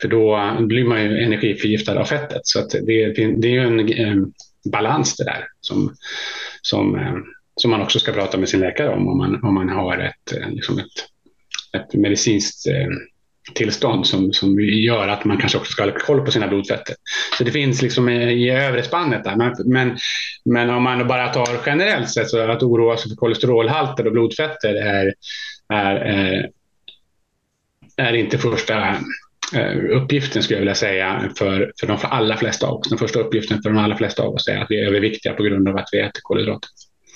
För 0.00 0.08
då 0.08 0.56
blir 0.60 0.84
man 0.84 1.02
ju 1.02 1.18
energiförgiftad 1.18 2.00
av 2.00 2.04
fettet. 2.04 2.40
Så 2.44 2.58
att 2.58 2.70
det, 2.70 3.12
det 3.36 3.48
är 3.48 3.52
ju 3.52 3.60
en 3.60 3.90
eh, 3.90 4.26
balans 4.72 5.16
det 5.16 5.24
där 5.24 5.46
som, 5.60 5.94
som, 6.62 6.98
eh, 6.98 7.14
som 7.56 7.70
man 7.70 7.82
också 7.82 7.98
ska 7.98 8.12
prata 8.12 8.38
med 8.38 8.48
sin 8.48 8.60
läkare 8.60 8.88
om, 8.88 9.08
om 9.08 9.18
man, 9.18 9.44
om 9.44 9.54
man 9.54 9.68
har 9.68 9.98
ett, 9.98 10.32
eh, 10.36 10.50
liksom 10.50 10.78
ett 10.78 11.11
ett 11.76 11.94
medicinskt 11.94 12.66
eh, 12.66 12.88
tillstånd 13.54 14.06
som, 14.06 14.32
som 14.32 14.60
gör 14.60 15.08
att 15.08 15.24
man 15.24 15.38
kanske 15.38 15.58
också 15.58 15.72
ska 15.72 15.84
ha 15.84 15.92
koll 15.92 16.24
på 16.24 16.30
sina 16.30 16.48
blodfetter. 16.48 16.94
Så 17.38 17.44
det 17.44 17.50
finns 17.50 17.82
liksom 17.82 18.08
i, 18.08 18.50
övre 18.50 18.82
spannet 18.82 19.24
där. 19.24 19.36
Men, 19.36 19.54
men, 19.64 19.98
men, 20.44 20.70
om 20.70 20.82
man 20.82 21.08
bara 21.08 21.28
tar 21.28 21.60
generellt 21.66 22.10
sett 22.10 22.28
så 22.28 22.50
att 22.50 22.62
oroa 22.62 22.96
sig 22.96 23.08
för 23.08 23.16
kolesterolhalter 23.16 24.06
och 24.06 24.12
blodfetter 24.12 24.74
är, 24.74 25.14
är, 25.68 25.96
är, 25.96 26.50
eh, 27.96 28.06
är 28.06 28.12
inte 28.12 28.38
första 28.38 28.96
eh, 29.54 29.76
uppgiften 29.90 30.42
skulle 30.42 30.56
jag 30.56 30.60
vilja 30.60 30.74
säga 30.74 31.30
för, 31.38 31.72
för 31.80 31.86
de 31.86 31.98
allra 32.02 32.36
flesta 32.36 32.66
av 32.66 32.78
oss. 32.78 32.88
Den 32.88 32.98
första 32.98 33.18
uppgiften 33.20 33.62
för 33.62 33.70
de 33.70 33.78
allra 33.78 33.96
flesta 33.96 34.22
av 34.22 34.34
oss 34.34 34.48
är 34.48 34.58
att 34.58 34.70
vi 34.70 34.80
är 34.80 34.86
överviktiga 34.86 35.32
på 35.32 35.42
grund 35.42 35.68
av 35.68 35.76
att 35.76 35.88
vi 35.92 36.00
äter 36.00 36.20
kolhydrater. 36.22 36.70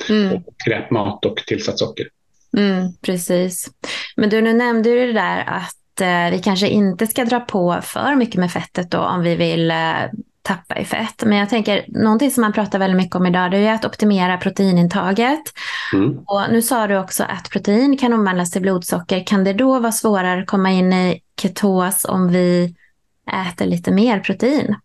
Mm. 0.09 0.33
Och 0.33 0.42
skräpmat 0.62 1.25
och 1.25 1.37
tillsatt 1.37 1.79
socker. 1.79 2.07
Mm, 2.56 2.92
precis. 3.02 3.70
Men 4.16 4.30
du, 4.30 4.40
nu 4.40 4.52
nämnde 4.52 4.90
du 4.90 5.06
det 5.06 5.12
där 5.12 5.44
att 5.46 6.00
eh, 6.00 6.30
vi 6.37 6.42
kanske 6.42 6.68
inte 6.68 7.06
ska 7.06 7.24
dra 7.24 7.40
på 7.40 7.78
för 7.82 8.14
mycket 8.14 8.37
med 8.37 8.52
fettet 8.52 8.90
då 8.90 8.98
om 8.98 9.22
vi 9.22 9.37
vill 9.37 9.70
eh, 9.70 9.76
tappa 10.46 10.78
i 10.78 10.85
fett. 10.85 11.22
Men 11.24 11.38
jag 11.38 11.48
tänker, 11.48 11.85
någonting 11.88 12.30
som 12.30 12.40
man 12.40 12.52
pratar 12.52 12.78
väldigt 12.78 12.96
mycket 12.96 13.16
om 13.16 13.26
idag 13.26 13.50
det 13.50 13.59
är 13.59 13.74
att 13.74 13.85
optimera 13.85 14.37
proteinintaget. 14.37 15.42
Mm. 15.94 16.18
Och 16.18 16.42
nu 16.50 16.62
sa 16.62 16.87
du 16.87 16.98
också 16.98 17.24
att 17.24 17.50
protein 17.50 17.98
kan 17.98 18.12
omvandlas 18.12 18.50
till 18.50 18.62
blodsocker. 18.62 19.24
Kan 19.26 19.44
det 19.44 19.52
då 19.52 19.78
vara 19.78 19.92
svårare 19.92 20.40
att 20.40 20.46
komma 20.46 20.70
in 20.70 20.92
i 20.92 21.20
ketos 21.42 22.04
om 22.04 22.32
vi 22.32 22.74
äter 23.50 23.66
lite 23.66 23.90
mer 23.90 24.20
protein? 24.20 24.76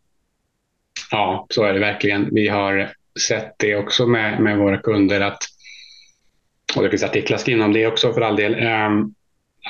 Ja, 1.12 1.48
så 1.50 1.64
är 1.64 1.74
det 1.74 1.80
verkligen. 1.80 2.30
Vi 2.32 2.48
har 2.48 2.94
sett 3.28 3.56
det 3.58 3.76
också 3.76 4.08
med, 4.08 4.40
med 4.40 4.58
våra 4.58 4.78
kunder 4.78 5.22
att 5.22 5.44
och 6.76 6.84
det 6.84 6.90
finns 6.90 7.04
artiklar 7.04 7.38
skrivna 7.38 7.66
om 7.66 7.74
det 7.74 7.88
också 7.88 8.14
för 8.14 8.22
all 8.22 8.36
del. 8.36 8.56
Ehm, 8.56 9.14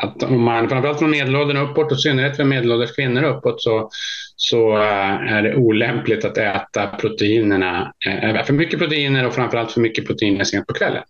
att 0.02 0.24
om 0.24 0.44
man, 0.44 0.70
framförallt 0.70 1.00
från 1.00 1.12
medelåldern 1.12 1.58
uppåt 1.58 1.92
och 1.92 1.98
i 1.98 2.02
synnerhet 2.02 2.36
för 2.36 2.44
medelålders 2.44 2.96
kvinnor 2.96 3.24
uppåt 3.24 3.62
så, 3.62 3.90
så 4.36 4.78
eh, 4.78 5.34
är 5.34 5.42
det 5.42 5.56
olämpligt 5.56 6.26
att 6.26 6.38
äta 6.38 6.88
proteinerna, 6.88 7.94
eh, 8.08 8.44
för 8.44 8.54
mycket 8.54 8.80
proteiner 8.80 9.28
och 9.28 9.34
framförallt 9.34 9.72
för 9.72 9.82
mycket 9.82 10.08
proteiner 10.08 10.44
sent 10.44 10.68
på 10.68 10.74
kvällen. 10.74 11.04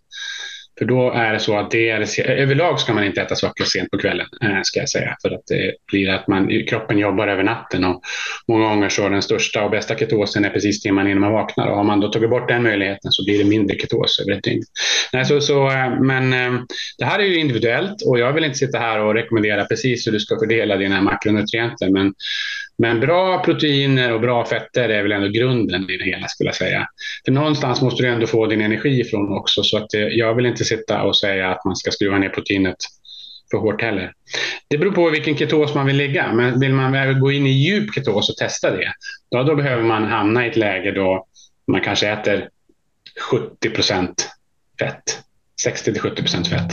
För 0.78 0.84
då 0.84 1.10
är 1.10 1.32
det 1.32 1.38
så 1.38 1.58
att 1.58 1.70
det 1.70 1.90
är, 1.90 2.30
överlag 2.30 2.80
ska 2.80 2.92
man 2.92 3.04
inte 3.04 3.22
äta 3.22 3.34
socker 3.34 3.64
sent 3.64 3.90
på 3.90 3.98
kvällen, 3.98 4.26
eh, 4.42 4.58
ska 4.62 4.80
jag 4.80 4.88
säga. 4.88 5.16
För 5.22 5.30
att 5.30 5.46
det 5.46 5.72
blir 5.92 6.08
att 6.08 6.28
man, 6.28 6.48
kroppen 6.68 6.98
jobbar 6.98 7.28
över 7.28 7.42
natten 7.42 7.84
och 7.84 8.02
många 8.48 8.68
gånger 8.68 8.88
så 8.88 9.08
den 9.08 9.22
största 9.22 9.64
och 9.64 9.70
bästa 9.70 9.96
ketosen 9.96 10.44
är 10.44 10.50
precis 10.50 10.82
timmen 10.82 11.06
innan 11.06 11.20
man 11.20 11.32
vaknar. 11.32 11.66
Och 11.66 11.76
har 11.76 11.84
man 11.84 12.00
då 12.00 12.08
tagit 12.08 12.30
bort 12.30 12.48
den 12.48 12.62
möjligheten 12.62 13.12
så 13.12 13.24
blir 13.24 13.38
det 13.38 13.44
mindre 13.44 13.78
ketos 13.78 14.20
över 14.20 14.38
ett 14.38 14.44
dygn. 14.44 14.62
Nej, 15.12 15.24
så, 15.24 15.40
så, 15.40 15.70
eh, 15.70 16.00
men 16.00 16.32
eh, 16.32 16.62
det 16.98 17.04
här 17.04 17.18
är 17.18 17.24
ju 17.24 17.38
individuellt 17.38 18.02
och 18.06 18.18
jag 18.18 18.32
vill 18.32 18.44
inte 18.44 18.58
sitta 18.58 18.78
här 18.78 18.98
och 18.98 19.14
rekommendera 19.14 19.64
precis 19.64 20.06
hur 20.06 20.12
du 20.12 20.20
ska 20.20 20.38
fördela 20.38 20.76
dina 20.76 21.00
makronutrienter. 21.00 21.90
Men 21.90 22.14
men 22.82 23.00
bra 23.00 23.42
proteiner 23.44 24.12
och 24.12 24.20
bra 24.20 24.44
fetter 24.44 24.88
är 24.88 25.02
väl 25.02 25.12
ändå 25.12 25.28
grunden 25.28 25.90
i 25.90 25.96
det 25.96 26.04
hela 26.04 26.28
skulle 26.28 26.48
jag 26.48 26.54
säga. 26.54 26.86
För 27.24 27.32
någonstans 27.32 27.82
måste 27.82 28.02
du 28.02 28.08
ändå 28.08 28.26
få 28.26 28.46
din 28.46 28.60
energi 28.60 29.00
ifrån 29.00 29.38
också 29.38 29.62
så 29.62 29.76
att 29.76 29.92
jag 29.92 30.34
vill 30.34 30.46
inte 30.46 30.64
sitta 30.64 31.02
och 31.02 31.16
säga 31.16 31.50
att 31.50 31.64
man 31.64 31.76
ska 31.76 31.90
skruva 31.90 32.18
ner 32.18 32.28
proteinet 32.28 32.76
för 33.50 33.58
hårt 33.58 33.82
heller. 33.82 34.12
Det 34.68 34.78
beror 34.78 34.92
på 34.92 35.10
vilken 35.10 35.36
ketos 35.36 35.74
man 35.74 35.86
vill 35.86 35.96
ligga, 35.96 36.32
men 36.32 36.60
vill 36.60 36.72
man 36.72 37.20
gå 37.20 37.32
in 37.32 37.46
i 37.46 37.50
djup 37.50 37.94
ketos 37.94 38.30
och 38.30 38.36
testa 38.36 38.70
det, 38.70 38.92
då, 39.30 39.42
då 39.42 39.54
behöver 39.54 39.82
man 39.82 40.04
hamna 40.04 40.46
i 40.46 40.48
ett 40.48 40.56
läge 40.56 40.92
då 40.92 41.26
man 41.66 41.80
kanske 41.80 42.08
äter 42.08 42.48
70 43.30 43.70
procent 43.70 44.28
fett, 44.78 45.18
60 45.62 45.92
till 45.92 46.02
70 46.02 46.22
procent 46.22 46.48
fett, 46.48 46.72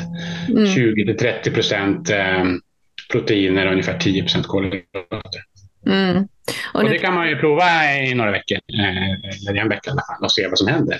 mm. 0.49 0.67
20 0.67 1.05
till 1.05 1.17
30 1.17 1.51
procent 1.51 2.09
eh, 2.09 2.43
proteiner 3.11 3.65
och 3.65 3.71
ungefär 3.71 3.99
10 3.99 4.21
procent 4.21 4.47
kolhydrater. 4.47 5.48
Mm. 5.85 6.27
Och, 6.73 6.83
och, 6.83 6.89
det 6.89 6.97
kan 6.97 7.13
man 7.13 7.29
ju 7.29 7.35
prova 7.35 7.95
i 7.95 8.13
några 8.13 8.31
veckor, 8.31 8.57
eh, 8.79 9.11
eller 9.11 9.55
i 9.55 9.59
en 9.59 9.69
vecka 9.69 9.89
i 9.89 9.91
alla 9.91 10.01
fall, 10.01 10.23
och 10.23 10.31
se 10.31 10.47
vad 10.47 10.57
som 10.57 10.67
händer. 10.67 10.97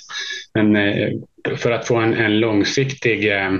Men 0.54 0.76
eh, 0.76 1.10
för 1.58 1.72
att 1.72 1.88
få 1.88 1.96
en, 1.96 2.14
en 2.14 2.40
långsiktig 2.40 3.32
eh, 3.32 3.52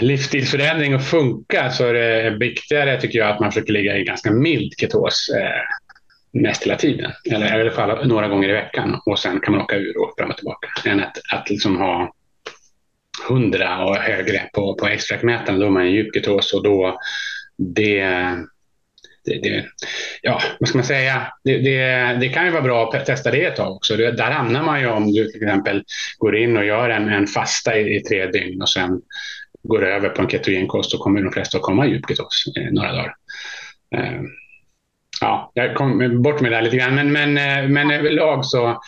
livsstilsförändring 0.00 0.94
att 0.94 1.06
funka 1.06 1.70
så 1.70 1.86
är 1.86 1.94
det 1.94 2.30
viktigare 2.30 3.00
tycker 3.00 3.18
jag 3.18 3.28
att 3.30 3.40
man 3.40 3.52
försöker 3.52 3.72
ligga 3.72 3.96
i 3.96 4.04
ganska 4.04 4.30
mild 4.30 4.72
ketos 4.78 5.30
mest 6.32 6.62
hela 6.62 6.76
tiden. 6.76 7.12
Eller 7.30 7.58
i 7.58 7.60
alla 7.60 7.70
fall 7.70 8.08
några 8.08 8.28
gånger 8.28 8.48
i 8.48 8.52
veckan 8.52 9.00
och 9.06 9.18
sen 9.18 9.40
kan 9.40 9.54
man 9.54 9.62
åka 9.62 9.76
ur 9.76 9.98
och 10.02 10.14
fram 10.18 10.30
och 10.30 10.36
tillbaka. 10.36 10.68
Än 10.84 11.00
att, 11.00 11.18
att 11.32 11.50
liksom 11.50 11.76
ha 11.76 12.12
100 13.28 13.84
och 13.84 13.96
högre 13.96 14.50
på, 14.54 14.74
på 14.74 14.86
extraktmätaren, 14.86 15.60
då 15.60 15.66
är 15.66 15.70
man 15.70 15.86
i 15.86 15.90
djup 15.90 16.14
ketos 16.14 16.52
och 16.52 16.62
då 16.62 16.98
det 17.56 18.00
det, 19.28 19.38
det, 19.48 19.64
ja, 20.22 20.40
vad 20.60 20.68
ska 20.68 20.78
man 20.78 20.84
säga? 20.84 21.32
Det, 21.44 21.58
det, 21.58 22.16
det, 22.20 22.28
kan 22.28 22.44
ju 22.44 22.50
vara 22.50 22.62
bra 22.62 22.88
att 22.88 23.06
testa 23.06 23.30
det 23.30 23.44
ett 23.44 23.56
tag 23.56 23.76
också. 23.76 23.96
Det, 23.96 24.12
där 24.12 24.30
hamnar 24.30 24.62
man 24.62 24.80
ju 24.80 24.86
om 24.86 25.12
du 25.12 25.30
till 25.30 25.42
exempel 25.42 25.84
går 26.18 26.36
in 26.36 26.56
och 26.56 26.64
gör 26.64 26.90
en, 26.90 27.08
en 27.08 27.26
fasta 27.26 27.78
i, 27.78 27.96
i 27.96 28.00
tre 28.02 28.26
dygn 28.26 28.62
och 28.62 28.68
sen 28.68 29.00
går 29.62 29.86
över 29.86 30.08
på 30.08 30.22
en 30.22 30.28
ketogenkost 30.28 30.90
så 30.90 30.98
kommer 30.98 31.22
de 31.22 31.32
flesta 31.32 31.56
att 31.56 31.62
komma 31.62 31.86
i 31.86 31.90
djupketos 31.90 32.44
eh, 32.56 32.72
några 32.72 32.92
dagar. 32.92 33.14
Eh, 33.96 34.20
ja, 35.20 35.50
jag 35.54 35.74
kom 35.74 36.22
bort 36.22 36.40
med 36.40 36.52
det 36.52 36.60
lite 36.60 36.76
grann, 36.76 36.94
men, 36.94 37.12
men, 37.12 37.38
eh, 37.38 37.68
men 37.68 37.90
överlag 37.90 38.44
så, 38.44 38.80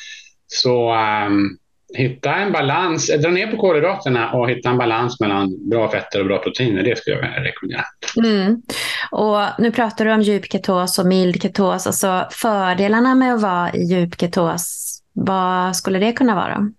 så 0.46 0.94
um, 1.26 1.58
hitta 1.94 2.34
en 2.34 2.52
balans, 2.52 3.06
dra 3.22 3.30
ner 3.30 3.46
på 3.46 3.56
kolhydraterna 3.56 4.32
och 4.32 4.50
hitta 4.50 4.70
en 4.70 4.78
balans 4.78 5.20
mellan 5.20 5.70
bra 5.70 5.90
fetter 5.90 6.20
och 6.20 6.26
bra 6.26 6.38
proteiner. 6.38 6.82
Det 6.82 6.98
skulle 6.98 7.16
jag 7.16 7.46
rekommendera. 7.46 7.84
Mm. 8.16 8.62
Och 9.10 9.40
nu 9.58 9.72
pratar 9.72 10.04
du 10.04 10.12
om 10.12 10.22
djup 10.22 10.52
ketos 10.52 10.98
och 10.98 11.06
mild 11.06 11.42
ketos. 11.42 11.86
Alltså 11.86 12.26
fördelarna 12.30 13.14
med 13.14 13.34
att 13.34 13.42
vara 13.42 13.72
i 13.72 13.82
djup 13.82 14.20
ketos, 14.20 14.96
vad 15.12 15.76
skulle 15.76 15.98
det 15.98 16.12
kunna 16.12 16.34
vara? 16.34 16.70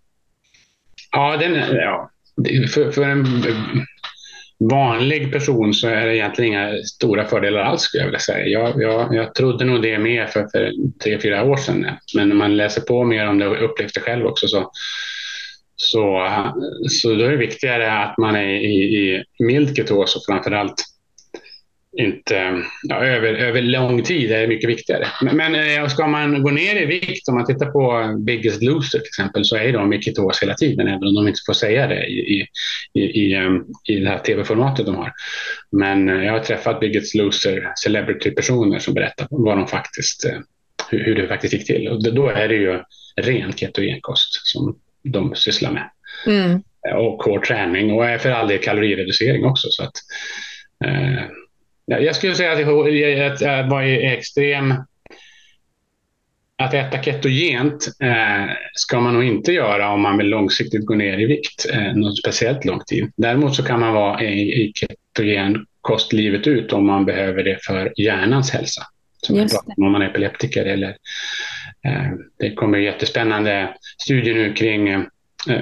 Ja, 1.11 1.37
den, 1.37 1.53
ja 1.75 2.11
för, 2.73 2.91
för 2.91 3.03
en 3.03 3.25
vanlig 4.69 5.31
person 5.31 5.73
så 5.73 5.87
är 5.87 6.05
det 6.05 6.15
egentligen 6.15 6.53
inga 6.53 6.83
stora 6.83 7.25
fördelar 7.25 7.61
alls 7.61 7.81
skulle 7.81 8.01
jag 8.01 8.07
vilja 8.07 8.19
säga. 8.19 8.47
Jag, 8.47 8.81
jag, 8.81 9.15
jag 9.15 9.35
trodde 9.35 9.65
nog 9.65 9.81
det 9.81 9.99
mer 9.99 10.27
för, 10.27 10.47
för 10.51 10.71
tre, 11.03 11.19
fyra 11.19 11.43
år 11.43 11.57
sedan. 11.57 11.85
Men 12.15 12.29
när 12.29 12.35
man 12.35 12.57
läser 12.57 12.81
på 12.81 13.03
mer 13.03 13.27
om 13.27 13.39
det 13.39 13.47
och 13.47 13.65
upplevt 13.65 13.93
det 13.93 13.99
själv 13.99 14.25
också 14.25 14.47
så, 14.47 14.71
så, 15.75 16.27
så 16.89 17.15
då 17.15 17.25
är 17.25 17.31
det 17.31 17.37
viktigare 17.37 18.03
att 18.03 18.17
man 18.17 18.35
är 18.35 18.49
i, 18.49 19.23
i 19.39 19.43
mild 19.43 19.75
ketos 19.75 20.15
och 20.15 20.21
framförallt 20.25 20.83
inte 21.97 22.63
ja, 22.83 23.05
över, 23.05 23.33
över 23.33 23.61
lång 23.61 24.03
tid 24.03 24.31
är 24.31 24.47
mycket 24.47 24.69
viktigare. 24.69 25.07
Men, 25.21 25.37
men 25.37 25.55
eh, 25.55 25.87
ska 25.87 26.07
man 26.07 26.43
gå 26.43 26.51
ner 26.51 26.81
i 26.81 26.85
vikt, 26.85 27.29
om 27.29 27.35
man 27.35 27.45
tittar 27.45 27.71
på 27.71 28.15
Biggest 28.19 28.63
Loser 28.63 28.99
till 28.99 29.07
exempel, 29.07 29.45
så 29.45 29.55
är 29.55 29.73
de 29.73 29.93
i 29.93 30.01
ketos 30.01 30.41
hela 30.41 30.53
tiden, 30.53 30.87
även 30.87 31.07
om 31.07 31.15
de 31.15 31.27
inte 31.27 31.41
får 31.45 31.53
säga 31.53 31.87
det 31.87 32.05
i, 32.05 32.47
i, 32.93 33.01
i, 33.01 33.33
ehm, 33.33 33.63
i 33.87 33.95
det 33.95 34.09
här 34.09 34.19
tv-formatet 34.19 34.85
de 34.85 34.95
har. 34.95 35.11
Men 35.71 36.09
eh, 36.09 36.25
jag 36.25 36.33
har 36.33 36.39
träffat 36.39 36.79
Biggest 36.79 37.15
Loser 37.15 37.73
celebrity-personer 37.83 38.79
som 38.79 38.93
berättar 38.93 39.27
vad 39.29 39.57
de 39.57 39.67
faktiskt, 39.67 40.25
eh, 40.25 40.39
hur, 40.89 41.05
hur 41.05 41.15
det 41.15 41.27
faktiskt 41.27 41.53
gick 41.53 41.67
till. 41.67 41.87
Och 41.87 42.13
då 42.13 42.29
är 42.29 42.47
det 42.47 42.55
ju 42.55 42.79
ren 43.15 43.53
ketogenkost 43.53 44.47
som 44.47 44.75
de 45.03 45.35
sysslar 45.35 45.71
med. 45.71 45.89
Mm. 46.27 46.61
Och 46.95 47.23
hård 47.23 47.45
träning 47.45 47.91
och 47.91 48.21
för 48.21 48.29
all 48.29 48.47
del 48.47 48.59
kalorireducering 48.59 49.45
också. 49.45 49.67
Så 49.69 49.83
att, 49.83 49.93
eh, 50.85 51.23
jag 51.85 52.15
skulle 52.15 52.35
säga 52.35 52.51
att, 52.51 53.41
att 53.41 53.69
vara 53.69 53.87
extrem 53.87 54.73
att 56.61 56.73
äta 56.73 57.03
ketogent 57.03 57.87
eh, 58.03 58.55
ska 58.73 58.99
man 58.99 59.13
nog 59.13 59.23
inte 59.23 59.51
göra 59.51 59.89
om 59.89 60.01
man 60.01 60.17
vill 60.17 60.27
långsiktigt 60.27 60.85
gå 60.85 60.95
ner 60.95 61.19
i 61.19 61.25
vikt 61.25 61.65
eh, 61.73 61.93
någon 61.93 62.15
speciellt 62.15 62.65
lång 62.65 62.79
tid. 62.79 63.11
Däremot 63.17 63.55
så 63.55 63.63
kan 63.63 63.79
man 63.79 63.93
vara 63.93 64.23
i, 64.23 64.63
i 64.63 64.73
ketogen 64.75 65.65
kost 65.81 66.13
livet 66.13 66.47
ut 66.47 66.73
om 66.73 66.85
man 66.85 67.05
behöver 67.05 67.43
det 67.43 67.57
för 67.61 67.93
hjärnans 67.97 68.51
hälsa. 68.51 68.81
Som 69.17 69.35
Just 69.35 69.65
det. 69.67 69.73
om 69.83 69.91
man 69.91 70.01
är 70.01 70.09
epileptiker 70.09 70.65
eller 70.65 70.89
eh, 71.85 72.11
det 72.39 72.53
kommer 72.53 72.77
jättespännande 72.77 73.75
studier 73.97 74.35
nu 74.35 74.53
kring 74.53 74.87
eh, 74.89 75.03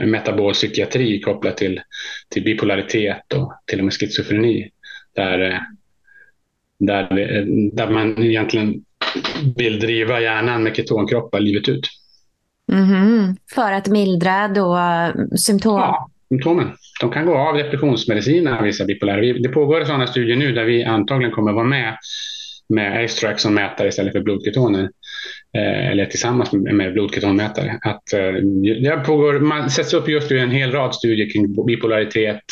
metabol 0.06 0.54
psykiatri 0.54 1.22
kopplat 1.22 1.58
till, 1.58 1.82
till 2.30 2.44
bipolaritet 2.44 3.34
och 3.34 3.54
till 3.66 3.80
och 3.80 3.86
med 3.86 3.94
schizofreni. 3.94 4.70
Där 5.16 5.62
eh, 6.82 6.86
där, 6.86 7.46
där 7.76 7.90
man 7.90 8.24
egentligen 8.24 8.84
vill 9.58 9.80
driva 9.80 10.22
hjärnan 10.22 10.64
med 10.64 10.76
ketonkroppar 10.76 11.40
livet 11.40 11.70
ut. 11.70 11.90
Mm 12.72 12.86
-hmm. 12.86 13.36
För 13.56 13.72
att 13.72 13.88
mildra 13.88 14.48
då 14.48 14.80
symptom? 15.38 15.80
Ja, 15.80 16.10
symptomen. 16.30 16.72
De 17.02 17.12
kan 17.12 17.26
gå 17.26 17.38
av 17.38 17.58
depressionsmediciner, 17.58 18.64
vissa 18.64 18.86
bipolära. 18.86 19.22
Det 19.22 19.50
pågår 19.50 19.86
sådana 19.86 20.08
studier 20.08 20.36
nu 20.36 20.52
där 20.52 20.66
vi 20.66 20.84
antagligen 20.84 21.32
kommer 21.36 21.52
vara 21.52 21.66
med 21.66 21.98
med 22.70 23.06
Astrax 23.06 23.42
som 23.42 23.54
mätare 23.54 23.88
istället 23.88 24.14
för 24.14 24.22
blodketoner. 24.22 24.90
Eh, 25.58 25.88
eller 25.92 26.06
tillsammans 26.06 26.52
med 26.52 26.94
blodketonmätare. 26.94 27.80
Att, 27.82 28.14
eh, 28.14 28.34
det 28.82 29.04
pågår, 29.06 29.40
man 29.40 29.70
sätts 29.70 29.94
upp 29.94 30.10
just 30.10 30.30
nu 30.30 30.40
en 30.40 30.52
hel 30.52 30.72
rad 30.72 30.96
studier 30.96 31.30
kring 31.30 31.66
bipolaritet, 31.66 32.44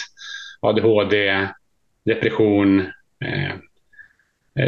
ADHD, 0.61 1.47
depression, 2.05 2.79
eh, 3.25 3.51
Eh, 3.51 3.55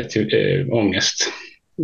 till, 0.10 0.30
äh, 0.34 0.74
ångest. 0.74 1.32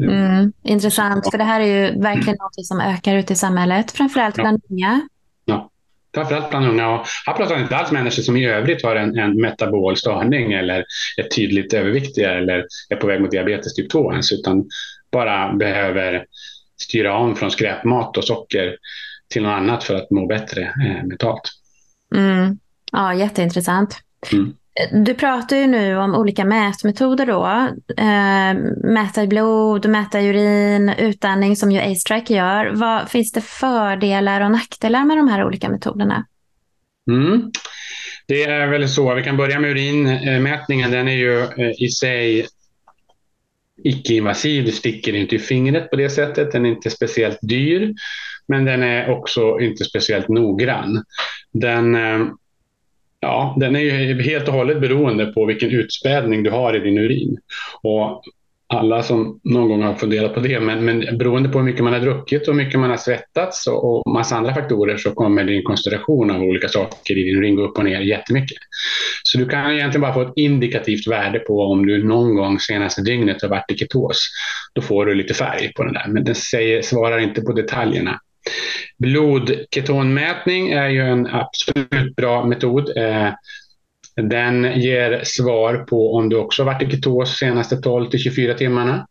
Mm, 0.03 0.53
intressant, 0.63 1.31
för 1.31 1.37
det 1.37 1.43
här 1.43 1.61
är 1.61 1.65
ju 1.65 2.01
verkligen 2.01 2.37
något 2.39 2.65
som 2.65 2.79
ökar 2.79 3.15
ute 3.15 3.33
i 3.33 3.35
samhället, 3.35 3.91
framförallt 3.91 4.35
bland 4.35 4.61
ja. 4.67 4.73
unga. 4.73 5.07
Ja, 5.45 5.69
framförallt 6.15 6.49
bland 6.49 6.65
unga. 6.65 6.89
Och 6.89 7.05
här 7.25 7.33
pratar 7.33 7.61
inte 7.61 7.75
alls 7.75 7.91
människor 7.91 8.23
som 8.23 8.37
i 8.37 8.45
övrigt 8.45 8.83
har 8.83 8.95
en, 8.95 9.17
en 9.17 9.41
metabol 9.41 9.97
störning 9.97 10.53
eller 10.53 10.85
är 11.17 11.23
tydligt 11.23 11.73
överviktiga 11.73 12.33
eller 12.33 12.65
är 12.89 12.95
på 12.95 13.07
väg 13.07 13.21
mot 13.21 13.31
diabetes 13.31 13.73
typ 13.73 13.89
2 13.89 14.11
ens, 14.11 14.31
utan 14.31 14.65
bara 15.11 15.53
behöver 15.53 16.25
styra 16.77 17.17
om 17.17 17.35
från 17.35 17.51
skräpmat 17.51 18.17
och 18.17 18.23
socker 18.23 18.77
till 19.27 19.41
något 19.41 19.57
annat 19.57 19.83
för 19.83 19.95
att 19.95 20.11
må 20.11 20.27
bättre 20.27 20.61
eh, 20.61 21.05
mentalt. 21.07 21.51
Mm. 22.15 22.59
Ja, 22.91 23.13
jätteintressant. 23.13 23.97
Mm. 24.33 24.53
Du 24.91 25.13
pratar 25.13 25.57
ju 25.57 25.67
nu 25.67 25.97
om 25.97 26.15
olika 26.15 26.45
mätmetoder 26.45 27.25
då. 27.25 27.45
Eh, 27.97 28.53
mäta 28.93 29.23
i 29.23 29.27
blod, 29.27 29.85
mäta 29.85 30.21
i 30.21 30.27
urin, 30.27 30.89
utandning 30.89 31.55
som 31.55 31.71
ju 31.71 31.79
A-Strike 31.79 32.33
gör. 32.33 32.71
Vad, 32.73 33.09
finns 33.09 33.31
det 33.31 33.41
fördelar 33.41 34.41
och 34.41 34.51
nackdelar 34.51 35.05
med 35.05 35.17
de 35.17 35.27
här 35.27 35.45
olika 35.45 35.69
metoderna? 35.69 36.25
Mm. 37.11 37.51
Det 38.27 38.43
är 38.43 38.67
väl 38.67 38.89
så, 38.89 39.13
vi 39.13 39.23
kan 39.23 39.37
börja 39.37 39.59
med 39.59 39.71
urinmätningen. 39.71 40.91
Den 40.91 41.07
är 41.07 41.15
ju 41.15 41.39
eh, 41.39 41.83
i 41.83 41.89
sig 41.89 42.47
icke-invasiv. 43.83 44.65
Du 44.65 44.71
sticker 44.71 45.15
inte 45.15 45.35
i 45.35 45.39
fingret 45.39 45.89
på 45.89 45.95
det 45.95 46.09
sättet. 46.09 46.51
Den 46.51 46.65
är 46.65 46.69
inte 46.69 46.89
speciellt 46.89 47.39
dyr, 47.41 47.93
men 48.47 48.65
den 48.65 48.83
är 48.83 49.09
också 49.09 49.59
inte 49.59 49.83
speciellt 49.83 50.29
noggrann. 50.29 51.03
Den 51.53 51.95
eh, 51.95 52.27
Ja, 53.19 53.55
den 53.59 53.75
är 53.75 53.79
ju 53.79 54.21
helt 54.21 54.47
och 54.47 54.53
hållet 54.53 54.81
beroende 54.81 55.25
på 55.25 55.45
vilken 55.45 55.69
utspädning 55.69 56.43
du 56.43 56.49
har 56.49 56.75
i 56.75 56.79
din 56.79 56.97
urin. 56.97 57.37
Och 57.81 58.23
alla 58.67 59.03
som 59.03 59.39
någon 59.43 59.69
gång 59.69 59.83
har 59.83 59.93
funderat 59.93 60.33
på 60.33 60.39
det, 60.39 60.59
men, 60.59 60.85
men 60.85 61.17
beroende 61.17 61.49
på 61.49 61.57
hur 61.57 61.65
mycket 61.65 61.83
man 61.83 61.93
har 61.93 61.99
druckit 61.99 62.47
och 62.47 62.53
hur 62.53 62.63
mycket 62.63 62.79
man 62.79 62.89
har 62.89 62.97
svettats 62.97 63.67
och, 63.67 63.83
och 63.83 64.13
massa 64.13 64.35
andra 64.35 64.53
faktorer 64.53 64.97
så 64.97 65.11
kommer 65.11 65.43
din 65.43 65.63
koncentration 65.63 66.31
av 66.31 66.41
olika 66.41 66.67
saker 66.67 67.17
i 67.17 67.23
din 67.23 67.37
urin 67.37 67.55
gå 67.55 67.63
upp 67.63 67.77
och 67.77 67.85
ner 67.85 67.99
jättemycket. 67.99 68.57
Så 69.23 69.37
du 69.37 69.45
kan 69.45 69.71
egentligen 69.71 70.01
bara 70.01 70.13
få 70.13 70.21
ett 70.21 70.33
indikativt 70.35 71.07
värde 71.07 71.39
på 71.39 71.61
om 71.61 71.85
du 71.85 72.03
någon 72.03 72.35
gång 72.35 72.59
senaste 72.59 73.01
dygnet 73.01 73.41
har 73.41 73.49
varit 73.49 73.71
i 73.71 73.77
ketos. 73.77 74.17
Då 74.73 74.81
får 74.81 75.05
du 75.05 75.15
lite 75.15 75.33
färg 75.33 75.73
på 75.73 75.83
den 75.83 75.93
där, 75.93 76.05
men 76.07 76.23
den 76.23 76.35
säger, 76.35 76.81
svarar 76.81 77.19
inte 77.19 77.41
på 77.41 77.51
detaljerna. 77.51 78.19
Blodketonmätning 78.97 80.71
är 80.71 80.89
ju 80.89 81.01
en 81.01 81.27
absolut 81.27 82.15
bra 82.15 82.45
metod. 82.45 82.97
Eh, 82.97 83.29
den 84.21 84.81
ger 84.81 85.21
svar 85.23 85.77
på 85.77 86.13
om 86.13 86.29
du 86.29 86.35
också 86.35 86.63
varit 86.63 86.81
i 86.81 86.91
ketos 86.91 87.37
senaste 87.37 87.77
12 87.77 88.09
till 88.09 88.19
24 88.19 88.53
timmarna. 88.53 89.07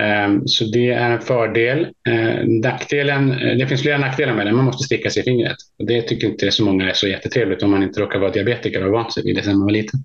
Eh, 0.00 0.40
så 0.46 0.64
det 0.64 0.90
är 0.90 1.10
en 1.10 1.20
fördel. 1.20 1.88
Eh, 2.08 2.46
nackdelen, 2.46 3.28
det 3.58 3.66
finns 3.66 3.82
flera 3.82 3.98
nackdelar 3.98 4.34
med 4.34 4.46
den. 4.46 4.56
Man 4.56 4.64
måste 4.64 4.84
sticka 4.84 5.10
sig 5.10 5.22
i 5.22 5.24
fingret. 5.24 5.56
Det 5.86 6.02
tycker 6.02 6.26
inte 6.26 6.50
så 6.50 6.64
många 6.64 6.90
är 6.90 6.94
så 6.94 7.08
jättetrevligt 7.08 7.62
om 7.62 7.70
man 7.70 7.82
inte 7.82 8.00
råkar 8.00 8.18
vara 8.18 8.30
diabetiker 8.30 8.86
och 8.86 8.92
vant 8.92 9.12
sig 9.12 9.22
vid 9.24 9.36
det 9.36 9.42
sedan 9.42 9.58
man 9.58 9.64
var 9.64 9.72
liten. 9.72 10.00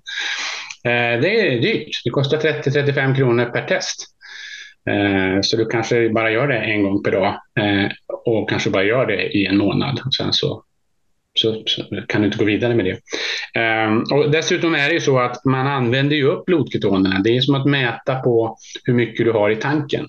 Det 0.82 1.54
är 1.54 1.60
dyrt. 1.60 1.88
Det 2.04 2.10
kostar 2.10 2.38
30-35 2.38 3.16
kronor 3.16 3.44
per 3.44 3.62
test. 3.62 4.17
Eh, 4.88 5.40
så 5.42 5.56
du 5.56 5.66
kanske 5.66 6.10
bara 6.10 6.30
gör 6.30 6.48
det 6.48 6.58
en 6.58 6.82
gång 6.82 7.02
per 7.02 7.10
dag 7.10 7.40
eh, 7.60 7.90
och 8.24 8.50
kanske 8.50 8.70
bara 8.70 8.84
gör 8.84 9.06
det 9.06 9.36
i 9.36 9.46
en 9.46 9.58
månad. 9.58 10.00
Och 10.06 10.14
sen 10.14 10.32
så, 10.32 10.62
så, 11.34 11.62
så 11.66 11.82
kan 12.08 12.20
du 12.20 12.26
inte 12.26 12.38
gå 12.38 12.44
vidare 12.44 12.74
med 12.74 12.84
det. 12.84 12.98
Ehm, 13.60 14.02
och 14.12 14.30
dessutom 14.30 14.74
är 14.74 14.88
det 14.88 14.94
ju 14.94 15.00
så 15.00 15.18
att 15.18 15.44
man 15.44 15.66
använder 15.66 16.16
ju 16.16 16.24
upp 16.24 16.44
blodketonerna. 16.44 17.18
Det 17.18 17.36
är 17.36 17.40
som 17.40 17.54
att 17.54 17.66
mäta 17.66 18.14
på 18.14 18.56
hur 18.84 18.94
mycket 18.94 19.26
du 19.26 19.32
har 19.32 19.50
i 19.50 19.56
tanken. 19.56 20.08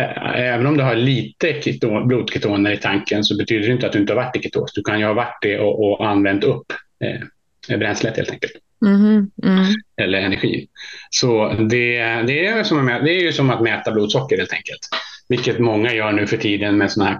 Eh, 0.00 0.40
även 0.40 0.66
om 0.66 0.76
du 0.76 0.82
har 0.82 0.96
lite 0.96 1.60
blodketoner 2.06 2.72
i 2.72 2.76
tanken 2.76 3.24
så 3.24 3.36
betyder 3.36 3.66
det 3.66 3.72
inte 3.72 3.86
att 3.86 3.92
du 3.92 3.98
inte 3.98 4.12
har 4.12 4.24
varit 4.24 4.36
i 4.36 4.42
ketos. 4.42 4.72
Du 4.74 4.82
kan 4.82 4.98
ju 4.98 5.06
ha 5.06 5.12
varit 5.12 5.38
det 5.42 5.58
och, 5.58 5.84
och 5.84 6.08
använt 6.08 6.44
upp 6.44 6.66
eh, 7.04 7.78
bränslet 7.78 8.16
helt 8.16 8.30
enkelt. 8.30 8.52
Mm, 8.86 9.30
mm. 9.42 9.66
Eller 10.02 10.18
energi. 10.18 10.68
Så 11.10 11.48
det, 11.48 11.98
det, 12.26 12.46
är 12.46 12.64
som 12.64 12.88
att, 12.88 13.04
det 13.04 13.12
är 13.12 13.22
ju 13.22 13.32
som 13.32 13.50
att 13.50 13.62
mäta 13.62 13.92
blodsocker 13.92 14.36
helt 14.36 14.52
enkelt. 14.52 14.80
Vilket 15.28 15.58
många 15.58 15.94
gör 15.94 16.12
nu 16.12 16.26
för 16.26 16.36
tiden 16.36 16.78
med 16.78 16.92
sådana 16.92 17.10
här 17.10 17.18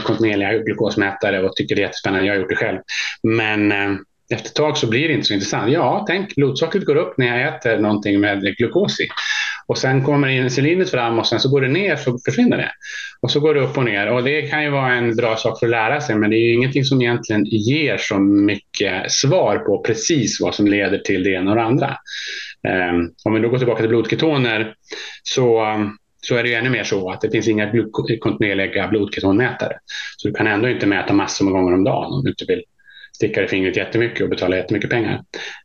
kontinuerliga 0.00 0.58
glukosmätare 0.58 1.42
och 1.42 1.56
tycker 1.56 1.74
det 1.74 1.80
är 1.80 1.86
jättespännande. 1.86 2.26
Jag 2.26 2.34
har 2.34 2.40
gjort 2.40 2.48
det 2.48 2.56
själv. 2.56 2.78
Men 3.22 3.72
eh, 3.72 3.96
efter 4.34 4.48
ett 4.48 4.54
tag 4.54 4.76
så 4.76 4.86
blir 4.86 5.08
det 5.08 5.14
inte 5.14 5.26
så 5.26 5.34
intressant. 5.34 5.72
Ja, 5.72 6.04
tänk, 6.08 6.34
blodsockret 6.34 6.84
går 6.84 6.96
upp 6.96 7.18
när 7.18 7.26
jag 7.26 7.54
äter 7.56 7.78
någonting 7.78 8.20
med 8.20 8.56
glukos 8.56 9.00
i. 9.00 9.08
Och 9.66 9.78
sen 9.78 10.04
kommer 10.04 10.28
insulinet 10.28 10.90
fram 10.90 11.18
och 11.18 11.26
sen 11.26 11.40
så 11.40 11.48
går 11.48 11.60
det 11.60 11.68
ner 11.68 11.96
så 11.96 12.18
försvinner 12.24 12.56
det. 12.56 12.70
Och 13.20 13.30
så 13.30 13.40
går 13.40 13.54
det 13.54 13.60
upp 13.60 13.78
och 13.78 13.84
ner. 13.84 14.12
Och 14.12 14.24
det 14.24 14.42
kan 14.42 14.64
ju 14.64 14.70
vara 14.70 14.92
en 14.92 15.16
bra 15.16 15.36
sak 15.36 15.58
för 15.58 15.66
att 15.66 15.70
lära 15.70 16.00
sig, 16.00 16.16
men 16.16 16.30
det 16.30 16.36
är 16.36 16.48
ju 16.48 16.54
ingenting 16.54 16.84
som 16.84 17.02
egentligen 17.02 17.44
ger 17.44 17.96
så 17.98 18.18
mycket 18.18 19.12
svar 19.12 19.58
på 19.58 19.82
precis 19.82 20.40
vad 20.40 20.54
som 20.54 20.66
leder 20.66 20.98
till 20.98 21.24
det 21.24 21.30
ena 21.30 21.50
och 21.50 21.56
det 21.56 21.62
andra. 21.62 21.96
Um, 22.68 23.12
om 23.24 23.34
vi 23.34 23.40
då 23.40 23.48
går 23.48 23.58
tillbaka 23.58 23.80
till 23.80 23.88
blodketoner 23.88 24.74
så 25.22 25.64
så 26.20 26.34
är 26.34 26.42
det 26.42 26.48
ju 26.48 26.54
ännu 26.54 26.70
mer 26.70 26.84
så 26.84 27.10
att 27.10 27.20
det 27.20 27.30
finns 27.30 27.48
inga 27.48 27.72
kontinuerliga 28.20 28.88
blodketonmätare. 28.88 29.72
Så 30.16 30.28
du 30.28 30.34
kan 30.34 30.46
ändå 30.46 30.68
inte 30.68 30.86
mäta 30.86 31.12
massor 31.12 31.44
med 31.44 31.54
gånger 31.54 31.74
om 31.74 31.84
dagen 31.84 32.12
om 32.12 32.24
du 32.24 32.30
inte 32.30 32.44
vill 32.48 32.62
sticka 33.18 33.44
i 33.44 33.48
fingret 33.48 33.76
jättemycket 33.76 34.22
och 34.22 34.28
betala 34.28 34.56
jättemycket 34.56 34.90
pengar. 34.90 35.22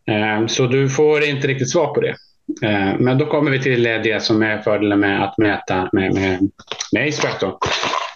Eh, 0.08 0.48
så 0.48 0.68
du 0.68 0.89
får 0.89 1.24
inte 1.24 1.48
riktigt 1.48 1.72
svar 1.72 1.94
på 1.94 2.02
det. 2.02 2.16
Eh, 2.63 3.00
men 3.00 3.18
då 3.18 3.26
kommer 3.26 3.52
vi 3.52 3.60
till 3.60 3.84
det 3.84 4.24
som 4.24 4.43
är 4.43 4.58
fördelen 4.58 4.99
med 4.99 5.24
att 5.24 5.38
mäta 5.38 5.89
med, 5.91 6.14
med, 6.14 6.49
med 6.91 7.08
Acetrack 7.08 7.58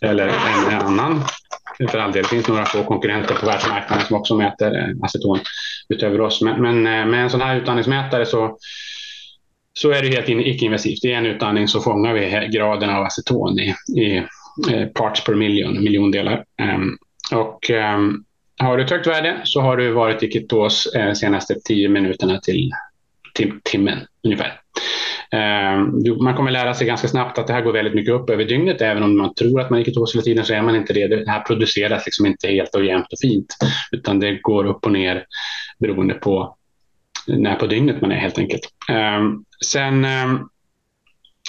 eller 0.02 0.28
en, 0.28 0.82
annan 0.82 1.24
för 1.92 1.98
all 1.98 2.12
del. 2.12 2.24
Det 2.24 2.30
finns 2.30 2.48
några 2.48 2.66
få 2.66 2.84
konkurrenter 2.84 3.36
på 3.36 3.46
världsmarknaden 3.46 4.06
som 4.06 4.16
också 4.16 4.36
mäter 4.36 4.78
eh, 4.78 4.96
aceton 5.02 5.40
utöver 5.90 6.22
oss. 6.22 6.42
Men, 6.42 6.62
men 6.62 6.84
med 6.84 7.24
en 7.24 7.30
sån 7.30 7.42
här 7.42 7.56
utandningsmätare 7.56 8.26
så, 8.26 8.58
så 9.74 9.92
är 9.92 10.02
det 10.02 10.08
helt 10.08 10.30
icke-invasivt. 10.30 11.06
I 11.06 11.12
en 11.12 11.26
utandning 11.26 11.68
så 11.68 11.82
fångar 11.82 12.14
vi 12.14 12.50
graden 12.52 12.90
av 12.90 13.04
aceton 13.04 13.60
i, 13.60 13.76
i 14.02 14.24
parts 14.94 15.24
per 15.24 15.36
million, 15.36 15.84
miljondelar. 15.84 16.44
Ehm, 16.62 16.98
och 17.32 17.70
um, 17.70 18.24
har 18.58 18.78
du 18.78 18.84
ett 18.84 18.90
högt 18.90 19.08
värde 19.08 19.42
så 19.44 19.62
har 19.62 19.78
du 19.78 19.92
varit 19.92 20.24
i 20.24 20.32
ketos 20.32 20.86
eh, 20.96 21.14
senaste 21.14 21.56
tio 21.66 21.90
minuterna 21.90 22.40
till, 22.40 22.72
timmen 23.64 24.00
ungefär. 24.24 24.62
Eh, 25.32 25.80
man 26.22 26.36
kommer 26.36 26.52
lära 26.52 26.74
sig 26.74 26.88
ganska 26.88 27.08
snabbt 27.08 27.38
att 27.38 27.48
det 27.48 27.54
här 27.54 27.62
går 27.62 27.74
väldigt 27.74 27.96
mycket 27.96 28.14
upp 28.14 28.30
över 28.30 28.46
dygnet. 28.46 28.82
Även 28.82 29.04
om 29.04 29.18
man 29.18 29.34
tror 29.34 29.62
att 29.62 29.70
man 29.70 29.80
är 29.80 29.84
ketos 29.84 30.16
hela 30.16 30.24
tiden 30.24 30.46
så 30.46 30.54
är 30.54 30.62
man 30.62 30.76
inte 30.76 30.94
det. 30.94 31.08
Det 31.08 31.32
här 31.32 31.40
produceras 31.40 32.06
liksom 32.06 32.26
inte 32.26 32.48
helt 32.48 32.76
och 32.76 32.86
jämnt 32.86 33.14
och 33.14 33.20
fint. 33.22 33.56
Utan 33.92 34.20
det 34.20 34.40
går 34.42 34.66
upp 34.66 34.86
och 34.86 34.92
ner 34.92 35.26
beroende 35.80 36.14
på 36.14 36.58
när 37.28 37.56
på 37.56 37.68
dygnet 37.68 38.02
man 38.02 38.12
är 38.12 38.16
helt 38.16 38.40
enkelt. 38.40 38.70
Eh, 38.90 39.22
sen 39.66 40.06
eh, 40.06 40.40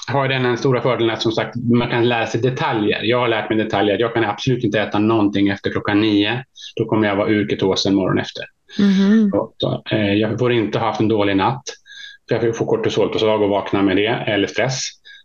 har 0.08 0.28
den 0.28 0.44
en 0.44 0.58
stora 0.58 0.82
fördelen 0.82 1.10
att 1.10 1.22
som 1.22 1.32
sagt, 1.32 1.56
man 1.56 1.90
kan 1.90 2.08
lära 2.08 2.26
sig 2.26 2.40
detaljer. 2.40 3.00
Jag 3.02 3.20
har 3.20 3.28
lärt 3.28 3.50
mig 3.50 3.58
detaljer. 3.58 3.98
Jag 3.98 4.14
kan 4.14 4.24
absolut 4.24 4.64
inte 4.64 4.80
äta 4.80 4.98
någonting 4.98 5.48
efter 5.48 5.70
klockan 5.70 6.00
nio. 6.00 6.44
Då 6.76 6.84
kommer 6.84 7.08
jag 7.08 7.16
vara 7.16 7.28
ur 7.28 7.48
ketosen 7.48 7.94
morgonen 7.94 8.18
efter. 8.18 8.44
Mm. 8.78 9.32
Och 9.32 9.54
då, 9.58 9.82
eh, 9.90 10.14
jag 10.14 10.38
får 10.38 10.52
inte 10.52 10.78
ha 10.78 10.86
haft 10.86 11.00
en 11.00 11.08
dålig 11.08 11.36
natt. 11.36 11.62
För 12.28 12.46
jag 12.46 12.56
får 12.56 12.66
kortisolpåslag 12.66 13.42
och 13.42 13.50
vakna 13.50 13.82
med 13.82 13.96
det, 13.96 14.06
eller 14.06 14.46
stress 14.46 14.80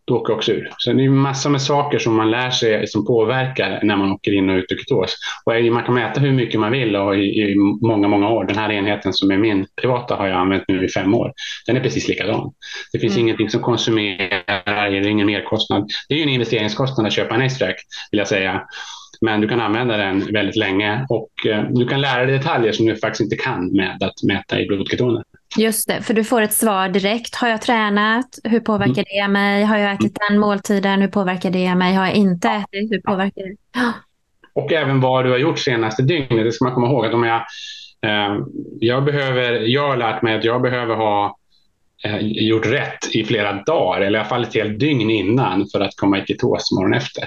då 0.06 0.18
åker 0.18 0.32
jag 0.32 0.38
också 0.38 0.52
ur. 0.52 0.70
Så 0.78 0.94
det 0.94 1.06
är 1.06 1.10
massor 1.10 1.50
med 1.50 1.62
saker 1.62 2.00
som 2.00 2.16
man 2.16 2.32
lär 2.32 2.50
sig 2.50 2.88
som 2.88 3.06
påverkar 3.06 3.80
när 3.84 3.96
man 3.96 4.12
åker 4.12 4.34
in 4.34 4.50
och 4.50 4.56
ut 4.56 4.72
ur 4.72 4.78
ketos. 4.78 5.16
Och 5.46 5.74
man 5.74 5.84
kan 5.84 5.94
mäta 5.94 6.20
hur 6.20 6.32
mycket 6.32 6.60
man 6.60 6.72
vill 6.72 6.96
och 6.96 7.18
i, 7.18 7.20
i, 7.20 7.56
många, 7.82 8.08
många 8.08 8.30
år. 8.30 8.46
Den 8.46 8.58
här 8.58 8.72
enheten 8.72 9.14
som 9.14 9.32
är 9.32 9.38
min 9.38 9.66
privata 9.82 10.16
har 10.16 10.28
jag 10.28 10.38
använt 10.38 10.64
nu 10.68 10.86
i 10.86 10.90
fem 10.90 11.14
år. 11.14 11.34
Den 11.68 11.78
är 11.78 11.82
precis 11.82 12.08
likadan. 12.08 12.52
Det 12.94 13.00
finns 13.00 13.14
mm. 13.14 13.26
ingenting 13.26 13.50
som 13.50 13.62
konsumerar, 13.62 14.92
det 14.92 14.98
är 14.98 15.08
ingen 15.08 15.28
merkostnad. 15.28 15.90
Det 16.10 16.14
är 16.14 16.18
ju 16.18 16.24
en 16.24 16.30
investeringskostnad 16.30 17.08
att 17.08 17.14
köpa 17.14 17.36
en 17.36 17.42
Astrack, 17.42 17.76
vill 18.12 18.20
jag 18.20 18.28
säga. 18.28 18.62
Men 19.22 19.42
du 19.42 19.48
kan 19.48 19.62
använda 19.62 19.98
den 19.98 20.34
väldigt 20.34 20.56
länge 20.56 21.06
och 21.10 21.48
eh, 21.48 21.64
du 21.70 21.88
kan 21.88 22.02
lära 22.02 22.26
dig 22.26 22.38
detaljer 22.38 22.72
som 22.72 22.86
du 22.86 22.96
faktiskt 22.96 23.22
inte 23.22 23.36
kan 23.36 23.72
med 23.74 24.04
att 24.04 24.24
mäta 24.24 24.60
i 24.60 24.68
blodketoner. 24.68 25.24
Just 25.58 25.88
det, 25.88 26.02
för 26.02 26.14
du 26.14 26.24
får 26.24 26.42
ett 26.42 26.54
svar 26.54 26.90
direkt. 26.90 27.36
Har 27.36 27.48
jag 27.48 27.62
tränat? 27.62 28.40
Hur 28.44 28.60
påverkar 28.60 28.92
mm. 28.94 29.06
det 29.10 29.28
mig? 29.28 29.64
Har 29.64 29.78
jag 29.78 29.94
ätit 29.94 30.18
den 30.30 30.40
måltiden? 30.40 31.02
Hur 31.02 31.08
påverkar 31.08 31.52
det 31.52 31.76
mig? 31.76 31.94
Har 31.94 32.06
jag 32.06 32.16
inte 32.16 32.50
ätit? 32.50 32.92
Hur 32.92 33.02
påverkar 33.02 33.42
det? 33.44 33.56
Och 34.56 34.72
även 34.72 35.02
vad 35.02 35.26
du 35.26 35.32
har 35.32 35.38
gjort 35.38 35.60
senaste 35.60 36.04
dygnet. 36.04 36.46
Det 36.46 36.52
ska 36.52 36.66
man 36.66 36.74
komma 36.74 36.88
ihåg. 36.88 37.06
Att 37.06 37.14
om 37.14 37.24
jag, 37.24 37.42
eh, 38.06 38.40
jag, 38.80 39.04
behöver, 39.04 39.52
jag 39.52 39.88
har 39.88 39.98
lärt 39.98 40.22
mig 40.22 40.36
att 40.36 40.44
jag 40.44 40.62
behöver 40.62 40.96
ha 40.96 41.38
eh, 42.04 42.18
gjort 42.22 42.66
rätt 42.66 43.16
i 43.16 43.24
flera 43.24 43.54
dagar, 43.54 44.02
eller 44.02 44.18
i 44.18 44.22
alla 44.22 44.30
fall 44.30 44.44
ett 44.44 44.56
helt 44.56 44.80
dygn 44.80 45.10
innan 45.10 45.68
för 45.72 45.82
att 45.82 45.96
komma 45.96 46.20
i 46.20 46.26
ketos 46.26 46.72
morgonen 46.72 46.98
efter. 46.98 47.24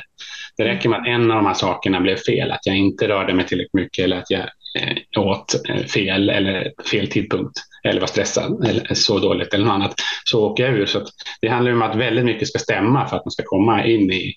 Det 0.56 0.64
räcker 0.64 0.88
med 0.88 1.00
att 1.00 1.06
en 1.06 1.30
av 1.30 1.36
de 1.36 1.46
här 1.46 1.54
sakerna 1.54 2.00
blev 2.00 2.16
fel, 2.16 2.50
att 2.50 2.66
jag 2.66 2.76
inte 2.76 3.08
rörde 3.08 3.34
mig 3.34 3.46
tillräckligt 3.46 3.74
mycket 3.74 4.04
eller 4.04 4.16
att 4.16 4.30
jag 4.30 4.48
Eh, 4.76 5.20
åt 5.22 5.68
eh, 5.68 5.84
fel 5.84 6.30
eller 6.30 6.72
fel 6.90 7.08
tidpunkt 7.08 7.60
eller 7.84 8.00
var 8.00 8.06
stressad 8.06 8.66
eller 8.68 8.94
så 8.94 9.18
dåligt 9.18 9.54
eller 9.54 9.64
något 9.64 9.74
annat 9.74 9.94
så 10.24 10.44
åker 10.44 10.64
jag 10.64 10.74
ur. 10.74 10.86
Så 10.86 11.02
det 11.40 11.48
handlar 11.48 11.72
om 11.72 11.82
att 11.82 11.96
väldigt 11.96 12.24
mycket 12.24 12.48
ska 12.48 12.58
stämma 12.58 13.08
för 13.08 13.16
att 13.16 13.24
man 13.24 13.32
ska 13.32 13.42
komma 13.46 13.84
in 13.84 14.12
i, 14.12 14.34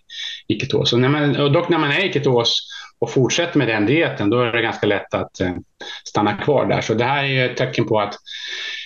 i 0.48 0.60
ketos. 0.60 0.94
Och, 0.94 1.00
när 1.00 1.10
man, 1.10 1.36
och 1.36 1.52
dock 1.52 1.70
när 1.70 1.78
man 1.78 1.92
är 1.92 2.06
i 2.06 2.14
ketos 2.14 2.60
och 3.00 3.12
fortsätter 3.12 3.58
med 3.58 3.68
den 3.68 3.86
dieten, 3.86 4.30
då 4.30 4.42
är 4.42 4.52
det 4.52 4.62
ganska 4.62 4.88
lätt 4.88 5.14
att 5.14 5.40
eh, 5.40 5.54
stanna 6.04 6.38
kvar 6.38 6.66
där. 6.66 6.82
Så 6.82 6.94
det 6.94 7.04
här 7.04 7.24
är 7.24 7.50
ett 7.50 7.58
tecken 7.58 7.88
på 7.88 8.00
att 8.00 8.16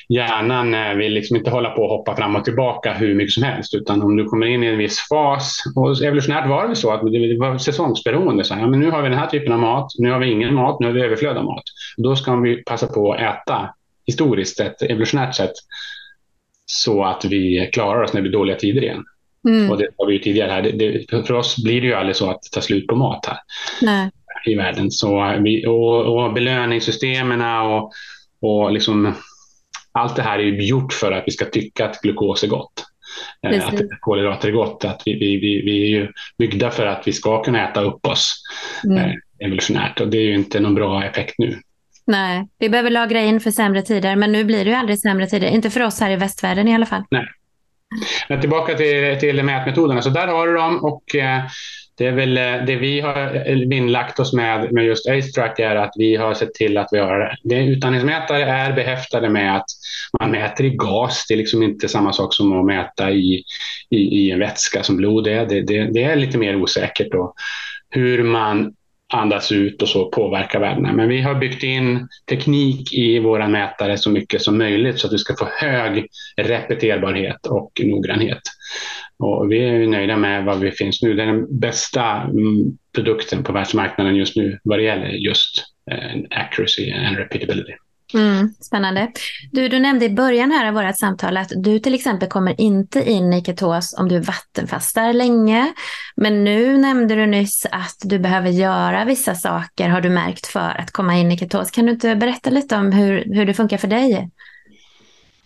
hjärnan 0.09 0.73
eh, 0.73 0.93
vill 0.93 1.13
liksom 1.13 1.37
inte 1.37 1.49
hålla 1.49 1.69
på 1.69 1.81
och 1.81 1.89
hoppa 1.89 2.15
fram 2.15 2.35
och 2.35 2.45
tillbaka 2.45 2.93
hur 2.93 3.15
mycket 3.15 3.33
som 3.33 3.43
helst, 3.43 3.75
utan 3.75 4.01
om 4.01 4.17
du 4.17 4.25
kommer 4.25 4.47
in 4.47 4.63
i 4.63 4.67
en 4.67 4.77
viss 4.77 5.07
fas, 5.09 5.63
och 5.75 6.03
evolutionärt 6.03 6.49
var 6.49 6.67
det 6.67 6.75
så 6.75 6.91
att 6.91 7.01
det 7.01 7.37
var 7.39 7.57
säsongsberoende, 7.57 8.43
så 8.43 8.53
här, 8.53 8.61
ja, 8.61 8.67
men 8.67 8.79
nu 8.79 8.91
har 8.91 9.01
vi 9.01 9.09
den 9.09 9.19
här 9.19 9.27
typen 9.27 9.53
av 9.53 9.59
mat, 9.59 9.91
nu 9.97 10.11
har 10.11 10.19
vi 10.19 10.31
ingen 10.31 10.53
mat, 10.53 10.79
nu 10.79 10.87
har 10.87 10.93
vi 10.93 11.01
överflöd 11.01 11.37
av 11.37 11.45
mat. 11.45 11.63
Då 11.97 12.15
ska 12.15 12.35
vi 12.35 12.63
passa 12.63 12.87
på 12.87 13.13
att 13.13 13.21
äta 13.21 13.69
historiskt 14.05 14.57
sett, 14.57 14.81
evolutionärt 14.81 15.35
sett, 15.35 15.53
så 16.65 17.03
att 17.03 17.25
vi 17.25 17.69
klarar 17.73 18.03
oss 18.03 18.13
när 18.13 18.21
det 18.21 18.29
blir 18.29 18.39
dåliga 18.39 18.55
tider 18.55 18.81
igen. 18.81 19.03
Mm. 19.47 19.71
Och 19.71 19.77
det 19.77 19.87
har 19.97 20.07
vi 20.07 20.13
ju 20.13 20.19
tidigare 20.19 20.51
här. 20.51 20.61
Det, 20.61 20.71
det, 20.71 21.27
för 21.27 21.31
oss 21.31 21.63
blir 21.63 21.81
det 21.81 21.87
ju 21.87 21.93
aldrig 21.93 22.15
så 22.15 22.29
att 22.29 22.43
tar 22.43 22.61
slut 22.61 22.87
på 22.87 22.95
mat 22.95 23.25
här 23.25 23.37
Nej. 23.81 24.09
i 24.45 24.55
världen. 24.55 24.91
Så 24.91 25.35
vi, 25.39 25.67
och, 25.67 26.23
och 26.23 26.33
belöningssystemen 26.33 27.41
och, 27.41 27.91
och 28.41 28.71
liksom, 28.71 29.13
allt 29.93 30.15
det 30.15 30.21
här 30.21 30.39
är 30.39 30.43
gjort 30.43 30.93
för 30.93 31.11
att 31.11 31.23
vi 31.27 31.31
ska 31.31 31.45
tycka 31.45 31.85
att 31.85 32.01
glukos 32.01 32.43
är 32.43 32.47
gott. 32.47 32.85
Eh, 33.43 33.49
Precis. 33.49 33.81
Att 33.81 33.99
kolhydrater 33.99 34.47
är 34.47 34.51
gott. 34.51 34.85
Att 34.85 35.01
vi, 35.05 35.13
vi, 35.13 35.37
vi, 35.37 35.61
vi, 35.65 35.83
är 35.83 35.87
ju 35.87 36.11
byggda 36.37 36.71
för 36.71 36.85
att 36.85 37.07
vi 37.07 37.13
ska 37.13 37.43
kunna 37.43 37.69
äta 37.69 37.81
upp 37.81 38.07
oss 38.07 38.43
mm. 38.85 38.97
eh, 38.97 39.13
evolutionärt 39.39 40.01
och 40.01 40.07
det 40.07 40.17
är 40.17 40.25
ju 40.25 40.35
inte 40.35 40.59
någon 40.59 40.75
bra 40.75 41.05
effekt 41.05 41.35
nu. 41.37 41.59
Nej, 42.05 42.47
vi 42.59 42.69
behöver 42.69 42.89
lagra 42.89 43.21
in 43.21 43.39
för 43.39 43.51
sämre 43.51 43.81
tider, 43.81 44.15
men 44.15 44.31
nu 44.31 44.43
blir 44.43 44.65
det 44.65 44.71
ju 44.71 44.75
aldrig 44.75 44.99
sämre 44.99 45.27
tider. 45.27 45.47
Inte 45.47 45.69
för 45.69 45.81
oss 45.81 45.99
här 45.99 46.11
i 46.11 46.15
västvärlden 46.15 46.67
i 46.67 46.75
alla 46.75 46.85
fall. 46.85 47.03
Nej. 47.11 47.25
Men 48.29 48.41
tillbaka 48.41 48.75
till, 48.75 49.19
till 49.19 49.43
mätmetoderna. 49.43 50.01
Så 50.01 50.09
där 50.09 50.27
har 50.27 50.47
du 50.47 50.53
dem 50.53 50.83
och 50.83 51.15
eh, 51.15 51.41
det 51.95 52.05
är 52.05 52.11
väl 52.11 52.37
eh, 52.37 52.65
det 52.67 52.75
vi 52.75 53.01
har 53.01 53.47
eh, 53.47 53.55
vinnlagt 53.55 54.19
oss 54.19 54.33
med 54.33 54.73
med 54.73 54.85
just 54.85 55.09
AceTrack 55.09 55.59
är 55.59 55.75
att 55.75 55.93
vi 55.95 56.15
har 56.15 56.33
sett 56.33 56.53
till 56.53 56.77
att 56.77 56.89
vi 56.91 56.99
har 56.99 57.37
det. 57.43 57.55
Utandningsmätare 57.55 58.43
är 58.43 58.73
behäftade 58.73 59.29
med 59.29 59.57
att 59.57 59.65
man 60.19 60.31
mäter 60.31 60.65
i 60.65 60.69
gas. 60.69 61.25
Det 61.27 61.33
är 61.33 61.37
liksom 61.37 61.63
inte 61.63 61.89
samma 61.89 62.13
sak 62.13 62.33
som 62.33 62.59
att 62.59 62.65
mäta 62.65 63.11
i, 63.11 63.43
i, 63.89 63.97
i 63.97 64.31
en 64.31 64.39
vätska 64.39 64.83
som 64.83 64.97
blod 64.97 65.27
är. 65.27 65.45
Det, 65.45 65.61
det, 65.61 65.93
det 65.93 66.03
är 66.03 66.15
lite 66.15 66.37
mer 66.37 66.55
osäkert. 66.55 67.11
Då. 67.11 67.33
Hur 67.89 68.23
man 68.23 68.73
andas 69.13 69.51
ut 69.51 69.81
och 69.81 69.89
så 69.89 70.09
påverkar 70.09 70.59
värdena. 70.59 70.93
Men 70.93 71.09
vi 71.09 71.21
har 71.21 71.35
byggt 71.35 71.63
in 71.63 72.07
teknik 72.29 72.93
i 72.93 73.19
våra 73.19 73.47
mätare 73.47 73.97
så 73.97 74.09
mycket 74.09 74.41
som 74.41 74.57
möjligt 74.57 74.99
så 74.99 75.07
att 75.07 75.13
vi 75.13 75.17
ska 75.17 75.35
få 75.35 75.47
hög 75.51 76.07
repeterbarhet 76.37 77.45
och 77.45 77.71
noggrannhet. 77.83 78.41
Och 79.19 79.51
vi 79.51 79.63
är 79.63 79.87
nöjda 79.87 80.17
med 80.17 80.45
vad 80.45 80.59
vi 80.59 80.71
finns 80.71 81.01
nu. 81.01 81.13
Det 81.13 81.23
är 81.23 81.27
den 81.27 81.59
bästa 81.59 82.21
mm, 82.21 82.77
produkten 82.95 83.43
på 83.43 83.53
världsmarknaden 83.53 84.15
just 84.15 84.35
nu 84.35 84.59
vad 84.63 84.79
det 84.79 84.83
gäller 84.83 85.09
just 85.09 85.63
eh, 85.91 86.39
accuracy 86.39 86.91
and 86.91 87.17
repeatability. 87.17 87.73
Mm, 88.13 88.53
spännande. 88.59 89.11
Du, 89.51 89.67
du 89.67 89.79
nämnde 89.79 90.05
i 90.05 90.09
början 90.09 90.51
här 90.51 90.67
av 90.67 90.73
vårt 90.73 90.97
samtal 90.97 91.37
att 91.37 91.51
du 91.55 91.79
till 91.79 91.93
exempel 91.93 92.29
kommer 92.29 92.61
inte 92.61 93.11
in 93.11 93.33
i 93.33 93.43
ketos 93.43 93.95
om 93.97 94.09
du 94.09 94.19
vattenfastar 94.19 95.13
länge. 95.13 95.73
Men 96.15 96.43
nu 96.43 96.77
nämnde 96.77 97.15
du 97.15 97.25
nyss 97.25 97.65
att 97.71 97.97
du 98.03 98.19
behöver 98.19 98.49
göra 98.49 99.05
vissa 99.05 99.35
saker 99.35 99.89
har 99.89 100.01
du 100.01 100.09
märkt 100.09 100.47
för 100.47 100.79
att 100.79 100.91
komma 100.91 101.15
in 101.15 101.31
i 101.31 101.37
ketos. 101.37 101.71
Kan 101.71 101.85
du 101.85 101.91
inte 101.91 102.15
berätta 102.15 102.49
lite 102.49 102.75
om 102.75 102.91
hur, 102.91 103.35
hur 103.35 103.45
det 103.45 103.53
funkar 103.53 103.77
för 103.77 103.87
dig? 103.87 104.29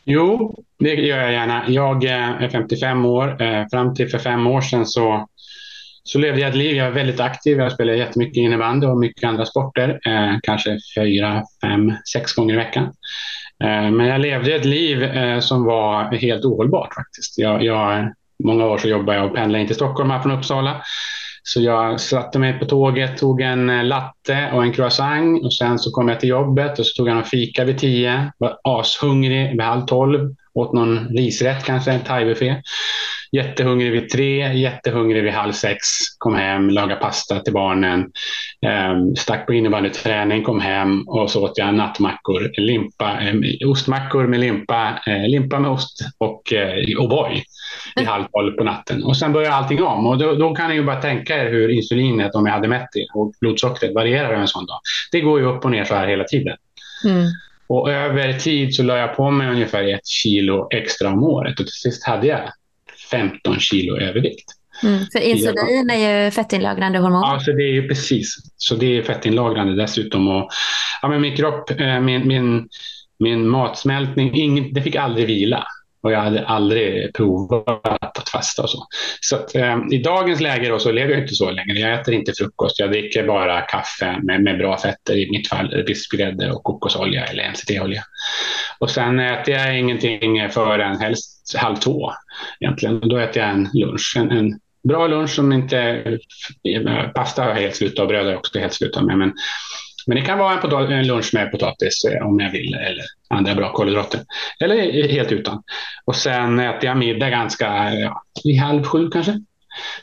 Jo, 0.10 0.56
det 0.80 0.94
gör 0.94 1.18
jag 1.18 1.32
gärna. 1.32 1.64
Jag 1.68 2.04
är 2.04 2.50
55 2.50 3.06
år. 3.06 3.42
Eh, 3.42 3.66
fram 3.72 3.96
till 3.96 4.10
för 4.10 4.18
fem 4.18 4.48
år 4.48 4.62
sedan 4.62 4.86
så 4.86 5.28
så 6.08 6.20
levde 6.20 6.42
jag 6.42 6.50
ett 6.50 6.56
liv. 6.56 6.76
Jag 6.76 6.86
var 6.86 6.92
väldigt 6.92 7.20
aktiv. 7.20 7.58
Jag 7.58 7.72
spelade 7.72 7.98
jättemycket 7.98 8.38
innebandy 8.38 8.88
och 8.88 8.98
mycket 8.98 9.24
andra 9.24 9.46
sporter. 9.46 10.00
Eh, 10.06 10.38
kanske 10.44 10.78
fyra, 10.98 11.44
fem, 11.62 11.94
sex 12.14 12.34
gånger 12.34 12.54
i 12.54 12.58
veckan. 12.58 12.84
Eh, 13.64 13.92
men 13.92 14.06
jag 14.06 14.22
levde 14.22 14.56
ett 14.56 14.66
liv 14.66 15.04
eh, 15.04 15.40
som 15.40 15.64
var 15.64 16.16
helt 16.16 16.46
ohållbart 16.46 16.94
faktiskt. 16.94 17.38
Jag, 17.38 17.64
jag, 17.64 18.14
många 18.44 18.66
år 18.66 18.78
så 18.78 18.88
jobbade 18.88 19.18
jag 19.18 19.28
och 19.28 19.36
pendlade 19.36 19.62
in 19.62 19.68
till 19.68 19.76
Stockholm 19.76 20.10
här 20.10 20.20
från 20.20 20.32
Uppsala. 20.32 20.82
Så 21.44 21.62
jag 21.62 22.00
satte 22.00 22.40
mig 22.40 22.60
på 22.60 22.66
tåget, 22.66 23.18
tog 23.18 23.42
en 23.42 23.70
eh, 23.70 23.84
latte 23.84 24.50
och 24.54 24.64
en 24.64 24.74
croissant 24.74 25.46
och 25.46 25.54
sen 25.54 25.80
så 25.80 25.92
kom 25.92 26.08
jag 26.08 26.20
till 26.20 26.30
jobbet 26.30 26.80
och 26.80 26.86
så 26.86 26.98
tog 26.98 27.10
jag 27.10 27.18
en 27.18 27.24
fika 27.24 27.64
vid 27.64 27.78
tio. 27.78 28.32
Var 28.38 28.60
ashungrig 28.64 29.52
vid 29.52 29.62
halv 29.62 29.86
tolv. 29.86 30.36
Åt 30.54 30.74
någon 30.74 31.08
risrätt 31.08 31.66
kanske, 31.66 31.92
en 31.92 32.00
thaibuffé. 32.00 32.56
Jättehungrig 33.32 33.92
vid 33.92 34.10
tre, 34.10 34.54
jättehungrig 34.54 35.24
vid 35.24 35.34
halv 35.34 35.52
sex. 35.52 35.80
Kom 36.18 36.36
hem, 36.36 36.70
lagade 36.70 37.02
pasta 37.02 37.40
till 37.40 37.54
barnen. 37.54 38.00
Eh, 38.66 38.96
stack 39.18 39.46
på 39.46 39.54
innebandyträning, 39.54 40.44
kom 40.44 40.60
hem 40.60 41.08
och 41.08 41.32
så 41.32 41.44
åt 41.44 41.58
jag 41.58 41.74
nattmackor. 41.74 42.52
Limpa, 42.58 43.20
eh, 43.22 43.70
ostmackor 43.70 44.28
med 44.28 44.40
limpa, 44.40 45.00
eh, 45.08 45.28
limpa 45.28 45.60
med 45.60 45.72
ost 45.72 46.00
och 46.18 46.54
eh, 46.54 46.76
O'boy 46.76 47.42
i 48.02 48.04
halv 48.04 48.24
tolv 48.32 48.52
på 48.52 48.64
natten. 48.64 49.04
Och 49.04 49.18
sen 49.18 49.34
börjar 49.34 49.52
allting 49.52 49.84
om. 49.84 50.08
Och 50.08 50.18
då, 50.18 50.36
då, 50.36 50.56
kan 50.56 50.70
ni 50.70 50.76
ju 50.76 50.84
bara 50.84 51.02
tänka 51.02 51.44
er 51.44 51.50
hur 51.50 51.70
insulinet, 51.70 52.36
om 52.36 52.46
jag 52.46 52.54
hade 52.54 52.68
mätt 52.68 52.88
det, 52.94 53.08
och 53.14 53.34
blodsockret 53.42 53.94
varierar 53.94 54.34
en 54.34 54.48
sån 54.48 54.66
dag. 54.66 54.80
Det 55.12 55.22
går 55.22 55.40
ju 55.40 55.46
upp 55.46 55.66
och 55.66 55.72
ner 55.72 55.84
så 55.84 55.96
här 55.96 56.08
hela 56.08 56.24
tiden. 56.24 56.58
Mm. 57.06 57.26
Och 57.68 57.92
över 57.92 58.34
tid 58.34 58.76
så 58.76 58.84
la 58.84 58.98
jag 58.98 59.16
på 59.16 59.32
mig 59.32 59.50
ungefär 59.50 59.94
ett 59.94 60.08
kilo 60.08 60.68
extra 60.72 61.10
om 61.10 61.24
året 61.24 61.60
och 61.60 61.66
till 61.66 61.76
sist 61.76 62.08
hade 62.08 62.28
jag 62.28 62.40
15 63.12 63.60
kilo 63.60 63.98
övervikt. 63.98 64.58
Mm, 64.84 65.06
för 65.12 65.20
insulin 65.20 65.90
är 65.90 66.24
ju 66.24 66.32
fettinlagrande 66.32 67.00
hormon. 67.00 67.22
Ja, 67.22 67.40
så 67.40 67.52
det 67.52 67.64
är 67.64 67.74
ju 67.74 67.88
precis. 67.88 68.36
Så 68.58 68.76
det 68.76 68.98
är 68.98 69.04
fettinlagrande 69.04 69.76
dessutom. 69.76 70.28
Och, 70.28 70.50
ja, 71.02 71.08
men 71.08 71.22
min 71.22 71.36
kropp, 71.36 71.70
eh, 71.80 72.00
min, 72.00 72.28
min, 72.28 72.70
min 73.20 73.48
matsmältning, 73.48 74.36
ingen, 74.36 74.74
det 74.74 74.82
fick 74.82 74.96
aldrig 74.96 75.28
vila. 75.28 75.68
Och 76.02 76.12
jag 76.12 76.20
hade 76.20 76.46
aldrig 76.46 77.14
provat 77.14 78.18
att 78.18 78.30
fasta 78.30 78.64
och 78.64 78.70
så. 78.70 78.88
Så 79.22 79.36
att, 79.36 79.56
eh, 79.56 79.78
i 79.92 79.98
dagens 79.98 80.40
läge 80.40 80.70
då, 80.70 80.80
så 80.80 80.92
lever 80.92 81.12
jag 81.12 81.22
inte 81.22 81.36
så 81.36 81.52
länge. 81.52 81.74
Jag 81.74 81.94
äter 81.94 82.14
inte 82.14 82.34
frukost. 82.38 82.80
Jag 82.80 82.92
dricker 82.92 83.28
bara 83.28 83.62
kaffe 83.62 84.20
med, 84.24 84.44
med 84.44 84.58
bra 84.58 84.78
fetter. 84.78 85.18
I 85.18 85.32
mitt 85.32 85.50
fall 85.50 85.84
bispgrädde 85.88 86.52
och 86.52 86.64
kokosolja 86.64 87.26
eller 87.26 87.50
MCT-olja. 87.50 88.04
Och 88.80 88.90
sen 88.90 89.20
äter 89.20 89.54
jag 89.54 89.80
ingenting 89.80 90.50
förrän 90.50 91.00
helst 91.00 91.37
halv 91.56 91.76
två 91.76 92.12
egentligen. 92.60 93.00
Då 93.00 93.18
äter 93.18 93.42
jag 93.42 93.52
en 93.52 93.70
lunch. 93.74 94.14
En, 94.18 94.32
en 94.32 94.60
bra 94.88 95.08
lunch 95.08 95.30
som 95.30 95.54
inte... 95.54 96.04
Pasta 97.16 97.44
har 97.44 97.50
jag 97.50 97.58
helt 97.58 97.76
slutat 97.76 98.00
och 98.00 98.08
bröd 98.08 98.26
har 98.26 98.32
jag 98.32 98.40
också 98.40 98.60
helt 98.60 98.74
slutat 98.74 99.06
med. 99.06 99.18
Men, 99.18 99.34
men 100.08 100.16
det 100.16 100.22
kan 100.22 100.40
vara 100.40 100.82
en, 100.82 100.92
en 100.92 101.08
lunch 101.08 101.30
med 101.34 101.52
potatis 101.52 102.06
eh, 102.06 102.28
om 102.28 102.40
jag 102.40 102.52
vill 102.52 102.74
eller 102.74 103.04
andra 103.30 103.56
bra 103.56 103.72
kolhydrater. 103.74 104.22
Eller 104.60 105.08
helt 105.08 105.32
utan. 105.32 105.64
Och 106.06 106.16
sen 106.16 106.60
äter 106.60 106.86
jag 106.86 106.98
middag 106.98 107.30
ganska 107.30 107.94
ja, 107.94 108.24
vid 108.44 108.60
halv 108.60 108.84
sju 108.84 109.10
kanske. 109.10 109.40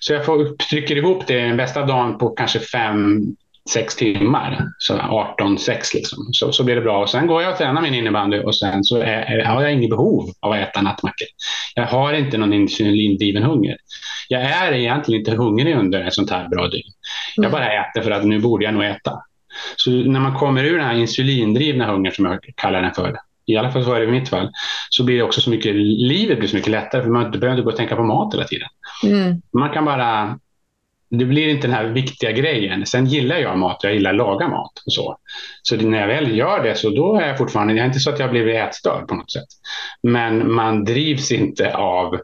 Så 0.00 0.12
jag 0.12 0.24
får, 0.24 0.56
trycker 0.56 0.96
ihop 0.96 1.26
det 1.26 1.40
den 1.40 1.56
bästa 1.56 1.86
dagen 1.86 2.18
på 2.18 2.28
kanske 2.28 2.58
fem, 2.58 3.22
sex 3.70 3.96
timmar. 3.96 4.68
Så 4.78 4.94
18-6 4.94 5.94
liksom. 5.94 6.28
Så, 6.32 6.52
så 6.52 6.64
blir 6.64 6.74
det 6.74 6.80
bra. 6.80 7.02
Och 7.02 7.10
sen 7.10 7.26
går 7.26 7.42
jag 7.42 7.52
och 7.52 7.58
tränar 7.58 7.82
min 7.82 7.94
innebandy 7.94 8.38
och 8.38 8.56
sen 8.56 8.84
så 8.84 8.96
är, 8.96 9.22
är, 9.22 9.44
har 9.44 9.62
jag 9.62 9.72
inget 9.72 9.90
behov 9.90 10.30
av 10.40 10.52
att 10.52 10.58
äta 10.58 10.82
nattmackor. 10.82 11.28
Jag 11.74 11.86
har 11.86 12.12
inte 12.12 12.38
någon 12.38 12.52
insulindriven 12.52 13.42
hunger. 13.42 13.76
Jag 14.28 14.42
är 14.42 14.72
egentligen 14.72 15.20
inte 15.20 15.34
hungrig 15.34 15.76
under 15.76 16.04
ett 16.04 16.14
sånt 16.14 16.30
här 16.30 16.48
bra 16.48 16.68
dygn. 16.68 16.92
Jag 17.36 17.52
bara 17.52 17.72
äter 17.72 18.02
för 18.02 18.10
att 18.10 18.24
nu 18.24 18.40
borde 18.40 18.64
jag 18.64 18.74
nog 18.74 18.84
äta. 18.84 19.12
Så 19.76 19.90
när 19.90 20.20
man 20.20 20.34
kommer 20.34 20.64
ur 20.64 20.78
den 20.78 20.86
här 20.86 20.94
insulindrivna 20.94 21.86
hungern 21.86 22.12
som 22.12 22.24
jag 22.24 22.38
kallar 22.56 22.82
den 22.82 22.94
för, 22.94 23.16
i 23.46 23.56
alla 23.56 23.70
fall 23.70 23.84
så 23.84 23.94
är 23.94 24.00
det 24.00 24.06
i 24.06 24.10
mitt 24.10 24.28
fall, 24.28 24.50
så 24.90 25.04
blir 25.04 25.16
det 25.16 25.22
också 25.22 25.40
så 25.40 25.50
mycket, 25.50 25.74
livet 25.74 26.38
blir 26.38 26.48
så 26.48 26.56
mycket 26.56 26.70
lättare 26.70 27.02
för 27.02 27.10
man 27.10 27.30
behöver 27.30 27.50
inte 27.50 27.62
gå 27.62 27.70
och 27.70 27.76
tänka 27.76 27.96
på 27.96 28.02
mat 28.02 28.34
hela 28.34 28.44
tiden. 28.44 28.68
Mm. 29.04 29.42
Man 29.52 29.70
kan 29.70 29.84
bara, 29.84 30.38
det 31.18 31.24
blir 31.24 31.48
inte 31.48 31.66
den 31.66 31.76
här 31.76 31.84
viktiga 31.84 32.32
grejen. 32.32 32.86
Sen 32.86 33.06
gillar 33.06 33.36
jag 33.36 33.58
mat, 33.58 33.80
jag 33.82 33.94
gillar 33.94 34.10
att 34.10 34.16
laga 34.16 34.48
mat 34.48 34.82
och 34.86 34.92
så. 34.92 35.16
Så 35.62 35.76
när 35.76 36.00
jag 36.00 36.06
väl 36.06 36.36
gör 36.36 36.62
det 36.62 36.74
så 36.74 36.90
då 36.90 37.16
är 37.16 37.28
jag 37.28 37.38
fortfarande, 37.38 37.74
jag 37.74 37.82
är 37.82 37.86
inte 37.86 38.00
så 38.00 38.10
att 38.10 38.18
jag 38.18 38.30
blivit 38.30 38.56
ätstörd 38.56 39.08
på 39.08 39.14
något 39.14 39.32
sätt. 39.32 39.48
Men 40.02 40.52
man 40.52 40.84
drivs 40.84 41.32
inte 41.32 41.76
av, 41.76 42.20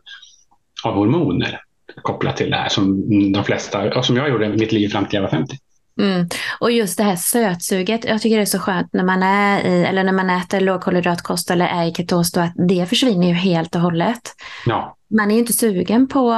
av 0.85 0.95
hormoner 0.95 1.61
kopplat 2.03 2.37
till 2.37 2.51
det 2.51 2.57
här 2.57 2.69
som 2.69 3.09
de 3.33 3.45
flesta, 3.45 4.03
som 4.03 4.17
jag 4.17 4.29
gjorde 4.29 4.49
mitt 4.49 4.73
liv 4.73 4.89
fram 4.89 5.07
till 5.07 5.17
jag 5.17 5.23
var 5.23 5.31
50. 5.31 5.57
Mm. 6.03 6.29
Och 6.61 6.71
just 6.71 6.99
det 6.99 7.05
här 7.05 7.17
sötsuget, 7.17 8.05
jag 8.05 8.23
tycker 8.23 8.37
det 8.37 8.43
är 8.43 8.47
så 8.47 8.59
skönt 8.59 8.93
när 8.93 9.05
man 9.05 9.23
är 9.23 9.67
i, 9.67 9.85
eller 9.85 10.05
när 10.05 10.13
man 10.13 10.31
äter 10.31 10.61
lågkolhydratkost 10.61 11.51
eller 11.51 11.67
är 11.67 11.85
i 11.85 11.95
ketos, 11.95 12.33
då 12.33 12.41
att 12.41 12.55
det 12.69 12.89
försvinner 12.89 13.29
ju 13.29 13.35
helt 13.35 13.75
och 13.75 13.81
hållet. 13.81 14.21
Ja. 14.67 14.97
Man 15.17 15.31
är 15.31 15.35
ju 15.35 15.41
inte 15.41 15.53
sugen 15.53 16.09
på 16.09 16.31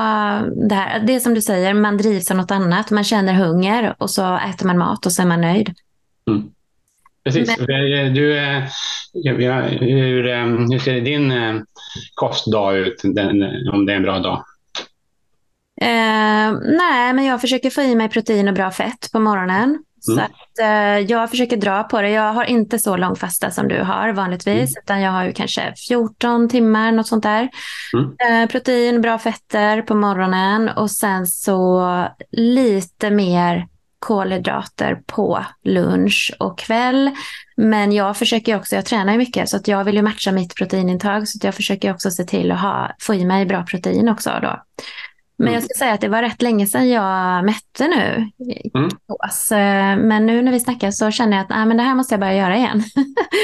det 0.68 0.74
här. 0.74 1.00
Det 1.00 1.14
är 1.14 1.20
som 1.20 1.34
du 1.34 1.40
säger, 1.40 1.74
man 1.74 1.96
drivs 1.96 2.30
av 2.30 2.36
något 2.36 2.50
annat. 2.50 2.90
Man 2.90 3.04
känner 3.04 3.34
hunger 3.34 3.94
och 3.98 4.10
så 4.10 4.36
äter 4.36 4.66
man 4.66 4.78
mat 4.78 5.06
och 5.06 5.12
så 5.12 5.22
är 5.22 5.26
man 5.26 5.40
nöjd. 5.40 5.74
Mm. 6.30 6.42
Precis. 7.24 7.58
Men... 7.58 7.66
Du, 8.14 8.34
hur, 9.24 10.26
eh, 10.26 10.44
hur 10.44 10.78
ser 10.78 11.00
din 11.00 11.32
eh, 11.32 11.54
kostdag 12.14 12.72
ut 12.72 13.04
om 13.04 13.14
det 13.86 13.92
är 13.92 13.96
en 13.96 14.02
bra 14.02 14.18
dag? 14.18 14.44
Eh, 15.82 16.52
nej, 16.62 17.12
men 17.12 17.24
jag 17.24 17.40
försöker 17.40 17.70
få 17.70 17.82
i 17.82 17.94
mig 17.94 18.08
protein 18.08 18.48
och 18.48 18.54
bra 18.54 18.70
fett 18.70 19.12
på 19.12 19.20
morgonen. 19.20 19.68
Mm. 20.08 20.18
Så 20.18 20.20
att, 20.20 20.58
eh, 20.60 20.98
jag 20.98 21.30
försöker 21.30 21.56
dra 21.56 21.82
på 21.82 22.02
det. 22.02 22.10
Jag 22.10 22.32
har 22.32 22.44
inte 22.44 22.78
så 22.78 22.96
lång 22.96 23.16
fasta 23.16 23.50
som 23.50 23.68
du 23.68 23.82
har 23.82 24.12
vanligtvis, 24.12 24.76
mm. 24.76 24.82
utan 24.84 25.00
jag 25.00 25.12
har 25.12 25.24
ju 25.24 25.32
kanske 25.32 25.74
14 25.88 26.48
timmar, 26.48 26.92
något 26.92 27.06
sånt 27.06 27.22
där. 27.22 27.48
Mm. 27.94 28.42
Eh, 28.42 28.48
protein, 28.48 29.00
bra 29.00 29.18
fetter 29.18 29.82
på 29.82 29.94
morgonen 29.94 30.68
och 30.68 30.90
sen 30.90 31.26
så 31.26 32.08
lite 32.30 33.10
mer 33.10 33.66
kolhydrater 33.98 35.00
på 35.06 35.44
lunch 35.64 36.34
och 36.38 36.58
kväll. 36.58 37.10
Men 37.56 37.92
jag 37.92 38.16
försöker 38.16 38.56
också, 38.56 38.74
jag 38.74 38.86
tränar 38.86 39.12
ju 39.12 39.18
mycket 39.18 39.48
så 39.48 39.56
att 39.56 39.68
jag 39.68 39.84
vill 39.84 39.94
ju 39.94 40.02
matcha 40.02 40.32
mitt 40.32 40.54
proteinintag 40.54 41.28
så 41.28 41.38
att 41.38 41.44
jag 41.44 41.54
försöker 41.54 41.92
också 41.92 42.10
se 42.10 42.24
till 42.24 42.52
att 42.52 42.60
ha, 42.60 42.90
få 43.00 43.14
i 43.14 43.24
mig 43.24 43.46
bra 43.46 43.62
protein 43.62 44.08
också 44.08 44.30
då. 44.42 44.62
Men 45.42 45.52
jag 45.52 45.60
mm. 45.60 45.68
ska 45.68 45.78
säga 45.78 45.92
att 45.92 46.00
det 46.00 46.08
var 46.08 46.22
rätt 46.22 46.42
länge 46.42 46.66
sedan 46.66 46.88
jag 46.88 47.44
mätte 47.44 47.88
nu. 47.88 48.30
Mm. 48.74 50.08
Men 50.08 50.26
nu 50.26 50.42
när 50.42 50.52
vi 50.52 50.60
snackar 50.60 50.90
så 50.90 51.10
känner 51.10 51.36
jag 51.36 51.44
att 51.44 51.50
nej, 51.50 51.66
men 51.66 51.76
det 51.76 51.82
här 51.82 51.94
måste 51.94 52.14
jag 52.14 52.20
börja 52.20 52.34
göra 52.34 52.56
igen. 52.56 52.82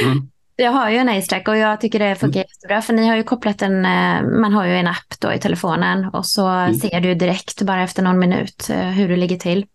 Mm. 0.04 0.28
Jag 0.56 0.70
har 0.70 0.90
ju 0.90 0.96
en 0.96 1.08
A-strack 1.08 1.48
och 1.48 1.56
jag 1.56 1.80
tycker 1.80 1.98
det 1.98 2.14
funkar 2.14 2.40
mm. 2.40 2.48
jättebra. 2.48 2.82
För 2.82 2.92
ni 2.92 3.08
har 3.08 3.16
ju 3.16 3.22
kopplat 3.22 3.62
en, 3.62 3.84
eh, 3.84 4.22
man 4.40 4.52
har 4.52 4.66
ju 4.66 4.76
en 4.76 4.86
app 4.86 5.20
då 5.20 5.32
i 5.32 5.38
telefonen 5.38 6.04
och 6.04 6.26
så 6.26 6.46
mm. 6.46 6.74
ser 6.74 7.00
du 7.00 7.14
direkt 7.14 7.62
bara 7.62 7.82
efter 7.82 8.02
någon 8.02 8.18
minut 8.18 8.70
eh, 8.70 8.88
hur 8.88 9.08
du 9.08 9.16
ligger 9.16 9.36
till. 9.36 9.66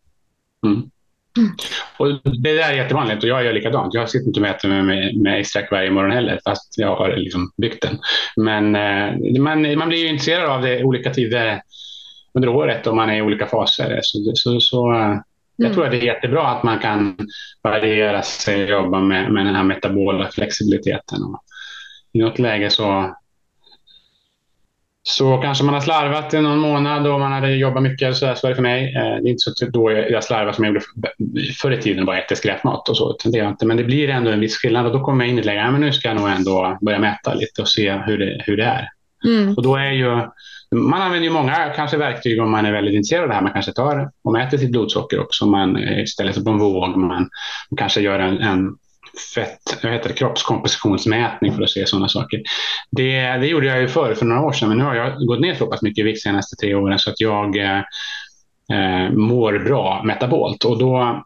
Mm. 0.66 0.90
Mm. 1.38 1.52
Och 1.98 2.08
det 2.24 2.54
där 2.54 2.70
är 2.70 2.74
jättevanligt 2.74 3.24
och 3.24 3.30
jag 3.30 3.44
gör 3.44 3.54
likadant. 3.54 3.94
Jag 3.94 4.10
sitter 4.10 4.28
inte 4.28 4.40
och 4.40 4.42
mäter 4.42 4.70
med, 4.70 4.86
med, 4.86 5.16
med 5.16 5.42
A-strack 5.42 5.72
varje 5.72 5.92
morgon 5.92 6.12
heller 6.12 6.40
fast 6.46 6.78
jag 6.78 6.96
har 6.96 7.16
liksom 7.16 7.52
byggt 7.58 7.82
den. 7.82 8.00
Men 8.36 8.76
eh, 8.76 9.42
man, 9.42 9.78
man 9.78 9.90
blir 9.90 10.00
ju 10.00 10.08
intresserad 10.08 10.50
av 10.50 10.62
det 10.62 10.84
olika 10.84 11.14
tider 11.14 11.62
under 12.34 12.50
året 12.50 12.88
om 12.88 12.96
man 12.96 13.10
är 13.10 13.18
i 13.18 13.22
olika 13.22 13.48
faser. 13.48 14.00
Så, 14.02 14.32
så, 14.36 14.60
så 14.60 14.92
mm. 14.92 15.22
jag 15.56 15.74
tror 15.74 15.86
att 15.86 15.92
det 15.92 15.98
är 15.98 16.06
jättebra 16.06 16.48
att 16.48 16.64
man 16.64 16.80
kan 16.80 17.18
variera 17.62 18.22
sig 18.22 18.64
och 18.64 18.70
jobba 18.70 19.00
med, 19.00 19.32
med 19.32 19.46
den 19.46 19.56
här 19.56 19.64
metabola 19.64 20.30
flexibiliteten. 20.32 21.24
Och 21.24 21.44
I 22.12 22.20
något 22.20 22.40
läge 22.40 22.70
så, 22.70 23.16
så 25.04 25.38
kanske 25.38 25.64
man 25.64 25.74
har 25.74 25.82
slarvat 25.82 26.34
i 26.34 26.42
någon 26.42 26.60
månad 26.60 27.08
och 27.08 27.20
man 27.20 27.32
hade 27.32 27.56
jobbat 27.56 27.84
mycket. 27.84 28.16
Så, 28.16 28.36
så 28.36 28.48
är 28.48 28.50
det 28.50 28.56
för 28.56 28.62
mig. 28.62 28.96
Eh, 28.96 29.22
det 29.22 29.30
är 29.30 29.32
inte 29.32 29.52
så 29.52 29.66
då 29.66 29.92
jag 29.92 30.24
slarvar 30.24 30.52
som 30.52 30.64
jag 30.64 30.74
gjorde 30.74 30.86
förr 31.62 31.72
i 31.72 31.82
tiden, 31.82 32.06
bara 32.06 32.20
äter 32.20 32.36
skräpmat 32.36 32.90
och 32.90 32.98
så. 32.98 33.18
Det 33.26 33.38
inte. 33.38 33.66
Men 33.66 33.78
det 33.78 33.84
blir 33.84 34.10
ändå 34.10 34.32
en 34.32 34.40
viss 34.40 34.58
skillnad 34.58 34.86
och 34.86 34.94
då 34.94 35.06
kommer 35.06 35.26
jag 35.26 35.32
in 35.32 35.38
i 35.38 35.40
ett 35.40 35.46
läge, 35.46 35.72
men 35.72 35.82
nu 35.82 35.94
ska 35.94 36.08
jag 36.08 36.18
nog 36.18 36.30
ändå 36.30 36.78
börja 36.82 37.00
mäta 37.00 37.34
lite 37.34 37.62
och 37.62 37.70
se 37.70 37.92
hur 37.92 38.18
det, 38.18 38.44
hur 38.46 38.58
det 38.58 38.64
är. 38.64 38.90
Mm. 39.26 39.54
Och 39.58 39.64
då 39.64 39.76
är 39.76 39.92
ju 39.92 40.22
man 40.74 41.02
använder 41.02 41.28
ju 41.28 41.34
många 41.34 41.56
kanske 41.76 41.98
verktyg 41.98 42.42
om 42.42 42.52
man 42.52 42.66
är 42.66 42.72
väldigt 42.72 42.94
intresserad 42.94 43.24
av 43.24 43.30
det 43.30 43.36
här. 43.36 43.42
Man 43.42 43.54
kanske 43.54 43.72
tar 43.72 44.12
och 44.24 44.34
mäter 44.34 44.58
sitt 44.58 44.72
blodsocker 44.72 45.20
också. 45.20 45.46
Man 45.46 45.76
eh, 45.76 46.06
ställer 46.06 46.32
sig 46.32 46.44
på 46.44 46.50
en 46.50 46.58
våg. 46.58 46.98
Man, 46.98 47.08
man 47.70 47.78
kanske 47.78 48.02
gör 48.02 48.20
en, 48.20 48.38
en 48.38 48.76
fett, 49.36 49.78
jag 49.82 49.92
heter 49.92 50.10
det, 50.10 50.16
kroppskompositionsmätning 50.16 51.54
för 51.54 51.64
att 51.64 51.70
se 51.70 51.88
sådana 51.88 52.08
saker. 52.08 52.42
Det, 52.92 53.22
det 53.22 53.48
gjorde 53.48 53.66
jag 53.66 53.82
ju 53.82 53.88
förr, 53.88 54.14
för 54.14 54.26
några 54.26 54.42
år 54.42 54.52
sedan, 54.52 54.70
men 54.70 54.78
nu 54.78 54.84
har 54.84 54.96
jag 54.96 55.28
gått 55.28 55.40
ner 55.40 55.56
så 55.56 55.68
pass 55.68 55.82
mycket 55.82 56.02
i 56.02 56.04
vikt 56.04 56.24
de 56.24 56.30
senaste 56.30 56.56
tre 56.56 56.76
åren 56.76 57.00
så 57.00 57.10
att 57.10 57.20
jag 57.20 57.58
eh, 57.58 57.78
eh 58.74 59.12
mår 59.12 59.60
bra 59.60 60.02
metabolt. 60.04 60.66
Och 60.66 60.80
då 60.80 61.24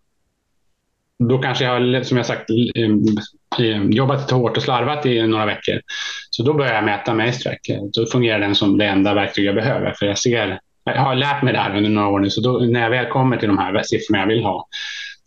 då 1.19 1.37
kanske 1.37 1.63
jag 1.63 1.71
har, 1.71 2.03
som 2.03 2.17
jag 2.17 2.25
sagt, 2.25 2.49
eh, 2.49 3.65
eh, 3.65 3.83
jobbat 3.83 4.31
hårt 4.31 4.57
och 4.57 4.63
slarvat 4.63 5.05
i 5.05 5.27
några 5.27 5.45
veckor. 5.45 5.81
Så 6.29 6.43
då 6.43 6.53
börjar 6.53 6.73
jag 6.73 6.83
mäta 6.83 7.13
med 7.13 7.29
Astrack. 7.29 7.69
Då 7.93 8.05
fungerar 8.05 8.39
den 8.39 8.55
som 8.55 8.77
det 8.77 8.85
enda 8.85 9.13
verktyg 9.13 9.45
jag 9.45 9.55
behöver. 9.55 9.93
För 9.93 10.05
jag 10.05 10.17
ser, 10.17 10.59
jag 10.83 11.01
har 11.01 11.15
lärt 11.15 11.43
mig 11.43 11.53
det 11.53 11.59
här 11.59 11.77
under 11.77 11.89
några 11.89 12.07
år 12.07 12.19
nu, 12.19 12.29
så 12.29 12.41
då, 12.41 12.51
när 12.51 12.81
jag 12.81 12.89
väl 12.89 13.05
kommer 13.05 13.37
till 13.37 13.47
de 13.47 13.57
här 13.57 13.83
siffrorna 13.83 14.19
jag 14.19 14.27
vill 14.27 14.43
ha, 14.43 14.67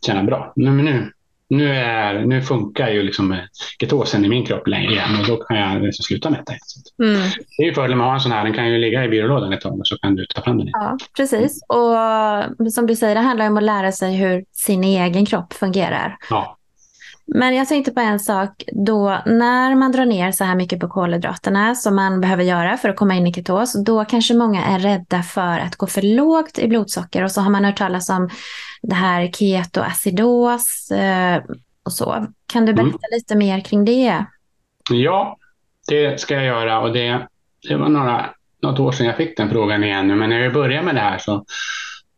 känna 0.06 0.22
bra. 0.22 0.52
Nu, 0.56 0.70
men 0.70 0.84
nu, 0.84 1.12
nu, 1.50 1.74
är, 1.74 2.24
nu 2.24 2.42
funkar 2.42 2.88
ju 2.88 3.02
liksom 3.02 3.36
ketosen 3.80 4.24
i 4.24 4.28
min 4.28 4.46
kropp 4.46 4.66
längre 4.66 4.92
igen 4.92 5.20
och 5.20 5.26
då 5.26 5.36
kan 5.36 5.56
jag 5.56 5.82
liksom 5.82 6.02
sluta 6.02 6.30
mäta. 6.30 6.52
Mm. 7.02 7.20
Det 7.56 7.62
är 7.62 7.66
ju 7.66 7.74
fördelen 7.74 7.98
med 7.98 8.04
att 8.04 8.10
ha 8.10 8.14
en 8.14 8.20
sån 8.20 8.32
här, 8.32 8.44
den 8.44 8.52
kan 8.52 8.70
ju 8.70 8.78
ligga 8.78 9.04
i 9.04 9.08
byrålådan 9.08 9.52
ett 9.52 9.60
tag 9.60 9.78
och 9.78 9.86
så 9.86 9.98
kan 9.98 10.14
du 10.14 10.26
ta 10.26 10.42
fram 10.42 10.58
den. 10.58 10.68
Ja, 10.72 10.98
precis. 11.16 11.62
Och 11.68 12.72
som 12.72 12.86
du 12.86 12.96
säger, 12.96 13.14
det 13.14 13.20
handlar 13.20 13.46
om 13.46 13.56
att 13.56 13.62
lära 13.62 13.92
sig 13.92 14.16
hur 14.16 14.44
sin 14.52 14.84
egen 14.84 15.26
kropp 15.26 15.52
fungerar. 15.52 16.16
Ja. 16.30 16.56
Men 17.26 17.56
jag 17.56 17.68
tänkte 17.68 17.92
på 17.92 18.00
en 18.00 18.20
sak 18.20 18.64
då 18.72 19.22
när 19.26 19.74
man 19.74 19.92
drar 19.92 20.04
ner 20.04 20.32
så 20.32 20.44
här 20.44 20.54
mycket 20.54 20.80
på 20.80 20.88
kolhydraterna 20.88 21.74
som 21.74 21.96
man 21.96 22.20
behöver 22.20 22.44
göra 22.44 22.76
för 22.76 22.88
att 22.88 22.96
komma 22.96 23.14
in 23.14 23.26
i 23.26 23.32
ketos, 23.32 23.84
då 23.84 24.04
kanske 24.04 24.34
många 24.34 24.64
är 24.64 24.78
rädda 24.78 25.22
för 25.22 25.58
att 25.58 25.76
gå 25.76 25.86
för 25.86 26.02
lågt 26.02 26.58
i 26.58 26.68
blodsocker 26.68 27.24
och 27.24 27.30
så 27.30 27.40
har 27.40 27.50
man 27.50 27.64
hört 27.64 27.78
talas 27.78 28.10
om 28.10 28.30
det 28.82 28.94
här 28.94 29.30
ketoacidos 29.32 30.90
eh, 30.90 31.42
och 31.82 31.92
så. 31.92 32.26
Kan 32.52 32.66
du 32.66 32.72
berätta 32.72 32.88
mm. 32.88 33.00
lite 33.12 33.36
mer 33.36 33.60
kring 33.60 33.84
det? 33.84 34.24
Ja, 34.90 35.36
det 35.88 36.20
ska 36.20 36.34
jag 36.34 36.44
göra 36.44 36.80
och 36.80 36.92
det, 36.92 37.28
det 37.68 37.76
var 37.76 37.88
några, 37.88 38.30
något 38.62 38.80
år 38.80 38.92
sedan 38.92 39.06
jag 39.06 39.16
fick 39.16 39.36
den 39.36 39.50
frågan 39.50 39.84
igen 39.84 40.18
men 40.18 40.30
när 40.30 40.40
jag 40.40 40.52
började 40.52 40.84
med 40.84 40.94
det 40.94 41.00
här 41.00 41.18
så 41.18 41.44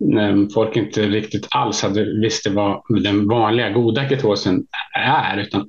när 0.04 0.54
folk 0.54 0.76
inte 0.76 1.06
riktigt 1.06 1.48
alls 1.50 1.82
hade 1.82 2.20
visste 2.20 2.50
vad 2.50 2.82
den 3.02 3.28
vanliga 3.28 3.70
goda 3.70 4.08
ketosen 4.08 4.66
är. 4.98 5.38
Utan 5.38 5.68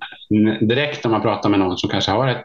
direkt 0.68 1.04
när 1.04 1.12
man 1.12 1.22
pratar 1.22 1.50
med 1.50 1.60
någon 1.60 1.78
som 1.78 1.90
kanske 1.90 2.12
har 2.12 2.28
ett 2.28 2.44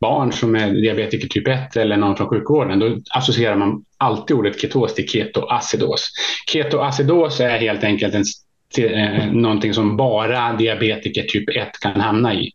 barn 0.00 0.32
som 0.32 0.54
är 0.54 0.70
diabetiker 0.70 1.28
typ 1.28 1.48
1 1.48 1.76
eller 1.76 1.96
någon 1.96 2.16
från 2.16 2.28
sjukvården, 2.28 2.78
då 2.78 3.00
associerar 3.10 3.56
man 3.56 3.84
alltid 3.98 4.36
ordet 4.36 4.60
ketos 4.60 4.94
till 4.94 5.08
ketoacidos. 5.08 6.10
Ketoacidos 6.52 7.40
är 7.40 7.58
helt 7.58 7.84
enkelt 7.84 8.14
en 8.14 8.24
till, 8.74 8.94
eh, 8.94 9.26
någonting 9.32 9.74
som 9.74 9.96
bara 9.96 10.52
diabetiker 10.52 11.22
typ 11.22 11.48
1 11.48 11.80
kan 11.80 12.00
hamna 12.00 12.34
i. 12.34 12.50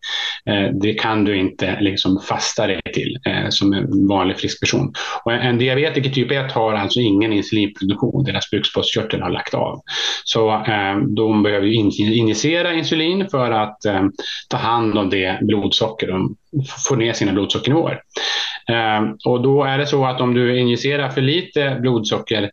Eh, 0.46 0.74
det 0.82 0.94
kan 0.94 1.24
du 1.24 1.38
inte 1.38 1.78
liksom 1.82 2.22
fasta 2.30 2.68
dig 2.68 2.82
till 2.94 3.18
eh, 3.26 3.50
som 3.50 3.74
en 3.74 4.08
vanlig 4.08 4.38
frisk 4.38 4.60
person. 4.60 4.94
Och 5.26 5.34
en, 5.34 5.40
en 5.40 5.58
diabetiker 5.58 6.10
typ 6.10 6.32
1 6.32 6.52
har 6.52 6.74
alltså 6.74 7.00
ingen 7.00 7.34
insulinproduktion, 7.34 8.24
deras 8.24 8.52
bukspottkörtel 8.52 9.22
har 9.22 9.30
lagt 9.30 9.54
av. 9.54 9.82
Så 10.24 10.50
eh, 10.50 10.98
de 11.16 11.44
behöver 11.44 11.68
in, 11.68 11.92
injicera 12.00 12.74
insulin 12.74 13.30
för 13.30 13.52
att 13.52 13.86
eh, 13.86 14.04
ta 14.50 14.58
hand 14.58 14.98
om 14.98 15.10
det 15.10 15.40
blodsocker 15.42 16.08
de 16.08 16.36
får 16.88 16.96
ner 16.96 17.14
sina 17.14 17.32
blodsockernivåer. 17.32 18.02
Ehm, 18.70 19.18
och 19.26 19.42
då 19.42 19.64
är 19.64 19.78
det 19.78 19.86
så 19.86 20.06
att 20.06 20.22
om 20.22 20.34
du 20.34 20.60
injicerar 20.60 21.10
för 21.10 21.22
lite 21.22 21.78
blodsocker, 21.82 22.52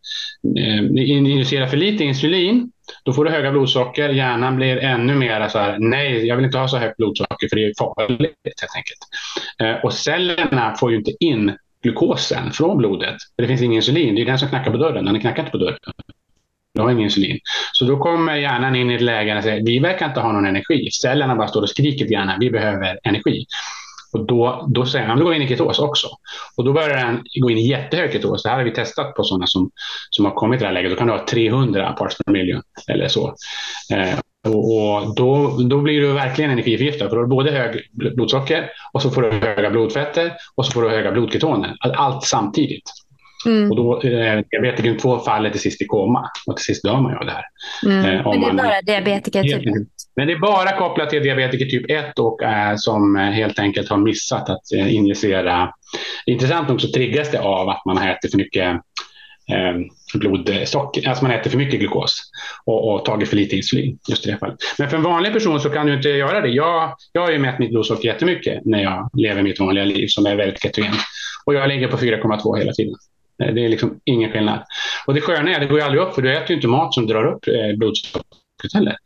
ehm, 0.59 0.99
injicerar 0.99 1.67
för 1.67 1.77
lite 1.77 2.05
insulin, 2.05 2.71
då 3.05 3.13
får 3.13 3.25
du 3.25 3.31
höga 3.31 3.51
blodsocker. 3.51 4.09
Hjärnan 4.09 4.57
blir 4.57 4.79
ännu 4.79 5.15
mer 5.15 5.49
så 5.49 5.59
här, 5.59 5.77
nej, 5.79 6.27
jag 6.27 6.37
vill 6.37 6.45
inte 6.45 6.59
ha 6.59 6.69
så 6.69 6.77
högt 6.77 6.97
blodsocker 6.97 7.49
för 7.49 7.57
det 7.57 7.65
är 7.65 7.73
farligt 7.79 8.35
helt 8.45 8.77
enkelt. 8.77 9.01
Ehm, 9.59 9.85
och 9.85 9.93
cellerna 9.93 10.75
får 10.81 10.91
ju 10.91 10.97
inte 10.97 11.13
in 11.21 11.57
glukosen 11.83 12.53
från 12.53 12.79
blodet. 12.79 13.17
För 13.37 13.43
det 13.43 13.49
finns 13.49 13.63
ingen 13.63 13.77
insulin. 13.77 14.15
Det 14.15 14.23
är 14.23 14.27
den 14.27 14.39
som 14.39 14.49
knackar 14.49 14.71
på 14.71 14.77
dörren. 14.77 15.05
Den 15.05 15.21
knackar 15.21 15.43
inte 15.43 15.53
på 15.53 15.59
dörren. 15.59 15.79
Du 16.75 16.83
har 16.83 16.91
ingen 16.91 17.05
insulin. 17.05 17.39
Så 17.73 17.85
då 17.85 17.99
kommer 17.99 18.37
hjärnan 18.37 18.77
in 18.77 18.91
i 18.91 18.95
ett 18.95 19.01
läge 19.01 19.35
där 19.35 19.43
säger 19.43 19.67
vi 19.67 19.79
verkar 19.79 20.07
inte 20.07 20.21
ha 20.21 20.33
någon 20.33 20.47
energi. 20.47 20.91
Cellerna 20.91 21.37
bara 21.37 21.49
står 21.49 21.63
och 21.63 21.69
skriker 21.69 22.05
till 22.05 22.13
hjärnan, 22.13 22.41
vi 22.41 22.51
behöver 22.51 22.99
energi. 23.03 23.47
Och 24.17 24.27
då, 24.27 24.67
då 24.69 24.87
säger 24.87 25.07
han, 25.07 25.19
då 25.19 25.25
går 25.25 25.31
vi 25.31 25.37
in 25.37 25.43
i 25.43 25.49
ketos 25.49 25.79
också. 25.79 26.09
Och 26.57 26.65
då 26.65 26.73
börjar 26.73 26.97
den 26.97 27.25
gå 27.41 27.51
in 27.51 27.59
i 27.59 27.69
jättehög 27.69 28.13
ketos. 28.13 28.43
Det 28.43 28.49
här 28.49 28.57
har 28.57 28.65
vi 28.65 28.71
testat 28.71 29.15
på 29.15 29.25
sådana 29.25 29.47
som, 29.47 29.71
som 30.11 30.25
har 30.25 30.33
kommit 30.33 30.61
i 30.61 30.63
det 30.63 30.67
här 30.67 30.75
läget. 30.75 30.91
Då 30.91 30.97
kan 30.97 31.07
du 31.07 31.13
ha 31.13 31.27
300 31.27 31.93
parts 31.93 32.17
per 32.19 32.33
million 32.33 32.63
eller 32.89 33.09
så. 33.09 33.35
Eh, 33.95 34.19
och, 34.55 35.15
då, 35.17 35.57
då 35.71 35.81
blir 35.81 36.01
du 36.01 36.13
verkligen 36.13 36.51
energiförgiftad. 36.51 37.09
För 37.09 37.17
då 37.17 37.23
har 37.23 37.23
du 37.23 37.29
både 37.29 37.51
hög 37.51 37.81
blodsocker 37.93 38.71
och 38.93 39.03
så 39.03 39.11
får 39.11 39.23
du 39.23 39.31
höga 39.31 39.71
blodfetter 39.71 40.33
och 40.55 40.67
så 40.67 40.73
får 40.73 40.83
du 40.83 40.89
höga 40.89 41.13
blodketoner. 41.13 41.77
Allt 41.81 42.25
samtidigt. 42.25 42.93
Mm. 43.47 43.71
Och 43.71 43.77
då 43.77 44.01
eh, 44.01 44.41
diabetiker 44.51 44.99
2 44.99 45.19
faller 45.19 45.51
till 45.51 45.61
sist 45.61 45.83
i 45.83 45.87
koma 45.87 46.31
och 46.47 46.57
till 46.57 46.65
sist 46.65 46.85
dör 46.85 47.01
man 47.01 47.13
ju 47.13 47.19
av 47.19 47.27
det 47.27 47.33
här. 47.33 47.45
Mm. 47.87 48.05
Eh, 48.05 48.25
men 48.25 48.41
det 48.41 48.47
är 48.47 48.53
bara 48.53 48.81
diabetiker 48.83 49.43
typ 49.43 49.67
1? 49.67 49.73
Men 50.17 50.27
det 50.27 50.33
är 50.33 50.39
bara 50.39 50.77
kopplat 50.77 51.11
till 51.11 51.23
diabetiker 51.23 51.67
typ 51.67 51.91
1 51.91 52.19
och 52.19 52.43
eh, 52.43 52.77
som 52.77 53.17
helt 53.17 53.59
enkelt 53.59 53.89
har 53.89 53.97
missat 53.97 54.51
att 54.51 54.73
eh, 54.77 54.95
injicera. 54.95 55.71
Intressant 56.27 56.69
nog 56.69 56.81
så 56.81 56.93
triggas 56.93 57.31
det 57.31 57.41
av 57.41 57.69
att 57.69 57.85
man 57.87 57.97
har 57.97 58.09
ätit 58.09 58.31
för 58.31 58.39
mycket 58.39 58.73
eh, 59.53 59.75
blodsocker, 60.15 61.09
alltså 61.09 61.25
man 61.25 61.33
äter 61.33 61.51
för 61.51 61.59
mycket 61.59 61.81
glukos 61.81 62.23
och, 62.65 62.95
och 62.95 63.05
tagit 63.05 63.29
för 63.29 63.37
lite 63.37 63.57
insulin. 63.57 63.99
just 64.09 64.27
i 64.27 64.31
det 64.31 64.39
fallet. 64.39 64.57
Men 64.79 64.91
för 64.91 64.97
en 64.97 65.03
vanlig 65.03 65.33
person 65.33 65.61
så 65.61 65.71
kan 65.71 65.87
du 65.87 65.95
inte 65.95 66.09
göra 66.09 66.41
det. 66.41 66.49
Jag, 66.49 66.95
jag 67.13 67.23
har 67.23 67.31
ju 67.31 67.39
mätt 67.39 67.59
mitt 67.59 67.71
blodsocker 67.71 68.09
jättemycket 68.09 68.65
när 68.65 68.83
jag 68.83 69.11
lever 69.13 69.43
mitt 69.43 69.61
vanliga 69.61 69.85
liv 69.85 70.07
som 70.07 70.27
är 70.27 70.37
väldigt 70.37 70.63
ketogent. 70.63 70.97
Och 71.45 71.55
jag 71.55 71.69
ligger 71.69 71.89
på 71.89 71.97
4,2 71.97 72.59
hela 72.59 72.73
tiden. 72.73 72.95
Eh, 73.43 73.55
det 73.55 73.65
är 73.65 73.69
liksom 73.69 74.01
ingen 74.05 74.33
skillnad. 74.33 74.65
Och 75.07 75.15
det 75.15 75.21
sköna 75.21 75.51
är, 75.51 75.61
det 75.61 75.67
går 75.67 75.81
aldrig 75.81 76.03
upp 76.03 76.15
för 76.15 76.23
du 76.23 76.37
äter 76.37 76.51
ju 76.51 76.55
inte 76.55 76.69
mat 76.69 76.95
som 76.95 77.07
drar 77.07 77.25
upp 77.25 77.49
eh, 77.49 77.77
blodsockret 77.77 78.73
heller. 78.75 78.97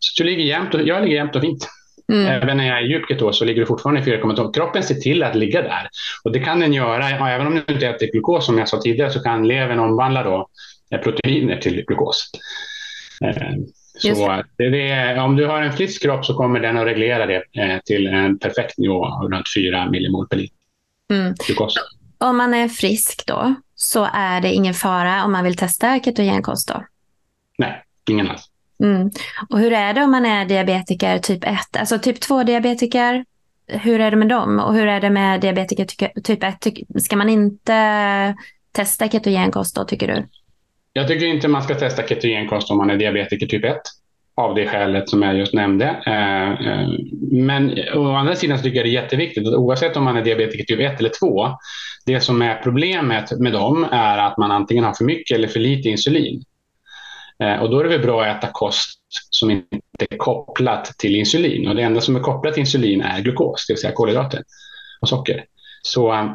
Så 0.00 0.22
du 0.22 0.30
ligger 0.30 0.44
jämnt 0.44 0.74
och, 0.74 0.82
jag 0.82 1.02
ligger 1.02 1.16
jämnt 1.16 1.36
och 1.36 1.42
fint. 1.42 1.68
Mm. 2.12 2.26
Även 2.26 2.56
när 2.56 2.66
jag 2.68 2.78
är 2.78 2.82
djup 2.82 3.08
ketos 3.08 3.38
så 3.38 3.44
ligger 3.44 3.60
du 3.60 3.66
fortfarande 3.66 4.00
i 4.00 4.04
4,2. 4.04 4.54
Kroppen 4.54 4.82
ser 4.82 4.94
till 4.94 5.22
att 5.22 5.34
ligga 5.34 5.62
där. 5.62 5.88
Och 6.24 6.32
det 6.32 6.40
kan 6.40 6.60
den 6.60 6.72
göra, 6.72 7.10
även 7.10 7.46
om 7.46 7.54
du 7.54 7.74
inte 7.74 7.86
äter 7.86 8.12
glukos 8.12 8.46
som 8.46 8.58
jag 8.58 8.68
sa 8.68 8.80
tidigare, 8.80 9.10
så 9.10 9.22
kan 9.22 9.48
levern 9.48 9.78
omvandla 9.78 10.22
då 10.22 10.48
eh, 10.90 11.00
proteiner 11.00 11.56
till 11.56 11.84
glukos. 11.86 12.30
Så 13.98 14.42
det, 14.58 14.70
det, 14.70 15.20
om 15.20 15.36
du 15.36 15.46
har 15.46 15.62
en 15.62 15.72
frisk 15.72 16.02
kropp 16.02 16.24
så 16.24 16.34
kommer 16.34 16.60
den 16.60 16.76
att 16.76 16.86
reglera 16.86 17.26
det 17.26 17.42
till 17.84 18.06
en 18.06 18.38
perfekt 18.38 18.78
nivå, 18.78 19.04
runt 19.04 19.46
4 19.56 19.90
millimol 19.90 20.28
per 20.28 20.36
liter. 20.36 20.56
Mm. 21.12 21.34
Glukos. 21.46 21.74
Om 22.18 22.36
man 22.36 22.54
är 22.54 22.68
frisk 22.68 23.26
då, 23.26 23.54
så 23.82 24.08
är 24.12 24.40
det 24.40 24.52
ingen 24.52 24.74
fara 24.74 25.24
om 25.24 25.32
man 25.32 25.44
vill 25.44 25.56
testa 25.56 26.00
ketogenkost 26.00 26.68
då? 26.68 26.84
Nej, 27.58 27.84
ingen 28.10 28.30
alls. 28.30 28.48
Mm. 28.82 29.10
Och 29.50 29.58
hur 29.58 29.72
är 29.72 29.94
det 29.94 30.02
om 30.02 30.10
man 30.10 30.26
är 30.26 30.44
diabetiker 30.44 31.18
typ 31.18 31.44
1, 31.44 31.56
alltså 31.78 31.98
typ 31.98 32.16
2-diabetiker? 32.16 33.24
Hur 33.66 34.00
är 34.00 34.10
det 34.10 34.16
med 34.16 34.28
dem? 34.28 34.58
Och 34.58 34.74
hur 34.74 34.86
är 34.86 35.00
det 35.00 35.10
med 35.10 35.40
diabetiker 35.40 36.10
typ 36.22 36.42
1? 36.42 36.66
Ska 37.02 37.16
man 37.16 37.28
inte 37.28 38.34
testa 38.72 39.08
ketogenkost 39.08 39.76
då, 39.76 39.84
tycker 39.84 40.08
du? 40.08 40.28
Jag 40.92 41.08
tycker 41.08 41.26
inte 41.26 41.48
man 41.48 41.62
ska 41.62 41.74
testa 41.74 42.02
ketogenkost 42.02 42.70
om 42.70 42.76
man 42.76 42.90
är 42.90 42.96
diabetiker 42.96 43.46
typ 43.46 43.64
1 43.64 43.76
av 44.34 44.54
det 44.54 44.68
skälet 44.68 45.08
som 45.08 45.22
jag 45.22 45.36
just 45.36 45.54
nämnde. 45.54 46.02
Eh, 46.06 46.50
eh, 46.66 46.88
men 47.32 47.78
å 47.94 48.14
andra 48.14 48.34
sidan 48.34 48.58
så 48.58 48.64
tycker 48.64 48.76
jag 48.76 48.86
det 48.86 48.90
är 48.90 49.02
jätteviktigt 49.02 49.48
att 49.48 49.54
oavsett 49.54 49.96
om 49.96 50.04
man 50.04 50.16
är 50.16 50.22
diabetiker 50.22 50.64
typ 50.64 50.80
1 50.80 51.00
eller 51.00 51.10
2, 51.20 51.48
det 52.06 52.20
som 52.20 52.42
är 52.42 52.62
problemet 52.62 53.40
med 53.40 53.52
dem 53.52 53.84
är 53.92 54.18
att 54.18 54.38
man 54.38 54.50
antingen 54.50 54.84
har 54.84 54.94
för 54.94 55.04
mycket 55.04 55.36
eller 55.36 55.48
för 55.48 55.60
lite 55.60 55.88
insulin. 55.88 56.44
Eh, 57.42 57.62
och 57.62 57.70
då 57.70 57.78
är 57.78 57.84
det 57.84 57.90
väl 57.90 58.02
bra 58.02 58.24
att 58.24 58.38
äta 58.38 58.52
kost 58.52 59.00
som 59.30 59.50
inte 59.50 60.06
är 60.10 60.16
kopplat 60.16 60.84
till 60.98 61.16
insulin. 61.16 61.68
Och 61.68 61.74
det 61.74 61.82
enda 61.82 62.00
som 62.00 62.16
är 62.16 62.20
kopplat 62.20 62.54
till 62.54 62.60
insulin 62.60 63.00
är 63.00 63.20
glukos, 63.20 63.66
det 63.66 63.72
vill 63.72 63.80
säga 63.80 63.92
kolhydrater 63.92 64.42
och 65.00 65.08
socker. 65.08 65.44
Så 65.82 66.34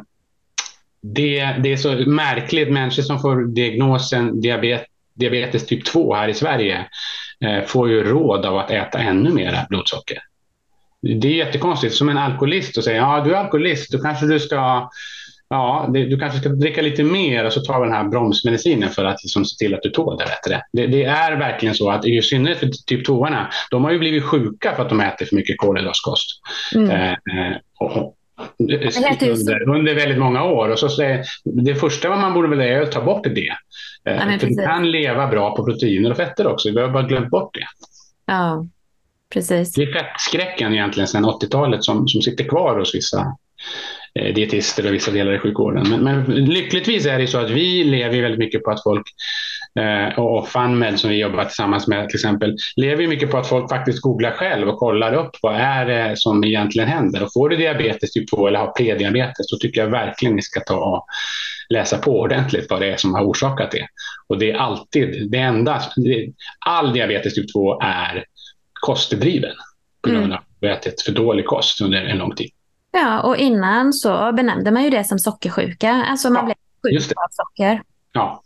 det, 1.02 1.56
det 1.62 1.72
är 1.72 1.76
så 1.76 1.94
märkligt, 1.94 2.72
människor 2.72 3.02
som 3.02 3.18
får 3.18 3.54
diagnosen 3.54 4.40
diabetes, 4.40 4.86
diabetes 5.14 5.66
typ 5.66 5.84
2 5.84 6.14
här 6.14 6.28
i 6.28 6.34
Sverige 6.34 6.86
får 7.66 7.88
ju 7.88 8.04
råd 8.04 8.46
av 8.46 8.58
att 8.58 8.70
äta 8.70 8.98
ännu 8.98 9.30
mer 9.30 9.66
blodsocker. 9.68 10.18
Det 11.02 11.28
är 11.28 11.34
jättekonstigt. 11.34 11.94
Som 11.94 12.08
en 12.08 12.18
alkoholist 12.18 12.76
och 12.76 12.84
säger 12.84 12.98
ja 12.98 13.20
du 13.24 13.34
är 13.34 13.38
alkoholist, 13.38 13.92
då 13.92 13.98
kanske 13.98 14.26
du 14.26 14.40
ska 14.40 14.90
Ja, 15.50 15.90
det, 15.92 16.04
du 16.04 16.18
kanske 16.18 16.38
ska 16.38 16.48
dricka 16.48 16.82
lite 16.82 17.02
mer 17.02 17.44
och 17.44 17.52
så 17.52 17.60
tar 17.60 17.80
vi 17.80 17.86
den 17.86 17.96
här 17.96 18.04
bromsmedicinen 18.04 18.90
för 18.90 19.04
att 19.04 19.22
liksom 19.22 19.44
se 19.44 19.56
till 19.56 19.74
att 19.74 19.82
du 19.82 19.90
tål 19.90 20.18
det 20.18 20.24
bättre. 20.24 20.62
Det, 20.72 20.86
det 20.86 21.04
är 21.04 21.36
verkligen 21.36 21.74
så 21.74 21.90
att 21.90 22.06
i 22.06 22.22
synnerhet 22.22 22.58
för 22.58 22.66
typ 22.86 23.06
2 23.06 23.28
de 23.70 23.84
har 23.84 23.90
ju 23.90 23.98
blivit 23.98 24.24
sjuka 24.24 24.74
för 24.76 24.82
att 24.82 24.88
de 24.88 25.00
äter 25.00 25.26
för 25.26 25.36
mycket 25.36 25.58
kolhydratkost. 25.58 26.40
Mm. 26.74 26.90
Eh, 26.90 27.10
eh 27.12 27.56
och, 27.80 28.14
under, 28.58 29.68
under, 29.68 29.94
väldigt 29.94 30.18
många 30.18 30.44
år. 30.44 30.68
Och 30.68 30.78
så 30.78 31.02
det 31.44 31.74
första 31.74 32.08
man 32.08 32.34
borde 32.34 32.48
väl 32.48 32.58
göra 32.58 32.78
är 32.78 32.82
att 32.82 32.92
ta 32.92 33.04
bort 33.04 33.24
det. 33.24 33.48
Eh, 34.04 34.32
ja, 34.32 34.38
för 34.40 34.46
du 34.46 34.54
kan 34.54 34.90
leva 34.90 35.26
bra 35.26 35.56
på 35.56 35.64
proteiner 35.64 36.10
och 36.10 36.16
fetter 36.16 36.46
också. 36.46 36.70
Vi 36.70 36.80
har 36.80 36.88
bara 36.88 37.02
glömt 37.02 37.30
bort 37.30 37.54
det. 37.54 37.66
Ja, 38.26 38.66
precis. 39.32 39.72
Det 39.72 39.82
är 39.82 39.92
fettskräcken 39.92 40.72
egentligen 40.72 41.08
sedan 41.08 41.24
80-talet 41.24 41.84
som, 41.84 42.08
som 42.08 42.22
sitter 42.22 42.44
kvar 42.44 42.78
hos 42.78 42.94
vissa 42.94 43.36
eh, 44.14 44.34
dietister 44.34 44.86
och 44.86 44.94
vissa 44.94 45.10
delar 45.10 45.32
i 45.32 45.38
sjukvården. 45.38 45.86
Men, 45.90 46.04
men, 46.04 46.44
lyckligtvis 46.44 47.06
är 47.06 47.18
det 47.18 47.26
så 47.26 47.38
att 47.38 47.50
vi 47.50 47.84
lever 47.84 48.22
väldigt 48.22 48.38
mycket 48.38 48.62
på 48.62 48.70
att 48.70 48.82
folk 48.82 49.06
eh, 49.78 50.18
och 50.18 50.48
FunMed 50.48 51.00
som 51.00 51.10
vi 51.10 51.20
jobbar 51.20 51.44
tillsammans 51.44 51.86
med 51.86 52.08
till 52.08 52.16
exempel 52.16 52.56
lever 52.76 53.06
mycket 53.06 53.30
på 53.30 53.38
att 53.38 53.48
folk 53.48 53.70
faktiskt 53.70 54.02
googlar 54.02 54.30
själv 54.30 54.68
och 54.68 54.78
kollar 54.78 55.14
upp 55.14 55.30
vad 55.42 55.54
är 55.54 55.86
det 55.86 56.18
som 56.18 56.44
egentligen 56.44 56.88
händer. 56.88 57.22
Och 57.22 57.32
får 57.32 57.48
du 57.48 57.56
diabetes 57.56 58.12
typ 58.12 58.30
2 58.30 58.48
eller 58.48 58.58
har 58.58 58.72
prediabetes 58.72 59.48
så 59.48 59.56
tycker 59.56 59.80
jag 59.80 59.90
verkligen 59.90 60.36
ni 60.36 60.42
ska 60.42 60.60
ta 60.60 60.76
och 60.76 61.06
läsa 61.68 61.98
på 61.98 62.20
ordentligt 62.20 62.66
vad 62.70 62.80
det 62.80 62.92
är 62.92 62.96
som 62.96 63.14
har 63.14 63.24
orsakat 63.24 63.70
det. 63.70 63.86
Och 64.26 64.38
det 64.38 64.50
är 64.50 64.56
alltid 64.56 65.30
det 65.30 65.38
enda. 65.38 65.82
All 66.66 66.92
diabetes 66.92 67.34
typ 67.34 67.52
2 67.52 67.80
är 67.80 68.24
kostdriven 68.80 69.54
på 70.02 70.10
grund 70.10 70.24
mm. 70.24 70.36
av 70.36 70.44
mm. 70.62 70.76
ätit 70.76 71.02
för 71.02 71.12
dålig 71.12 71.46
kost 71.46 71.80
under 71.80 72.04
en 72.04 72.18
lång 72.18 72.34
tid. 72.34 72.50
Ja, 72.92 73.20
och 73.20 73.36
innan 73.36 73.92
så 73.92 74.32
benämnde 74.32 74.70
man 74.70 74.84
ju 74.84 74.90
det 74.90 75.04
som 75.04 75.18
sockersjuka. 75.18 75.90
Alltså 75.90 76.30
man 76.30 76.48
ja, 76.48 76.54
blev 76.82 77.00
sjuk 77.00 77.12
av 77.12 77.28
socker. 77.30 77.82
Ja, 78.12 78.42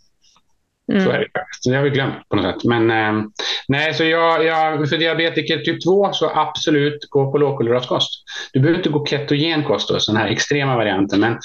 Mm. 0.93 1.05
Så 1.05 1.11
är 1.11 1.19
det 1.19 1.27
faktiskt. 1.41 1.65
Det 1.65 1.77
har 1.77 1.83
vi 1.83 1.91
glömt 1.91 2.29
på 2.29 2.37
något 2.37 2.45
sätt. 2.45 2.65
Men 2.65 2.91
eh, 2.91 3.25
nej, 3.69 3.95
så 3.95 4.05
jag, 4.05 4.45
jag, 4.45 4.89
för 4.89 4.99
diabetiker 4.99 5.59
typ 5.59 5.85
2 5.85 6.13
så 6.13 6.31
absolut 6.35 7.11
gå 7.11 7.33
på 7.33 7.39
lågkolhydratkost. 7.39 8.11
Du 8.53 8.61
behöver 8.61 8.79
inte 8.79 8.91
gå 8.91 9.07
ketogenkost, 9.07 9.89
då, 9.89 9.99
den 10.07 10.17
här 10.17 10.29
extrema 10.29 10.77
varianten, 10.77 11.21
men 11.21 11.39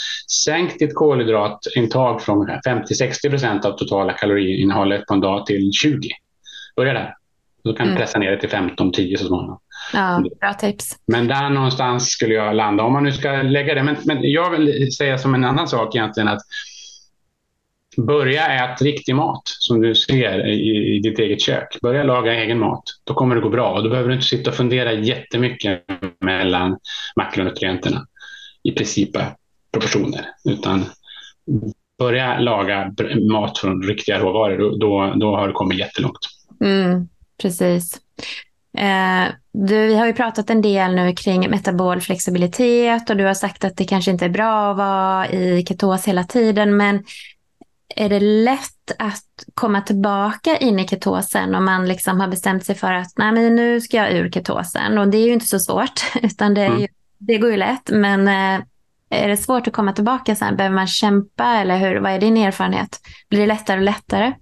sänk 0.45 0.79
ditt 0.79 0.95
kolhydratintag 0.95 2.21
från 2.21 2.47
50-60 2.47 3.29
procent 3.29 3.65
av 3.65 3.71
totala 3.71 4.13
kaloriinnehållet 4.13 5.05
på 5.05 5.13
en 5.13 5.21
dag 5.21 5.45
till 5.45 5.71
20. 5.73 6.09
Börja 6.75 6.93
där. 6.93 7.13
Då 7.63 7.73
kan 7.73 7.85
du 7.85 7.91
mm. 7.91 8.01
pressa 8.01 8.19
ner 8.19 8.31
det 8.31 8.39
till 8.39 8.49
15-10 8.49 9.17
så 9.17 9.25
småningom. 9.25 9.59
Ja, 9.93 10.23
bra 10.39 10.53
tips. 10.53 10.95
Men 11.07 11.27
där 11.27 11.49
någonstans 11.49 12.09
skulle 12.09 12.33
jag 12.33 12.55
landa 12.55 12.83
om 12.83 12.93
man 12.93 13.03
nu 13.03 13.11
ska 13.11 13.31
lägga 13.31 13.75
det. 13.75 13.83
Men, 13.83 13.95
men 14.05 14.17
jag 14.21 14.49
vill 14.49 14.91
säga 14.91 15.17
som 15.17 15.33
en 15.33 15.43
annan 15.43 15.67
sak 15.67 15.95
egentligen 15.95 16.27
att 16.27 16.41
Börja 17.97 18.47
äta 18.47 18.85
riktig 18.85 19.15
mat 19.15 19.41
som 19.45 19.81
du 19.81 19.95
ser 19.95 20.47
i, 20.47 20.95
i 20.95 20.99
ditt 20.99 21.19
eget 21.19 21.41
kök. 21.41 21.77
Börja 21.81 22.03
laga 22.03 22.33
egen 22.33 22.59
mat. 22.59 22.83
Då 23.03 23.13
kommer 23.13 23.35
det 23.35 23.41
gå 23.41 23.49
bra. 23.49 23.73
Och 23.73 23.83
då 23.83 23.89
behöver 23.89 24.09
du 24.09 24.15
inte 24.15 24.27
sitta 24.27 24.49
och 24.49 24.55
fundera 24.55 24.93
jättemycket 24.93 25.83
mellan 26.21 26.77
makronutrienterna 27.15 28.05
i 28.63 28.71
princip 28.71 29.09
proportioner. 29.71 30.25
Utan 30.49 30.85
börja 31.99 32.39
laga 32.39 32.93
mat 33.31 33.57
från 33.57 33.83
riktiga 33.83 34.19
råvaror. 34.19 34.79
Då, 34.79 35.13
då 35.19 35.35
har 35.35 35.47
du 35.47 35.53
kommit 35.53 35.79
jättelångt. 35.79 36.19
Mm, 36.63 37.07
precis. 37.41 38.01
Eh, 38.77 39.33
du, 39.53 39.87
vi 39.87 39.95
har 39.95 40.07
ju 40.07 40.13
pratat 40.13 40.49
en 40.49 40.61
del 40.61 40.95
nu 40.95 41.13
kring 41.13 41.49
metabol 41.49 42.01
flexibilitet 42.01 43.09
och 43.09 43.17
du 43.17 43.25
har 43.25 43.33
sagt 43.33 43.63
att 43.63 43.77
det 43.77 43.85
kanske 43.85 44.11
inte 44.11 44.25
är 44.25 44.29
bra 44.29 44.71
att 44.71 44.77
vara 44.77 45.29
i 45.29 45.65
ketos 45.67 46.07
hela 46.07 46.23
tiden. 46.23 46.77
Men 46.77 47.03
är 47.95 48.09
det 48.09 48.19
lätt 48.19 48.91
att 48.99 49.23
komma 49.53 49.81
tillbaka 49.81 50.57
in 50.57 50.79
i 50.79 50.87
ketosen 50.87 51.55
om 51.55 51.65
man 51.65 51.87
liksom 51.87 52.19
har 52.19 52.27
bestämt 52.27 52.65
sig 52.65 52.75
för 52.75 52.93
att 52.93 53.11
Nej, 53.15 53.31
men 53.31 53.55
nu 53.55 53.81
ska 53.81 53.97
jag 53.97 54.13
ur 54.13 54.31
ketosen. 54.31 54.97
Och 54.97 55.07
det 55.07 55.17
är 55.17 55.25
ju 55.25 55.33
inte 55.33 55.45
så 55.45 55.59
svårt, 55.59 56.01
utan 56.21 56.53
det, 56.53 56.65
ju, 56.65 56.67
mm. 56.67 56.87
det 57.17 57.37
går 57.37 57.51
ju 57.51 57.57
lätt. 57.57 57.89
Men 57.89 58.27
eh, 58.27 58.65
Är 59.09 59.27
det 59.27 59.37
svårt 59.37 59.67
att 59.67 59.73
komma 59.73 59.93
tillbaka 59.93 60.35
sen? 60.35 60.55
Behöver 60.55 60.75
man 60.75 60.87
kämpa 60.87 61.45
eller 61.45 61.77
hur? 61.77 61.95
vad 61.95 62.11
är 62.11 62.19
din 62.19 62.37
erfarenhet? 62.37 62.99
Blir 63.29 63.39
det 63.39 63.47
lättare 63.47 63.77
och 63.77 63.83
lättare? 63.83 64.33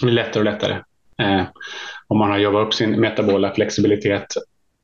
Det 0.00 0.06
blir 0.06 0.14
lättare 0.14 0.38
och 0.38 0.44
lättare. 0.44 0.82
Eh, 1.18 1.42
om 2.06 2.18
man 2.18 2.30
har 2.30 2.38
jobbat 2.38 2.66
upp 2.66 2.74
sin 2.74 3.00
metabola 3.00 3.54
flexibilitet 3.54 4.26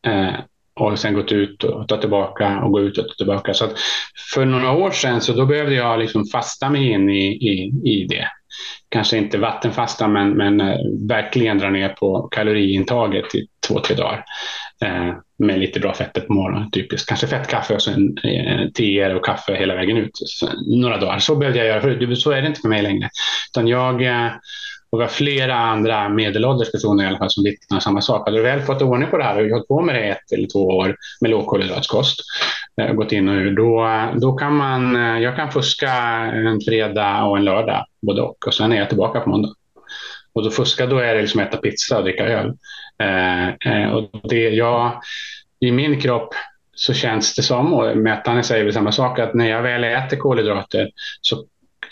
eh, 0.06 0.34
och 0.74 0.98
sen 0.98 1.14
gått 1.14 1.32
ut 1.32 1.64
och 1.64 1.88
tagit 1.88 2.00
tillbaka 2.00 2.60
och 2.64 2.72
gå 2.72 2.80
ut 2.80 2.98
och 2.98 3.08
ta 3.08 3.14
tillbaka. 3.14 3.54
Så 3.54 3.68
för 4.34 4.44
några 4.44 4.72
år 4.72 4.90
sedan 4.90 5.20
så 5.20 5.32
då 5.32 5.46
behövde 5.46 5.74
jag 5.74 5.98
liksom 5.98 6.26
fasta 6.26 6.70
mig 6.70 6.90
in 6.90 7.10
i, 7.10 7.26
i, 7.26 7.72
i 7.84 8.06
det. 8.08 8.28
Kanske 8.88 9.18
inte 9.18 9.38
vattenfasta 9.38 10.08
men, 10.08 10.30
men 10.30 10.60
eh, 10.60 10.76
verkligen 11.08 11.58
dra 11.58 11.70
ner 11.70 11.88
på 11.88 12.22
kaloriintaget 12.22 13.34
i 13.34 13.46
två, 13.68 13.80
tre 13.80 13.96
dagar. 13.96 14.24
Eh, 14.84 15.14
med 15.38 15.60
lite 15.60 15.80
bra 15.80 15.94
fetter 15.94 16.20
på 16.20 16.32
morgonen, 16.32 16.70
typiskt. 16.70 17.08
Kanske 17.08 17.26
fettkaffe 17.26 17.74
och 17.74 17.82
sen 17.82 18.18
eh, 18.24 18.68
teer 18.74 19.14
och 19.14 19.24
kaffe 19.24 19.54
hela 19.54 19.74
vägen 19.74 19.96
ut. 19.96 20.10
Så, 20.14 20.48
några 20.66 20.98
dagar. 20.98 21.18
Så 21.18 21.36
behövde 21.36 21.58
jag 21.58 21.68
göra 21.68 21.80
förut. 21.80 22.18
Så 22.18 22.30
är 22.30 22.42
det 22.42 22.48
inte 22.48 22.60
för 22.60 22.68
mig 22.68 22.82
längre. 22.82 23.08
Utan 23.50 23.68
jag 23.68 24.02
eh, 24.02 24.30
och 24.92 25.00
vi 25.00 25.02
har 25.02 25.08
flera 25.08 25.54
andra 25.54 26.08
medelålders 26.08 26.72
personer 26.72 27.04
i 27.04 27.06
alla 27.06 27.18
fall 27.18 27.30
som 27.30 27.44
vittnar 27.44 27.80
samma 27.80 28.00
sak. 28.00 28.26
Hade 28.26 28.36
du 28.36 28.42
väl 28.42 28.60
fått 28.60 28.82
ordning 28.82 29.10
på 29.10 29.16
det 29.16 29.24
här 29.24 29.44
och 29.44 29.50
hållit 29.50 29.68
på 29.68 29.82
med 29.82 29.94
det 29.94 30.08
ett 30.08 30.32
eller 30.32 30.48
två 30.48 30.66
år 30.66 30.96
med 31.20 31.30
lågkolhydratskost, 31.30 32.20
eh, 32.80 32.92
gått 32.92 33.12
in 33.12 33.28
och 33.28 33.34
ur, 33.34 33.56
då, 33.56 33.88
då 34.20 34.32
kan 34.32 34.56
man, 34.56 34.96
eh, 34.96 35.22
jag 35.22 35.36
kan 35.36 35.52
fuska 35.52 35.92
en 36.34 36.60
fredag 36.60 37.24
och 37.24 37.36
en 37.36 37.44
lördag, 37.44 37.86
både 38.06 38.22
och, 38.22 38.46
och 38.46 38.54
sen 38.54 38.72
är 38.72 38.76
jag 38.76 38.88
tillbaka 38.88 39.20
på 39.20 39.30
måndag. 39.30 39.54
Och 40.32 40.44
då 40.44 40.50
fuska, 40.50 40.86
då 40.86 40.98
är 40.98 41.14
det 41.14 41.20
liksom 41.20 41.40
äta 41.40 41.56
pizza 41.56 41.98
och 41.98 42.04
dricka 42.04 42.24
öl. 42.24 42.52
Eh, 43.02 43.48
eh, 43.48 43.90
och 43.90 44.10
det, 44.22 44.48
jag, 44.48 45.02
I 45.60 45.72
min 45.72 46.00
kropp 46.00 46.34
så 46.74 46.94
känns 46.94 47.34
det 47.34 47.42
som, 47.42 47.74
och 47.74 47.96
mätarna 47.96 48.42
säger 48.42 48.64
väl 48.64 48.72
samma 48.72 48.92
sak, 48.92 49.18
att 49.18 49.34
när 49.34 49.48
jag 49.48 49.62
väl 49.62 49.84
äter 49.84 50.16
kolhydrater 50.16 50.90
så, 51.20 51.44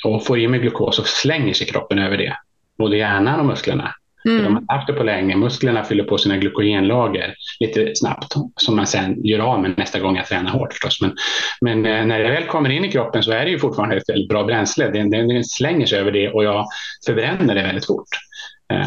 och 0.05 0.26
får 0.26 0.38
i 0.38 0.48
mig 0.48 0.61
glukos 0.61 0.96
så 0.96 1.03
slänger 1.03 1.55
sig 1.55 1.66
kroppen 1.66 1.98
över 1.98 2.16
det 2.16 2.36
både 2.80 2.96
hjärnan 2.96 3.40
och 3.40 3.46
musklerna. 3.46 3.94
Mm. 4.24 4.44
De 4.44 4.54
har 4.54 4.76
haft 4.76 4.86
det 4.86 4.92
på 4.92 5.02
länge. 5.02 5.36
Musklerna 5.36 5.84
fyller 5.84 6.04
på 6.04 6.18
sina 6.18 6.36
glykogenlager 6.36 7.34
lite 7.60 7.92
snabbt 7.94 8.34
som 8.56 8.76
man 8.76 8.86
sen 8.86 9.24
gör 9.24 9.38
av 9.38 9.62
med 9.62 9.78
nästa 9.78 10.00
gång 10.00 10.16
jag 10.16 10.26
tränar 10.26 10.50
hårt 10.50 10.72
förstås. 10.72 11.00
Men, 11.00 11.14
men 11.60 11.86
eh, 11.86 12.06
när 12.06 12.18
det 12.18 12.30
väl 12.30 12.44
kommer 12.44 12.70
in 12.70 12.84
i 12.84 12.92
kroppen 12.92 13.22
så 13.22 13.32
är 13.32 13.44
det 13.44 13.50
ju 13.50 13.58
fortfarande 13.58 13.96
ett 13.96 14.08
väldigt 14.08 14.28
bra 14.28 14.44
bränsle. 14.44 14.90
Det, 14.90 15.10
det, 15.10 15.34
det 15.34 15.44
slänger 15.44 15.86
sig 15.86 15.98
över 15.98 16.12
det 16.12 16.28
och 16.28 16.44
jag 16.44 16.66
förbränner 17.06 17.54
det 17.54 17.62
väldigt 17.62 17.86
fort. 17.86 18.08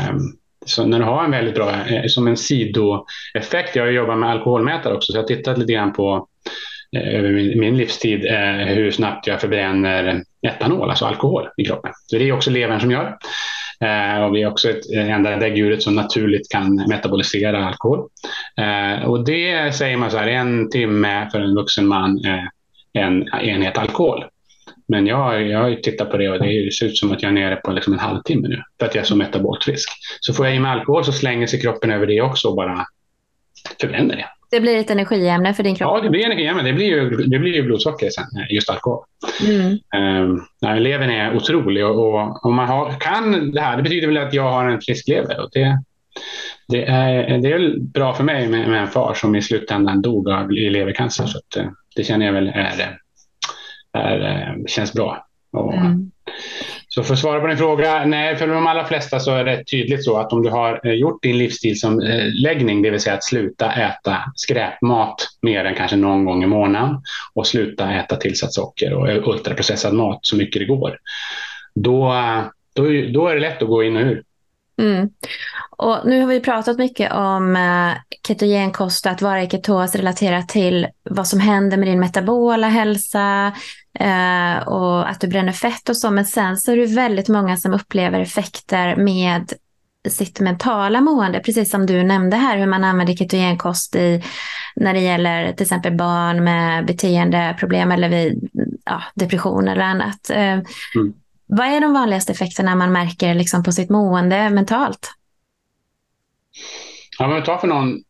Um, 0.10 0.38
så 0.66 0.86
när 0.86 1.00
du 1.00 1.06
har 1.06 1.24
en 1.24 1.32
väldigt 1.32 1.56
bra, 1.56 1.72
eh, 1.86 2.06
som 2.08 2.28
en 2.28 2.38
sidoeffekt, 2.38 3.76
jag 3.76 3.84
har 3.84 3.92
jobbat 3.92 4.18
med 4.18 4.30
alkoholmätare 4.30 4.94
också, 4.94 5.12
så 5.12 5.18
jag 5.18 5.24
har 5.24 5.28
tittat 5.28 5.58
lite 5.58 5.74
grann 5.74 5.94
på 5.94 6.28
eh, 6.96 7.16
över 7.16 7.30
min, 7.30 7.60
min 7.60 7.78
livstid 7.78 8.26
hur 8.68 8.92
snabbt 8.92 9.28
jag 9.28 9.42
förbränner 9.42 10.24
etanol, 10.48 10.90
alltså 10.90 11.06
alkohol, 11.06 11.50
i 11.58 11.66
kroppen. 11.66 11.92
Så 12.08 12.18
det 12.18 12.30
är 12.30 12.32
också 12.32 12.50
levern 12.50 12.80
som 12.80 12.92
gör. 12.92 13.18
Eh, 13.84 14.24
och 14.24 14.36
vi 14.36 14.42
är 14.42 14.48
också 14.48 14.70
ett 14.70 14.94
eh, 14.96 15.12
enda 15.12 15.36
däggdjuret 15.36 15.84
som 15.84 15.96
naturligt 15.96 16.52
kan 16.52 16.76
metabolisera 16.76 17.66
alkohol. 17.66 18.10
Eh, 18.58 19.06
och 19.06 19.26
det 19.26 19.76
säger 19.76 19.98
man 19.98 20.12
så 20.12 20.18
här, 20.18 20.28
en 20.28 20.70
timme 20.70 21.30
för 21.32 21.40
en 21.40 21.56
vuxen 21.56 21.88
man 21.88 22.26
eh, 22.26 22.44
en 22.94 23.30
enhet 23.42 23.78
alkohol. 23.78 24.26
Men 24.88 25.08
jag, 25.08 25.48
jag 25.48 25.60
har 25.60 25.76
tittat 25.76 26.12
på 26.12 26.18
det 26.18 26.30
och 26.30 26.40
det 26.40 26.74
ser 26.74 26.86
ut 26.86 26.98
som 26.98 27.12
att 27.12 27.22
jag 27.22 27.30
är 27.30 27.34
nere 27.34 27.56
på 27.56 27.72
liksom 27.72 27.94
en 27.94 28.00
halvtimme 28.00 28.48
nu 28.48 28.62
för 28.80 28.86
att 28.86 28.96
jag 28.96 29.02
är 29.02 29.06
så 29.06 29.16
metabolt 29.16 29.64
frisk. 29.64 29.90
Så 30.20 30.34
får 30.34 30.46
jag 30.46 30.56
i 30.56 30.60
mig 30.60 30.72
alkohol 30.72 31.06
så 31.06 31.12
slänger 31.12 31.48
sig 31.48 31.62
kroppen 31.62 31.92
över 31.92 32.08
det 32.08 32.22
också 32.22 32.48
och 32.48 32.56
bara 32.56 32.86
förbränner 33.82 34.16
det. 34.16 34.26
Det 34.54 34.60
blir 34.60 34.78
ett 34.78 34.90
energiämne 34.90 35.54
för 35.54 35.64
din 35.64 35.76
kropp? 35.76 35.92
Ja, 35.96 36.04
det 36.04 36.10
blir 36.10 36.26
energiämne. 36.26 36.64
Det 36.64 36.74
blir 36.74 36.86
ju, 36.86 37.10
det 37.10 37.40
blir 37.40 37.54
ju 37.54 37.64
blodsocker 37.64 38.10
sen, 38.10 38.24
just 38.50 38.70
alkohol. 38.70 39.04
Mm. 39.48 39.78
Um, 40.22 40.84
levern 40.84 41.10
är 41.10 41.36
otrolig 41.36 41.86
och 41.86 42.46
om 42.46 42.56
man 42.56 42.68
har, 42.68 42.92
kan 43.00 43.52
det 43.52 43.62
här, 43.62 43.78
det 43.78 43.84
betyder 43.84 44.08
väl 44.08 44.18
att 44.18 44.34
jag 44.34 44.52
har 44.52 44.70
en 44.70 44.82
frisk 44.82 45.08
lever. 45.08 45.40
Och 45.40 45.50
det, 45.54 45.80
det, 46.68 46.86
är, 46.86 47.38
det 47.38 47.52
är 47.52 47.80
bra 47.80 48.14
för 48.14 48.24
mig 48.24 48.48
med, 48.48 48.70
med 48.70 48.82
en 48.82 48.88
far 48.88 49.14
som 49.14 49.36
i 49.36 49.42
slutändan 49.42 50.02
dog 50.02 50.30
av 50.30 50.52
levercancer. 50.52 51.26
Så 51.26 51.38
att, 51.38 51.56
eh, 51.56 51.72
det 51.96 52.04
känner 52.04 52.26
jag 52.26 52.34
väl 52.34 52.48
är, 52.48 52.98
är, 53.94 54.20
är 54.20 54.68
känns 54.68 54.94
bra. 54.94 55.28
Och, 55.52 55.74
mm. 55.74 56.12
Så 56.96 57.04
för 57.04 57.14
att 57.14 57.20
svara 57.20 57.42
på 57.42 57.48
din 57.48 57.58
fråga, 57.58 58.06
nej, 58.06 58.36
för 58.36 58.48
de 58.48 58.68
allra 58.68 58.86
flesta 58.86 59.20
så 59.20 59.32
är 59.32 59.44
det 59.44 59.64
tydligt 59.64 60.04
så 60.04 60.18
att 60.18 60.34
om 60.34 60.44
du 60.44 60.50
har 60.50 60.82
eh, 60.84 60.94
gjort 60.94 61.24
din 61.24 61.38
livsstilsomläggning, 61.38 62.78
eh, 62.78 62.84
det 62.84 62.90
vill 62.90 63.00
säga 63.00 63.16
att 63.16 63.24
sluta 63.24 63.72
äta 63.72 64.18
skräpmat 64.36 65.16
mer 65.42 65.66
än 65.66 65.76
kanske 65.76 65.98
någon 65.98 66.26
gång 66.26 66.44
i 66.44 66.48
månaden 66.48 67.02
och 67.34 67.48
sluta 67.48 67.94
äta 67.94 68.16
tillsatt 68.16 68.54
socker 68.54 68.94
och 68.94 69.10
eh, 69.10 69.28
ultraprocessad 69.28 69.94
mat 69.94 70.20
så 70.22 70.36
mycket 70.36 70.60
det 70.60 70.66
går, 70.66 70.98
då, 71.76 72.14
då, 72.76 72.84
då 73.14 73.28
är 73.28 73.34
det 73.34 73.42
lätt 73.42 73.62
att 73.62 73.68
gå 73.68 73.84
in 73.84 73.96
och 73.96 74.02
ur. 74.02 74.24
Mm. 74.82 75.10
Och 75.78 76.00
nu 76.06 76.22
har 76.22 76.28
vi 76.28 76.40
pratat 76.40 76.78
mycket 76.78 77.14
om 77.14 77.56
eh, 77.56 78.18
ketogenkost 78.28 79.06
och 79.06 79.12
att 79.12 79.22
vara 79.22 79.44
i 79.44 79.50
ketos 79.50 79.96
relaterat 79.96 80.50
till 80.50 80.88
vad 81.10 81.28
som 81.28 81.40
händer 81.40 81.78
med 81.78 81.88
din 81.88 82.00
metabola 82.00 82.68
hälsa 82.68 83.54
eh, 84.00 84.68
och 84.68 85.10
att 85.10 85.22
du 85.22 85.28
bränner 85.28 85.52
fett 85.52 85.90
och 85.90 85.98
så. 85.98 86.12
Men 86.12 86.26
sen 86.26 86.58
så 86.58 86.72
är 86.72 86.78
det 86.78 86.86
väldigt 86.86 87.30
många 87.30 87.58
som 87.58 87.74
upplever 87.74 88.20
effekter 88.20 88.96
med 88.96 89.54
sitt 90.10 90.40
mentala 90.40 91.02
mående, 91.02 91.40
precis 91.40 91.70
som 91.70 91.86
du 91.86 92.04
nämnde 92.04 92.38
här, 92.38 92.58
hur 92.58 92.66
man 92.66 92.84
använder 92.84 93.16
ketogenkost 93.16 93.96
i, 93.96 94.24
när 94.76 94.94
det 94.94 95.00
gäller 95.00 95.54
till 95.54 95.64
exempel 95.64 95.98
barn 95.98 96.44
med 96.44 96.86
beteendeproblem 96.86 97.92
eller 97.92 98.10
vid 98.10 98.50
ja, 98.86 99.04
depression 99.16 99.68
eller 99.68 99.84
annat. 99.84 100.30
Eh, 100.30 100.60
mm. 100.96 101.14
Vad 101.56 101.68
är 101.68 101.82
de 101.82 101.94
vanligaste 101.94 102.32
effekterna 102.32 102.76
man 102.76 102.92
märker 102.92 103.34
liksom 103.34 103.64
på 103.64 103.72
sitt 103.72 103.90
mående 103.90 104.50
mentalt? 104.50 105.12
Ja, 107.20 107.28
men 107.28 107.44
ta 107.44 107.58
för 107.58 107.68
någon, 107.68 108.04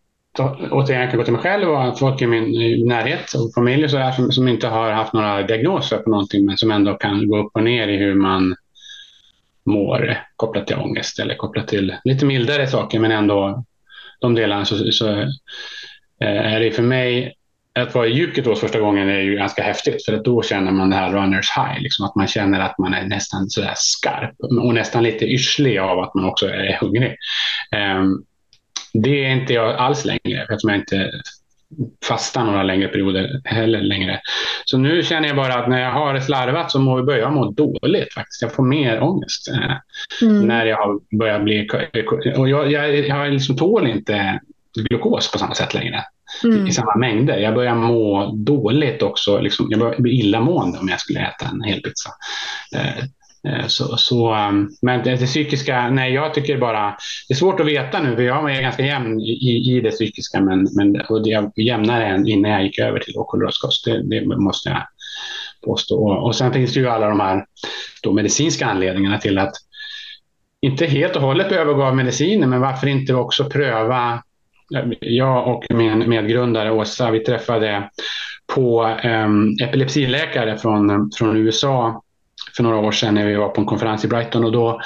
återigen, 0.71 1.01
jag 1.01 1.09
kan 1.09 1.17
gå 1.17 1.23
till 1.23 1.33
mig 1.33 1.41
själv 1.41 1.69
och 1.69 1.99
folk 1.99 2.21
i 2.21 2.27
min 2.27 2.87
närhet 2.87 3.33
och 3.33 3.53
familj 3.53 3.83
och 3.83 3.91
så 3.91 3.97
där, 3.97 4.11
som, 4.11 4.31
som 4.31 4.47
inte 4.47 4.67
har 4.67 4.91
haft 4.91 5.13
några 5.13 5.41
diagnoser 5.43 5.97
på 5.97 6.09
någonting 6.09 6.45
men 6.45 6.57
som 6.57 6.71
ändå 6.71 6.93
kan 6.93 7.29
gå 7.29 7.37
upp 7.37 7.51
och 7.53 7.63
ner 7.63 7.87
i 7.87 7.97
hur 7.97 8.15
man 8.15 8.55
mår 9.65 10.17
kopplat 10.35 10.67
till 10.67 10.77
ångest 10.77 11.19
eller 11.19 11.35
kopplat 11.35 11.67
till 11.67 11.95
lite 12.03 12.25
mildare 12.25 12.67
saker 12.67 12.99
men 12.99 13.11
ändå 13.11 13.63
de 14.19 14.35
delarna 14.35 14.65
så, 14.65 14.91
så 14.91 15.09
eh, 15.09 16.53
är 16.53 16.59
det 16.59 16.71
för 16.71 16.83
mig 16.83 17.33
att 17.79 17.95
vara 17.95 18.07
i 18.07 18.13
djupet 18.13 18.59
första 18.59 18.79
gången 18.79 19.09
är 19.09 19.19
ju 19.19 19.35
ganska 19.35 19.63
häftigt 19.63 20.05
för 20.05 20.13
att 20.13 20.25
då 20.25 20.41
känner 20.41 20.71
man 20.71 20.89
det 20.89 20.95
här 20.95 21.11
runners 21.13 21.51
high, 21.57 21.81
liksom 21.81 22.05
att 22.05 22.15
man 22.15 22.27
känner 22.27 22.59
att 22.59 22.77
man 22.77 22.93
är 22.93 23.07
nästan 23.07 23.49
sådär 23.49 23.73
skarp 23.75 24.35
och 24.39 24.73
nästan 24.73 25.03
lite 25.03 25.25
yrslig 25.25 25.77
av 25.77 25.99
att 25.99 26.13
man 26.13 26.25
också 26.25 26.47
är 26.47 26.77
hungrig. 26.81 27.17
Um, 27.99 28.25
det 28.93 29.25
är 29.25 29.29
inte 29.29 29.53
jag 29.53 29.75
alls 29.75 30.05
längre 30.05 30.41
eftersom 30.41 30.69
jag 30.69 30.79
inte 30.79 31.11
fastar 32.07 32.43
några 32.43 32.63
längre 32.63 32.87
perioder 32.87 33.41
heller 33.45 33.81
längre. 33.81 34.21
Så 34.65 34.77
nu 34.77 35.03
känner 35.03 35.27
jag 35.27 35.37
bara 35.37 35.53
att 35.53 35.69
när 35.69 35.81
jag 35.81 35.91
har 35.91 36.19
slarvat 36.19 36.71
så 36.71 36.79
må, 36.79 37.03
börjar 37.03 37.19
jag 37.19 37.33
må 37.33 37.51
dåligt 37.51 38.13
faktiskt. 38.13 38.41
Jag 38.41 38.53
får 38.53 38.63
mer 38.63 39.03
ångest 39.03 39.47
eh, 39.47 39.77
mm. 40.21 40.47
när 40.47 40.65
jag 40.65 40.77
har 40.77 41.17
börjat 41.17 41.43
bli... 41.43 41.69
Och 42.37 42.49
jag, 42.49 42.71
jag, 42.71 43.07
jag 43.07 43.33
liksom 43.33 43.57
tål 43.57 43.87
inte 43.87 44.39
glukos 44.75 45.31
på 45.31 45.37
samma 45.37 45.55
sätt 45.55 45.73
längre 45.73 46.03
mm. 46.43 46.67
i 46.67 46.71
samma 46.71 46.95
mängder. 46.95 47.37
Jag 47.37 47.55
börjar 47.55 47.75
må 47.75 48.31
dåligt 48.35 49.01
också. 49.01 49.39
Liksom, 49.39 49.67
jag 49.69 49.79
börjar 49.79 49.99
bli 49.99 50.19
illamående 50.19 50.79
om 50.79 50.89
jag 50.89 50.99
skulle 50.99 51.19
äta 51.19 51.45
en 51.45 51.63
hel 51.63 51.81
pizza. 51.81 52.09
Eh, 52.75 52.97
eh 53.47 53.67
så, 53.67 53.97
så, 53.97 54.35
um, 54.35 54.71
men 54.81 55.03
det, 55.03 55.15
det, 55.15 55.25
psykiska, 55.25 55.89
nej 55.89 56.13
jag 56.13 56.33
tycker 56.33 56.57
bara, 56.57 56.97
det 57.27 57.33
är 57.33 57.35
svårt 57.35 57.59
att 57.59 57.65
veta 57.65 58.01
nu 58.01 58.15
för 58.15 58.23
jag 58.23 58.55
är 58.55 58.61
ganska 58.61 58.85
jämn 58.85 59.19
i, 59.19 59.75
i 59.75 59.81
det 59.81 59.91
psykiska 59.91 60.41
men, 60.41 60.67
men 60.75 61.01
och 61.01 61.21
jag 61.27 61.51
jämnare 61.55 62.05
än 62.05 62.27
innan 62.27 62.51
jag 62.51 62.63
gick 62.63 62.79
över 62.79 62.99
till 62.99 63.13
kolhydratkost. 63.17 63.85
Det, 63.85 64.03
det 64.03 64.25
måste 64.25 64.69
jag 64.69 64.81
påstå. 65.65 65.95
Och, 65.95 66.25
och 66.25 66.35
sen 66.35 66.53
finns 66.53 66.73
det 66.73 66.79
ju 66.79 66.89
alla 66.89 67.07
de 67.07 67.19
här 67.19 67.45
medicinska 68.11 68.65
anledningarna 68.65 69.17
till 69.17 69.37
att 69.37 69.53
inte 70.61 70.85
helt 70.85 71.15
och 71.15 71.21
hållet 71.21 71.51
övergav 71.51 71.95
mediciner 71.95 72.47
men 72.47 72.61
varför 72.61 72.87
inte 72.87 73.13
också 73.13 73.49
pröva 73.49 74.23
jag 74.99 75.47
och 75.47 75.65
min 75.69 76.09
medgrundare 76.09 76.71
Åsa, 76.71 77.11
vi 77.11 77.19
träffade 77.19 77.89
på 78.55 78.85
eh, 79.03 79.29
epilepsiläkare 79.67 80.57
från, 80.57 81.11
från 81.17 81.37
USA 81.37 82.01
för 82.55 82.63
några 82.63 82.77
år 82.77 82.91
sedan 82.91 83.13
när 83.13 83.25
vi 83.25 83.35
var 83.35 83.49
på 83.49 83.61
en 83.61 83.67
konferens 83.67 84.05
i 84.05 84.07
Brighton 84.07 84.45
och 84.45 84.51
då 84.51 84.81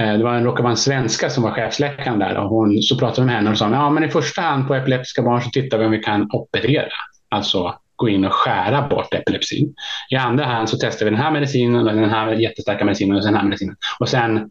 eh, 0.00 0.12
det 0.12 0.24
var 0.24 0.34
en, 0.34 0.44
råkade 0.44 0.62
vara 0.62 0.70
en 0.70 0.76
svenska 0.76 1.30
som 1.30 1.42
var 1.42 1.50
chefsläkaren 1.50 2.18
där 2.18 2.36
och 2.36 2.48
hon, 2.48 2.82
så 2.82 2.98
pratade 2.98 3.20
vi 3.20 3.26
med 3.26 3.34
henne 3.34 3.50
och 3.50 3.58
sa 3.58 3.70
ja, 3.70 3.90
men 3.90 4.04
i 4.04 4.08
första 4.08 4.42
hand 4.42 4.68
på 4.68 4.74
epileptiska 4.74 5.22
barn 5.22 5.42
så 5.42 5.50
tittar 5.50 5.78
vi 5.78 5.84
om 5.84 5.90
vi 5.90 5.98
kan 5.98 6.30
operera, 6.32 6.92
alltså 7.28 7.74
gå 7.96 8.08
in 8.08 8.24
och 8.24 8.32
skära 8.32 8.88
bort 8.88 9.14
epilepsin. 9.14 9.74
I 10.10 10.16
andra 10.16 10.44
hand 10.44 10.68
så 10.68 10.76
testar 10.80 11.04
vi 11.04 11.10
den 11.10 11.20
här 11.20 11.30
medicinen 11.30 11.88
och 11.88 11.94
den 11.94 12.10
här 12.10 12.32
jättestarka 12.32 12.84
medicinen 12.84 13.16
och 13.16 13.22
den 13.22 13.34
här 13.34 13.44
medicinen. 13.44 13.76
Och 13.98 14.08
sen 14.08 14.50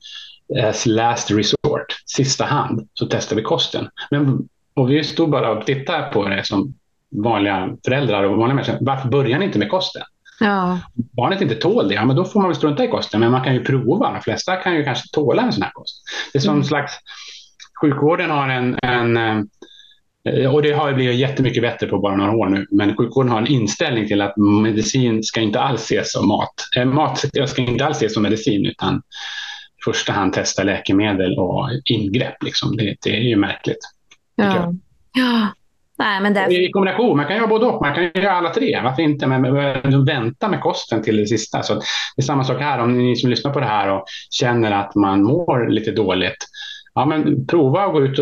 as 0.64 0.86
last 0.86 1.32
resort, 1.32 1.86
sista 2.06 2.46
hand, 2.46 2.88
så 2.94 3.06
testar 3.06 3.36
vi 3.36 3.42
kosten. 3.42 3.90
Men 4.12 4.48
och 4.74 4.92
vi 4.92 5.04
stod 5.04 5.30
bara 5.30 5.52
och 5.52 5.66
tittade 5.66 6.04
på 6.14 6.28
det 6.28 6.46
som 6.46 6.74
vanliga 7.24 7.78
föräldrar 7.86 8.24
och 8.24 8.38
vanliga 8.38 8.56
människor. 8.56 8.78
Varför 8.82 9.10
börjar 9.10 9.40
ni 9.40 9.46
inte 9.46 9.60
med 9.60 9.70
kosten? 9.70 10.04
Ja. 10.40 10.80
Barnet 10.94 11.42
inte 11.42 11.56
tål 11.56 11.88
det, 11.88 11.94
ja, 11.94 12.06
men 12.06 12.16
då 12.16 12.26
får 12.26 12.40
man 12.40 12.50
väl 12.50 12.56
strunta 12.56 12.84
i 12.84 12.88
kosten. 12.88 13.20
Men 13.20 13.32
man 13.32 13.44
kan 13.44 13.54
ju 13.54 13.64
prova. 13.64 14.14
De 14.14 14.22
flesta 14.22 14.56
kan 14.56 14.76
ju 14.76 14.84
kanske 14.84 15.08
tåla 15.14 15.42
en 15.42 15.54
sån 15.54 15.64
här 15.64 15.72
kost. 15.72 16.04
Det 16.34 16.40
är 16.40 16.42
som 16.42 16.54
mm. 16.54 16.64
slags... 16.64 16.94
Sjukvården 17.82 18.30
har 18.30 18.50
en, 18.50 18.80
en 18.84 19.18
eh, 19.18 20.54
och 20.54 20.62
det 20.62 20.72
har 20.72 20.94
blivit 20.94 21.20
jättemycket 21.20 21.64
bättre 21.64 21.88
på 21.88 22.00
bara 22.00 22.16
några 22.16 22.32
år 22.32 22.50
nu. 22.50 22.68
Men 22.72 22.98
sjukvården 22.98 23.32
har 23.32 23.38
en 23.38 23.48
inställning 23.48 24.08
till 24.08 24.22
att 24.22 24.38
medicin 24.38 25.24
ska 25.24 25.42
inte 25.42 25.60
alls 25.60 25.84
ses 25.84 26.12
som 26.12 26.28
mat. 26.28 26.54
Eh, 26.78 26.86
mat 26.86 27.26
ska 27.48 27.62
inte 27.62 27.86
alls 27.86 27.98
ses 27.98 28.14
som 28.14 28.24
medicin 28.24 28.66
utan 28.66 28.96
i 28.96 29.84
första 29.86 30.14
hand 30.14 30.34
testa 30.34 30.64
läkemedel 30.64 31.40
och 31.40 31.70
ingrepp. 31.86 32.44
Liksom. 32.44 32.78
Det, 32.78 32.96
det 33.04 33.18
är 33.18 33.22
ju 33.22 33.36
märkligt. 33.36 33.80
Ja. 34.36 34.74
ja. 35.14 35.48
Nej, 35.98 36.22
men 36.22 36.34
därför... 36.34 36.52
I 36.52 36.72
kombination, 36.72 37.18
man 37.18 37.26
kan 37.28 37.36
göra 37.36 37.48
både 37.48 37.66
och. 37.66 37.82
Man 37.82 37.96
kan 37.96 38.04
göra 38.04 38.32
alla 38.32 38.50
tre. 38.50 38.82
Varför 38.84 39.02
inte? 39.02 39.28
Men, 39.28 40.06
vänta 40.06 40.48
med 40.48 40.62
kosten 40.62 41.02
till 41.02 41.18
det 41.18 41.28
sista. 41.28 41.64
Så 41.64 41.74
det 41.74 41.82
är 42.18 42.22
samma 42.22 42.44
sak 42.44 42.62
här. 42.62 42.80
Om 42.80 42.98
ni 42.98 43.16
som 43.16 43.30
lyssnar 43.30 43.54
på 43.54 43.60
det 43.60 43.66
här 43.66 43.90
och 43.90 44.06
känner 44.30 44.72
att 44.72 44.96
man 44.96 45.24
mår 45.24 45.70
lite 45.70 45.92
dåligt. 45.92 46.38
Ja, 46.94 47.06
men 47.06 47.48
prova 47.48 47.84
att 47.84 47.94
gå 47.94 48.02
ut 48.02 48.20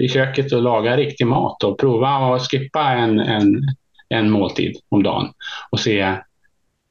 i 0.00 0.08
köket 0.08 0.52
och 0.52 0.62
laga 0.62 0.96
riktig 0.96 1.26
mat 1.26 1.64
och 1.64 1.78
prova 1.78 2.08
att 2.08 2.50
skippa 2.50 2.82
en, 2.82 3.20
en, 3.20 3.60
en 4.08 4.30
måltid 4.30 4.76
om 4.88 5.02
dagen 5.02 5.32
och 5.70 5.80
se 5.80 6.16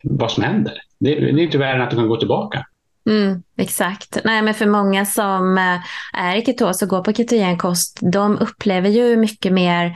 vad 0.04 0.32
som 0.32 0.44
händer. 0.44 0.74
Det, 1.00 1.16
det 1.16 1.30
är 1.30 1.40
inte 1.40 1.58
värre 1.58 1.76
än 1.76 1.82
att 1.82 1.90
du 1.90 1.96
kan 1.96 2.08
gå 2.08 2.18
tillbaka. 2.18 2.66
Mm, 3.10 3.44
exakt. 3.58 4.18
Nej, 4.24 4.42
men 4.42 4.54
för 4.54 4.66
många 4.66 5.06
som 5.06 5.58
eh, 5.58 5.80
är 6.14 6.36
i 6.36 6.46
ketos 6.46 6.82
och 6.82 6.90
går 6.90 7.04
på 7.04 7.14
ketogenkost, 7.14 8.00
de 8.02 8.38
upplever 8.38 8.90
ju 8.90 9.18
mycket 9.18 9.54
mer 9.54 9.96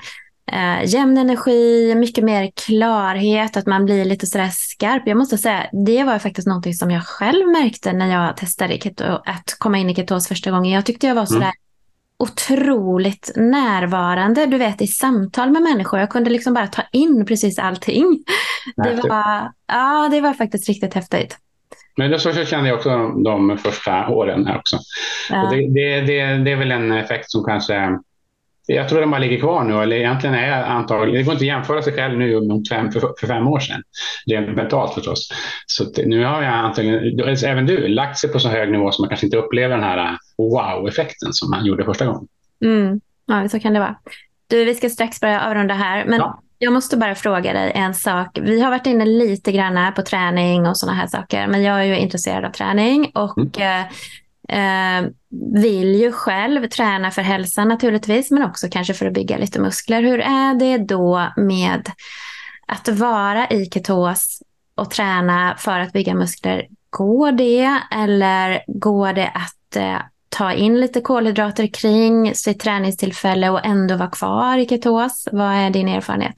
eh, 0.51 0.86
jämn 0.86 1.18
energi, 1.18 1.95
mycket 1.95 2.24
mer 2.24 2.51
klarhet, 2.66 3.58
att 3.58 3.66
man 3.66 3.86
blir 3.86 4.06
lite 4.06 4.28
sådär 4.28 4.49
skarp. 4.53 5.03
Jag 5.06 5.18
måste 5.18 5.38
säga, 5.38 5.70
det 5.86 6.03
var 6.03 6.20
faktiskt 6.20 6.47
någonting 6.47 6.74
som 6.74 6.91
jag 6.91 7.03
själv 7.03 7.47
märkte 7.47 7.93
när 7.93 8.12
jag 8.12 8.38
testade 8.38 8.78
keto, 8.80 9.03
att 9.26 9.56
komma 9.58 9.78
in 9.78 9.89
i 9.89 9.95
ketos 9.95 10.28
första 10.28 10.51
gången. 10.51 10.72
Jag 10.72 10.86
tyckte 10.86 11.08
jag 11.08 11.16
var 11.16 11.26
sådär 11.26 11.41
mm. 11.41 11.56
otroligt 12.18 13.32
närvarande, 13.36 14.45
du 14.45 14.58
vet 14.58 14.82
i 14.82 14.88
samtal 14.88 15.51
med 15.51 15.62
människor. 15.62 15.99
Jag 15.99 16.10
kunde 16.10 16.30
liksom 16.30 16.53
bara 16.53 16.68
ta 16.68 16.84
in 16.91 17.26
precis 17.26 17.60
allting. 17.60 18.24
Det 18.76 18.95
var, 19.10 19.51
ja, 19.68 20.10
det 20.12 20.22
var 20.22 20.34
faktiskt 20.34 20.68
riktigt 20.68 20.93
häftigt. 20.93 21.38
Men 21.98 22.12
det, 22.12 22.20
så 22.20 22.34
kände 22.34 22.70
jag 22.70 22.76
också 22.76 22.89
de, 22.89 23.24
de 23.24 23.58
första 23.58 24.08
åren 24.08 24.48
här 24.48 24.58
också. 24.58 24.78
Ja. 25.30 25.50
Det, 25.52 25.56
det, 25.56 26.02
det, 26.02 26.43
det, 26.43 26.52
är 26.52 26.56
väl 26.56 26.72
en 26.72 26.91
effekt 26.91 27.32
som 27.32 27.43
kanske 27.43 28.00
jag 28.68 28.89
tror 28.89 29.00
den 29.00 29.12
bara 29.12 29.20
ligger 29.20 29.39
kvar 29.39 29.64
nu, 29.64 29.84
eller 29.84 29.96
egentligen 29.96 30.36
är 30.36 30.64
antagligen, 30.64 31.14
det 31.14 31.24
går 31.24 31.34
inte 31.34 31.43
att 31.43 31.48
jämföra 31.48 31.82
sig 31.82 31.93
själv 31.93 32.18
nu 32.18 32.41
mot 32.41 32.70
fem, 32.70 32.91
för, 32.91 33.00
för 33.20 33.28
fem 33.28 33.48
år 33.48 33.60
sedan, 33.60 33.84
rent 34.26 34.56
mentalt 34.56 34.93
förstås. 34.93 35.30
Så 35.66 35.86
nu 36.06 36.24
har 36.24 36.41
jag 36.41 36.54
antagligen, 36.54 37.36
även 37.46 37.66
du, 37.66 37.88
lagt 37.88 38.18
sig 38.18 38.32
på 38.32 38.39
så 38.39 38.50
hög 38.50 38.72
nivå 38.72 38.91
som 38.91 39.04
man 39.04 39.10
kanske 39.10 39.26
inte 39.26 39.38
upplever 39.38 39.76
den 39.76 39.84
här 39.84 39.98
äh, 39.98 40.18
wow-effekten 40.38 41.34
som 41.34 41.50
man 41.52 41.66
gjorde 41.66 41.86
första 41.86 42.06
gången. 42.06 42.28
Mm. 42.66 43.02
Ja, 43.26 43.50
så 43.50 43.60
kan 43.60 43.74
det 43.74 43.80
vara. 43.80 43.96
Du, 44.48 44.66
vi 44.66 44.76
ska 44.76 44.89
strax 44.89 45.22
börja 45.22 45.41
avrunda 45.41 45.74
här, 45.74 46.06
men 46.06 46.20
ja. 46.20 46.41
Jag 46.58 46.74
måste 46.74 46.97
bara 46.97 47.16
fråga 47.16 47.53
dig 47.53 47.72
en 47.76 47.93
sak. 47.93 48.38
Vi 48.41 48.62
har 48.62 48.70
varit 48.70 48.88
inne 48.88 49.06
lite 49.06 49.51
grann 49.51 49.93
på 49.93 50.01
träning 50.01 50.68
och 50.68 50.78
sådana 50.78 50.97
här 50.97 51.08
saker, 51.08 51.47
men 51.47 51.64
jag 51.64 51.80
är 51.80 51.84
ju 51.84 51.97
intresserad 51.97 52.45
av 52.45 52.51
träning 52.51 53.12
och 53.14 53.58
mm. 53.58 53.82
eh, 53.82 53.91
Eh, 54.49 55.08
vill 55.62 55.95
ju 55.95 56.12
själv 56.12 56.68
träna 56.68 57.12
för 57.12 57.22
hälsan 57.22 57.68
naturligtvis, 57.68 58.32
men 58.32 58.43
också 58.43 58.68
kanske 58.72 58.93
för 58.93 59.06
att 59.06 59.14
bygga 59.14 59.38
lite 59.38 59.60
muskler. 59.60 60.01
Hur 60.01 60.20
är 60.20 60.56
det 60.56 60.78
då 60.78 61.32
med 61.38 61.89
att 62.68 62.88
vara 62.88 63.47
i 63.49 63.66
ketos 63.66 64.41
och 64.76 64.91
träna 64.91 65.56
för 65.58 65.80
att 65.80 65.93
bygga 65.93 66.14
muskler? 66.14 66.68
Går 66.89 67.32
det 67.32 67.80
eller 67.91 68.64
går 68.68 69.14
det 69.14 69.28
att 69.28 69.76
eh, 69.76 69.97
ta 70.38 70.54
in 70.54 70.80
lite 70.80 71.02
kolhydrater 71.02 71.68
kring 71.68 72.36
sitt 72.36 72.60
träningstillfälle 72.60 73.50
och 73.50 73.66
ändå 73.66 73.96
vara 73.96 74.10
kvar 74.10 74.58
i 74.58 74.68
ketos? 74.68 75.28
Vad 75.32 75.54
är 75.54 75.70
din 75.70 75.88
erfarenhet? 75.88 76.36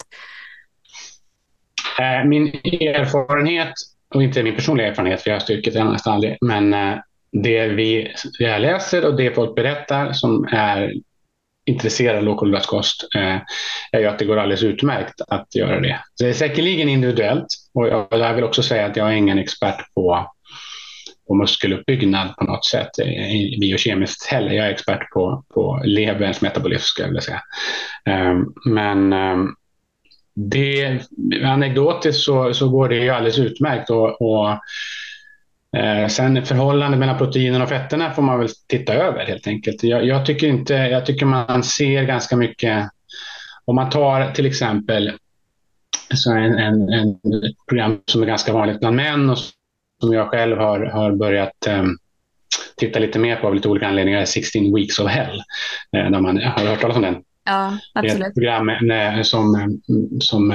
Eh, 1.99 2.27
min 2.27 2.47
erfarenhet, 2.47 3.73
och 4.13 4.23
inte 4.23 4.43
min 4.43 4.55
personliga 4.55 4.87
erfarenhet, 4.87 5.21
för 5.21 5.29
jag 5.29 5.35
har 5.35 5.39
styrket 5.39 5.73
det 5.73 5.83
nästan 5.83 6.13
aldrig, 6.13 6.37
men 6.41 6.73
eh, 6.73 6.97
det 7.31 7.67
vi 7.67 8.13
jag 8.39 8.61
läser 8.61 9.05
och 9.05 9.17
det 9.17 9.35
folk 9.35 9.55
berättar 9.55 10.13
som 10.13 10.47
är 10.51 10.93
intresserade 11.65 12.17
av 12.17 12.23
lågkolhydratkost 12.23 13.07
eh, 13.15 13.37
är 13.91 13.99
ju 13.99 14.05
att 14.05 14.19
det 14.19 14.25
går 14.25 14.37
alldeles 14.37 14.63
utmärkt 14.63 15.21
att 15.27 15.55
göra 15.55 15.79
det. 15.79 15.99
Så 16.13 16.23
det 16.23 16.29
är 16.29 16.33
säkerligen 16.33 16.89
individuellt 16.89 17.47
och 17.73 17.87
jag, 17.87 18.07
jag 18.11 18.33
vill 18.33 18.43
också 18.43 18.63
säga 18.63 18.85
att 18.85 18.97
jag 18.97 19.07
är 19.07 19.15
ingen 19.15 19.39
expert 19.39 19.93
på, 19.95 20.31
på 21.27 21.35
muskeluppbyggnad 21.35 22.35
på 22.35 22.43
något 22.43 22.65
sätt 22.65 22.89
biokemiskt 23.61 24.25
heller. 24.25 24.51
Jag 24.51 24.67
är 24.67 24.71
expert 24.71 25.11
på, 25.13 25.43
på 25.53 25.81
leverns 25.85 26.41
metabolism 26.41 26.83
skulle 26.83 27.05
jag 27.05 27.09
vilja 27.09 27.21
säga. 27.21 27.41
Ehm, 28.05 28.45
men 28.65 29.13
ehm, 29.13 29.47
det, 30.33 30.99
anekdotiskt 31.43 32.23
så, 32.23 32.53
så 32.53 32.69
går 32.69 32.89
det 32.89 32.95
ju 32.95 33.09
alldeles 33.09 33.39
utmärkt 33.39 33.89
och, 33.89 34.21
och 34.21 34.59
Eh, 35.77 36.07
sen 36.07 36.45
förhållandet 36.45 36.99
mellan 36.99 37.17
proteinen 37.17 37.61
och 37.61 37.69
fetterna 37.69 38.11
får 38.11 38.21
man 38.21 38.39
väl 38.39 38.49
titta 38.67 38.93
över 38.93 39.25
helt 39.25 39.47
enkelt. 39.47 39.83
Jag, 39.83 40.05
jag, 40.05 40.25
tycker 40.25 40.47
inte, 40.47 40.73
jag 40.73 41.05
tycker 41.05 41.25
man 41.25 41.63
ser 41.63 42.03
ganska 42.03 42.35
mycket, 42.35 42.89
om 43.65 43.75
man 43.75 43.89
tar 43.89 44.31
till 44.31 44.45
exempel 44.45 45.11
så 46.13 46.31
en, 46.31 46.57
en, 46.57 46.89
en 46.89 47.19
program 47.69 47.99
som 48.05 48.21
är 48.21 48.27
ganska 48.27 48.53
vanligt 48.53 48.79
bland 48.79 48.95
män 48.95 49.29
och 49.29 49.37
som 50.01 50.13
jag 50.13 50.29
själv 50.29 50.57
har, 50.57 50.79
har 50.79 51.11
börjat 51.11 51.67
eh, 51.67 51.83
titta 52.77 52.99
lite 52.99 53.19
mer 53.19 53.35
på 53.35 53.47
av 53.47 53.55
lite 53.55 53.69
olika 53.69 53.87
anledningar, 53.87 54.25
16 54.25 54.75
Weeks 54.75 54.99
of 54.99 55.07
Hell. 55.07 55.41
Eh, 55.97 56.11
där 56.11 56.21
man, 56.21 56.37
har 56.37 56.65
hört 56.65 56.81
talas 56.81 56.95
om 56.95 57.01
den? 57.01 57.23
Ja, 57.45 57.77
absolut. 57.93 58.19
Det 58.19 58.25
är 58.25 58.29
ett 58.29 58.35
program 58.35 59.23
som, 59.23 59.79
som 60.19 60.53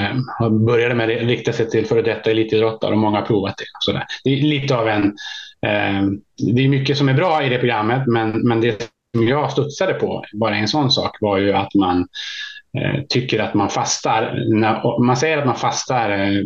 började 0.66 0.94
med 0.94 1.10
att 1.10 1.22
rikta 1.22 1.52
sig 1.52 1.70
till 1.70 1.86
före 1.86 2.02
detta 2.02 2.30
elitidrottare 2.30 2.92
och 2.92 2.98
många 2.98 3.18
har 3.18 3.26
provat 3.26 3.54
det. 3.58 3.64
Så. 3.80 4.00
Det 4.24 4.30
är 4.30 4.42
lite 4.42 4.76
av 4.76 4.88
en... 4.88 5.04
Eh, 5.66 6.02
det 6.54 6.64
är 6.64 6.68
mycket 6.68 6.98
som 6.98 7.08
är 7.08 7.14
bra 7.14 7.42
i 7.42 7.48
det 7.48 7.58
programmet, 7.58 8.06
men, 8.06 8.48
men 8.48 8.60
det 8.60 8.88
som 9.16 9.28
jag 9.28 9.52
studsade 9.52 9.94
på, 9.94 10.24
bara 10.32 10.56
en 10.56 10.68
sån 10.68 10.90
sak, 10.90 11.16
var 11.20 11.38
ju 11.38 11.52
att 11.52 11.74
man 11.74 12.08
eh, 12.78 13.02
tycker 13.08 13.38
att 13.38 13.54
man 13.54 13.68
fastar. 13.68 14.44
När, 14.54 15.02
man 15.04 15.16
säger 15.16 15.38
att 15.38 15.46
man 15.46 15.56
fastar 15.56 16.10
eh, 16.10 16.42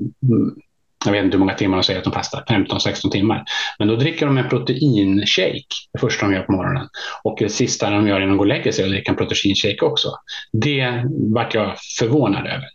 jag 1.04 1.12
vet 1.12 1.24
inte 1.24 1.36
hur 1.36 1.40
många 1.40 1.54
timmar 1.54 1.76
de 1.76 1.82
säger 1.82 1.98
att 1.98 2.04
de 2.04 2.12
fastar, 2.12 2.44
15-16 2.48 3.10
timmar. 3.10 3.44
Men 3.78 3.88
då 3.88 3.96
dricker 3.96 4.26
de 4.26 4.38
en 4.38 4.48
proteinshake 4.48 5.66
det 5.92 5.98
första 5.98 6.26
de 6.26 6.34
gör 6.34 6.42
på 6.42 6.52
morgonen. 6.52 6.88
Och 7.22 7.36
det 7.38 7.48
sista 7.48 7.90
de 7.90 8.08
gör 8.08 8.16
innan 8.16 8.28
de 8.28 8.36
går 8.36 8.44
och 8.44 8.48
lägger 8.48 8.72
sig 8.72 8.84
och 8.84 8.90
dricker 8.90 9.10
en 9.10 9.16
proteinshake 9.16 9.84
också. 9.84 10.08
Det 10.52 11.02
vart 11.34 11.54
jag 11.54 11.74
förvånad 11.98 12.46
över. 12.46 12.68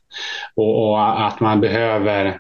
Och, 0.56 0.90
och, 0.90 1.28
att 1.28 1.40
man 1.40 1.62
behöver 1.62 2.40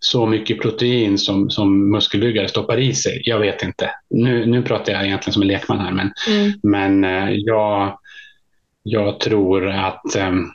så 0.00 0.26
mycket 0.26 0.60
protein 0.60 1.18
som, 1.18 1.50
som 1.50 1.90
muskelbyggare 1.90 2.48
stoppar 2.48 2.78
i 2.78 2.94
sig. 2.94 3.22
Jag 3.24 3.38
vet 3.38 3.62
inte. 3.62 3.90
Nu, 4.10 4.46
nu 4.46 4.62
pratar 4.62 4.92
jag 4.92 5.06
egentligen 5.06 5.32
som 5.32 5.42
en 5.42 5.48
lekman 5.48 5.78
här, 5.78 5.92
men, 5.92 6.12
mm. 6.28 6.52
men 6.62 7.04
eh, 7.04 7.34
jag, 7.36 7.98
jag 8.82 9.20
tror 9.20 9.68
att 9.70 10.16
um, 10.16 10.52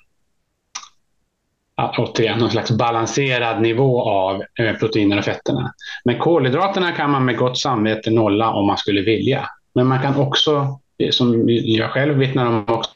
återigen 1.78 2.40
någon 2.40 2.52
slags 2.52 2.72
balanserad 2.72 3.62
nivå 3.62 4.10
av 4.10 4.44
eh, 4.60 4.74
proteiner 4.74 5.18
och 5.18 5.26
fetterna. 5.26 5.74
Men 6.06 6.20
kolhydraterna 6.20 6.92
kan 6.92 7.12
man 7.12 7.26
med 7.26 7.38
gott 7.38 7.58
samvete 7.58 8.12
nolla 8.12 8.50
om 8.50 8.68
man 8.68 8.78
skulle 8.78 9.02
vilja. 9.02 9.50
Men 9.76 9.88
man 9.88 10.02
kan 10.02 10.16
också, 10.16 10.80
eh, 10.98 11.10
som 11.10 11.44
jag 11.50 11.92
själv 11.92 12.18
vittnar 12.18 12.46
om 12.46 12.66
också, 12.68 12.92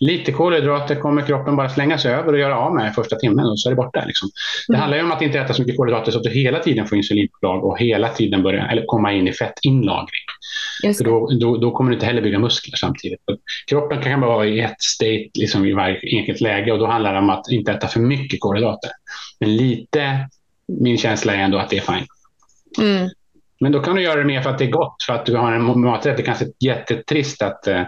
Lite 0.00 0.32
kolhydrater 0.32 0.94
kommer 0.94 1.22
kroppen 1.22 1.56
bara 1.56 1.68
slänga 1.68 1.98
sig 1.98 2.14
över 2.14 2.32
och 2.32 2.38
göra 2.38 2.58
av 2.58 2.74
med 2.74 2.94
första 2.94 3.16
timmen 3.16 3.46
och 3.46 3.60
så 3.60 3.68
är 3.68 3.70
det 3.70 3.76
borta. 3.76 4.04
Liksom. 4.06 4.28
Det 4.68 4.74
mm. 4.74 4.80
handlar 4.80 4.98
ju 4.98 5.04
om 5.04 5.12
att 5.12 5.22
inte 5.22 5.38
äta 5.38 5.54
så 5.54 5.62
mycket 5.62 5.76
kolhydrater 5.76 6.12
så 6.12 6.18
att 6.18 6.24
du 6.24 6.30
hela 6.30 6.58
tiden 6.58 6.86
får 6.86 6.98
insulinpåslag 6.98 7.64
och 7.64 7.78
hela 7.78 8.08
tiden 8.08 8.42
börja, 8.42 8.66
eller 8.66 8.84
komma 8.86 9.12
in 9.12 9.28
i 9.28 9.32
fettinlagring. 9.32 10.25
För 10.82 11.04
då, 11.04 11.30
då, 11.40 11.56
då, 11.56 11.70
kommer 11.70 11.90
du 11.90 11.94
inte 11.94 12.06
heller 12.06 12.22
bygga 12.22 12.38
muskler 12.38 12.76
samtidigt. 12.76 13.20
Kroppen 13.70 14.02
kan 14.02 14.20
bara 14.20 14.30
vara 14.30 14.46
i 14.46 14.60
ett 14.60 14.82
state 14.82 15.30
liksom 15.34 15.66
i 15.66 15.72
varje 15.72 16.18
enskilt 16.18 16.40
läge 16.40 16.72
och 16.72 16.78
då 16.78 16.86
handlar 16.86 17.12
det 17.12 17.18
om 17.18 17.30
att 17.30 17.48
inte 17.50 17.72
äta 17.72 17.88
för 17.88 18.00
mycket 18.00 18.40
kolhydrater. 18.40 18.90
Men 19.40 19.56
lite, 19.56 20.28
min 20.68 20.98
känsla 20.98 21.34
är 21.34 21.38
ändå 21.38 21.58
att 21.58 21.70
det 21.70 21.76
är 21.76 21.80
fine. 21.80 22.06
Mm. 22.78 23.08
Men 23.60 23.72
då 23.72 23.80
kan 23.80 23.96
du 23.96 24.02
göra 24.02 24.16
det 24.16 24.24
mer 24.24 24.42
för 24.42 24.50
att 24.50 24.58
det 24.58 24.64
är 24.64 24.70
gott, 24.70 24.96
för 25.06 25.12
att 25.12 25.26
du 25.26 25.36
har 25.36 25.52
en 25.52 25.80
maträtt. 25.80 26.16
Det 26.16 26.22
är 26.22 26.26
kanske 26.26 26.46
jättetrist 26.60 27.42
att 27.42 27.66
eh, 27.66 27.82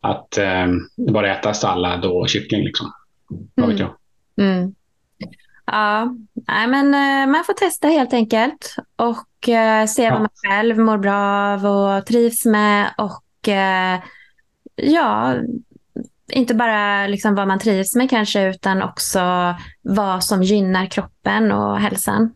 att 0.00 0.38
eh, 0.38 0.66
bara 0.96 1.38
äta 1.38 1.54
sallad 1.54 2.04
och 2.04 2.28
kyckling. 2.28 2.64
Liksom. 2.64 2.92
Vad 3.54 3.68
vet 3.68 3.80
mm. 3.80 3.92
jag. 4.36 4.46
Mm. 4.46 4.74
Ja, 5.66 6.14
Nej, 6.48 6.66
men 6.66 6.94
eh, 6.94 7.32
man 7.32 7.44
får 7.44 7.52
testa 7.52 7.88
helt 7.88 8.12
enkelt 8.12 8.76
och 8.96 9.48
eh, 9.48 9.86
se 9.86 10.10
vad 10.10 10.20
man 10.20 10.28
själv 10.34 10.78
mår 10.78 10.98
bra 10.98 11.52
av 11.52 11.66
och 11.66 12.06
trivs 12.06 12.44
med. 12.44 12.94
Och 12.98 13.48
eh, 13.48 14.00
ja, 14.74 15.34
inte 16.32 16.54
bara 16.54 17.06
liksom 17.06 17.34
vad 17.34 17.48
man 17.48 17.58
trivs 17.58 17.94
med 17.94 18.10
kanske, 18.10 18.48
utan 18.48 18.82
också 18.82 19.54
vad 19.82 20.24
som 20.24 20.42
gynnar 20.42 20.86
kroppen 20.86 21.52
och 21.52 21.80
hälsan. 21.80 22.32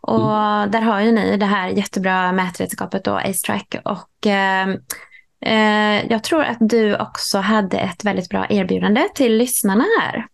Och 0.00 0.36
mm. 0.36 0.70
där 0.70 0.80
har 0.80 1.00
ju 1.00 1.12
ni 1.12 1.36
det 1.36 1.46
här 1.46 1.68
jättebra 1.68 2.32
mätredskapet 2.32 3.04
då, 3.04 3.16
AceTrack. 3.16 3.74
Och 3.84 4.26
eh, 4.26 6.06
jag 6.08 6.24
tror 6.24 6.42
att 6.42 6.58
du 6.60 6.96
också 6.96 7.38
hade 7.38 7.78
ett 7.78 8.04
väldigt 8.04 8.28
bra 8.28 8.46
erbjudande 8.50 9.08
till 9.14 9.36
lyssnarna 9.36 9.84
här. 10.00 10.26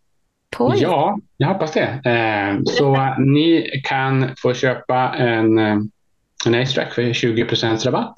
På 0.51 0.75
ja, 0.77 1.19
jag 1.37 1.49
hoppas 1.49 1.73
det. 1.73 2.01
Eh, 2.05 2.61
så 2.65 3.15
ni 3.19 3.71
kan 3.85 4.31
få 4.39 4.55
köpa 4.55 5.15
en, 5.19 5.59
eh, 5.59 5.77
en 6.47 6.55
AceTrack 6.55 6.93
för 6.93 7.13
20 7.13 7.45
rabatt. 7.87 8.15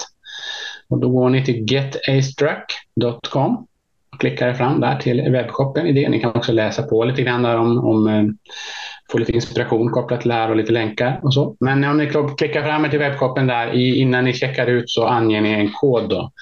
Och 0.89 0.99
då 0.99 1.09
går 1.09 1.31
ni 1.31 1.45
till 1.45 1.73
getastruck.com 1.73 3.67
och 4.13 4.21
klickar 4.21 4.55
fram 4.55 4.81
där 4.81 4.97
till 4.97 5.31
webbshoppen 5.31 5.87
i 5.87 5.93
det. 5.93 6.09
Ni 6.09 6.21
kan 6.21 6.37
också 6.37 6.53
läsa 6.53 6.83
på 6.83 7.05
lite 7.05 7.23
grann 7.23 7.45
om, 7.45 7.79
om 7.79 8.07
eh, 8.07 8.25
få 9.13 9.19
lite 9.19 9.33
inspiration 9.33 9.91
kopplat 9.91 10.21
till 10.21 10.29
det 10.29 10.35
här 10.35 10.51
och 10.51 10.57
lite 10.57 10.73
länkar 10.73 11.21
och 11.23 11.35
så. 11.35 11.57
Men 11.61 11.85
om 11.85 11.99
ni 11.99 12.11
klickar 12.39 12.63
fram 12.63 12.85
er 12.85 12.89
till 12.89 12.99
webbshoppen 12.99 13.47
där 13.47 13.73
innan 13.73 14.25
ni 14.25 14.33
checkar 14.33 14.67
ut 14.67 14.91
så 14.91 15.07
anger 15.07 15.41
ni 15.41 15.51
en 15.51 15.73
kod 15.73 16.09
då. 16.09 16.33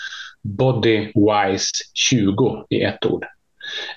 Bodywise20 0.43 2.64
i 2.70 2.82
ett 2.82 3.07
ord. 3.07 3.24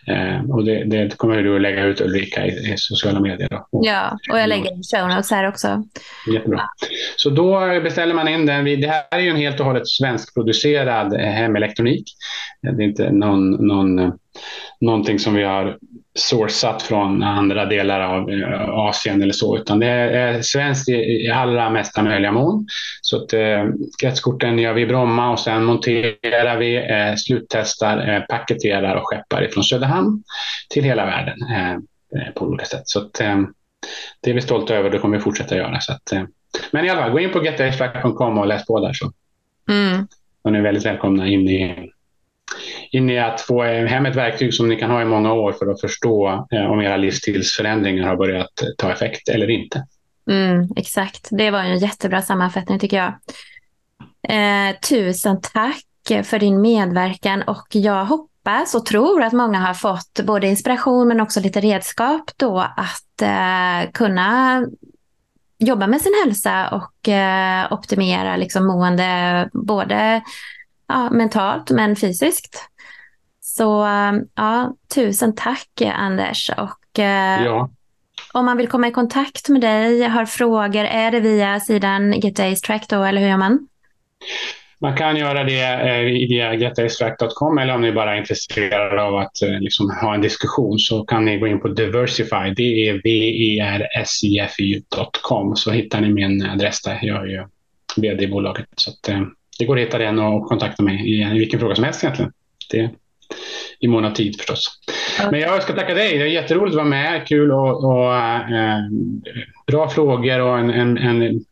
Eh, 0.08 0.52
och 0.52 0.66
det, 0.66 0.84
det, 0.84 1.18
kommer 1.18 1.44
du 1.44 1.56
att 1.56 1.62
lägga 1.62 1.84
ut 1.84 2.02
Ulrika 2.02 2.46
i, 2.46 2.74
i 2.74 2.74
sociala 2.78 3.20
medier. 3.20 3.50
Då. 3.50 3.68
ja, 3.72 4.18
och 4.32 4.40
jag 4.40 4.50
lägger 4.50 4.98
show 4.98 5.10
notes 5.10 5.32
här 5.32 5.48
också. 5.48 5.84
Jättebra. 6.34 6.62
Så 7.16 7.30
då 7.30 7.60
beställer 7.84 8.14
man 8.14 8.28
in 8.28 8.46
den. 8.46 8.66
Det 8.66 8.88
här 8.88 9.04
är 9.12 9.20
ju 9.20 9.30
en 9.30 9.36
helt 9.36 9.60
och 9.60 9.66
hållet 9.66 9.88
svenskproducerad 9.88 11.14
eh, 11.14 11.20
hemelektronik. 11.20 12.04
Det 12.62 12.68
är 12.68 12.82
inte 12.82 13.12
någon, 13.12 13.68
någon, 13.68 14.12
någonting 14.82 15.20
som 15.20 15.34
vi 15.34 15.44
har 15.44 15.78
sourcat 16.16 16.82
från 16.82 17.24
andra 17.24 17.66
delar 17.66 18.00
av 18.00 18.30
eh, 18.30 18.70
Asien 18.70 19.22
eller 19.22 19.34
så, 19.34 19.58
utan 19.58 19.80
det 19.80 19.88
är 19.88 20.42
svenskt 20.42 20.90
i 20.90 21.32
allra 21.34 21.70
mesta 21.70 22.04
möjliga 22.04 22.32
mån. 22.32 22.68
Så 23.02 23.18
att 23.18 23.34
eh, 23.34 23.66
kretskorten 24.02 24.60
gör 24.60 24.74
vi 24.74 24.82
i 24.82 24.86
Bromma 24.86 25.32
och 25.32 25.40
sen 25.40 25.64
monterar 25.64 26.58
vi, 26.58 26.76
eh, 26.76 27.16
sluttestar, 27.16 28.10
eh, 28.10 28.22
paketerar 28.22 28.96
och 28.96 29.08
skeppar 29.08 29.44
ifrån 29.44 29.64
Söderhamn 29.64 30.24
till 30.70 30.84
hela 30.84 31.06
världen 31.06 31.38
eh, 31.52 31.72
eh 31.72 32.34
på 32.36 32.46
olika 32.46 32.66
sätt. 32.66 32.84
Så 32.88 33.00
att, 33.00 33.22
eh, 33.22 33.40
det 34.22 34.30
är 34.30 34.34
vi 34.34 34.42
stolta 34.42 34.76
över 34.76 34.86
och 34.86 34.92
det 34.92 35.00
kommer 35.00 35.18
vi 35.18 35.24
fortsätta 35.24 35.56
göra. 35.56 35.80
Så 35.80 35.94
att, 35.94 36.14
men 36.72 36.86
i 36.86 36.90
alla 36.90 37.02
fall, 37.02 37.12
gå 37.12 37.20
in 37.20 37.32
på 37.32 37.46
getextract.com 37.46 38.38
och 38.38 38.48
läs 38.48 38.66
på 38.66 38.80
där 38.80 38.94
så. 38.94 39.12
Mm. 39.70 40.08
Och 40.42 40.52
ni 40.52 40.58
är 40.58 40.64
väldigt 40.64 40.86
välkomna 40.86 41.28
in 41.28 41.50
i 41.50 41.90
in 42.92 43.10
i 43.10 43.20
att 43.20 43.42
få 43.42 43.64
hem 43.64 44.06
ett 44.06 44.16
verktyg 44.16 44.54
som 44.54 44.70
ni 44.70 44.76
kan 44.76 44.92
ha 44.92 45.02
i 45.02 45.06
många 45.06 45.34
år 45.34 45.52
för 45.52 45.68
att 45.68 45.82
förstå 45.82 46.48
eh, 46.52 46.72
om 46.72 46.82
era 46.82 46.98
livsstilsförändringar 46.98 48.08
har 48.08 48.16
börjat 48.16 48.64
ta 48.78 48.92
effekt 48.92 49.30
eller 49.30 49.50
inte. 49.50 49.86
Mm, 50.32 50.68
exakt, 50.76 51.28
det 51.32 51.52
var 51.52 51.60
en 51.60 51.78
jättebra 51.78 52.22
sammanfattning 52.22 52.80
tycker 52.80 52.98
jag. 52.98 53.14
Eh, 54.30 54.80
tusen 54.80 55.42
tack 55.42 55.84
för 56.24 56.40
din 56.40 56.62
medverkan 56.62 57.42
och 57.42 57.68
jag 57.72 58.06
hoppas 58.06 58.76
och 58.76 58.86
tror 58.86 59.24
att 59.24 59.34
många 59.34 59.60
har 59.60 59.74
fått 59.74 60.20
både 60.24 60.48
inspiration 60.48 61.08
men 61.08 61.22
också 61.22 61.40
lite 61.40 61.60
redskap 61.60 62.32
då 62.38 62.60
att 62.60 63.22
eh, 63.22 63.92
kunna 63.92 64.62
jobba 65.60 65.88
med 65.88 66.02
sin 66.02 66.14
hälsa 66.26 66.70
och 66.70 67.10
eh, 67.10 67.74
optimera 67.74 68.38
liksom 68.38 68.68
mående 68.68 69.50
både 69.54 70.22
ja, 70.88 71.10
mentalt 71.10 71.72
men 71.72 71.96
fysiskt. 71.96 72.69
Så 73.58 73.88
ja, 74.36 74.74
tusen 74.96 75.36
tack 75.36 75.82
Anders. 75.82 76.50
Och, 76.58 77.00
eh, 77.00 77.44
ja. 77.44 77.70
Om 78.34 78.46
man 78.46 78.58
vill 78.58 78.68
komma 78.68 78.88
i 78.88 78.92
kontakt 78.92 79.50
med 79.50 79.62
dig, 79.62 80.04
har 80.04 80.26
frågor, 80.26 80.86
är 80.86 81.12
det 81.12 81.20
via 81.20 81.60
sidan 81.60 82.12
GetAceTrack 82.12 82.90
då, 82.90 83.04
eller 83.04 83.22
hur 83.22 83.28
gör 83.28 83.38
man? 83.38 83.68
Man 84.82 84.98
kan 84.98 85.16
göra 85.18 85.44
det 85.44 85.62
eh, 85.62 86.02
via 86.04 86.54
getacetrack.com 86.54 87.58
eller 87.58 87.76
om 87.76 87.82
ni 87.82 87.92
bara 87.92 88.14
är 88.14 88.18
intresserade 88.18 89.02
av 89.02 89.16
att 89.16 89.42
eh, 89.42 89.60
liksom, 89.60 89.90
ha 90.02 90.14
en 90.14 90.22
diskussion 90.22 90.80
så 90.80 91.04
kan 91.04 91.26
ni 91.26 91.38
gå 91.38 91.48
in 91.48 91.62
på 91.62 91.68
Diversify, 91.68 92.54
det 92.56 92.90
är 92.90 92.94
v-e-r-s-i-f-y.com 93.04 94.46
så 95.56 95.72
hittar 95.72 96.02
ni 96.02 96.10
min 96.10 96.46
adress 96.46 96.82
där. 96.82 97.00
Jag 97.02 97.24
är 97.24 97.28
ju 97.28 97.46
vd 97.98 98.24
i 98.24 98.28
bolaget. 98.28 98.68
Så 98.76 98.90
att, 98.90 99.10
det 99.60 99.66
går 99.66 99.78
att 99.78 99.86
hitta 99.86 99.98
den 99.98 100.20
och 100.20 100.48
kontakta 100.48 100.84
mig 100.84 101.14
i 101.14 101.40
vilken 101.40 101.60
fråga 101.60 101.76
som 101.76 101.84
helst 101.84 102.04
egentligen. 102.04 102.32
Det 102.72 102.90
i 103.80 103.88
mån 103.88 104.06
av 104.06 104.12
tid 104.12 104.36
förstås. 104.38 104.66
Okay. 105.20 105.32
Men 105.32 105.40
jag 105.40 105.64
ska 105.64 105.74
tacka 105.74 105.94
dig. 105.94 106.18
Det 106.18 106.24
är 106.24 106.28
jätteroligt 106.28 106.74
att 106.74 106.78
vara 106.78 106.86
med. 106.86 107.28
Kul 107.28 107.52
och, 107.52 107.84
och 107.84 108.16
äh, 108.16 108.80
bra 109.68 109.90
frågor 109.90 110.40
och 110.40 110.60
en, 110.60 110.70
en, 110.70 110.98
en, 110.98 111.46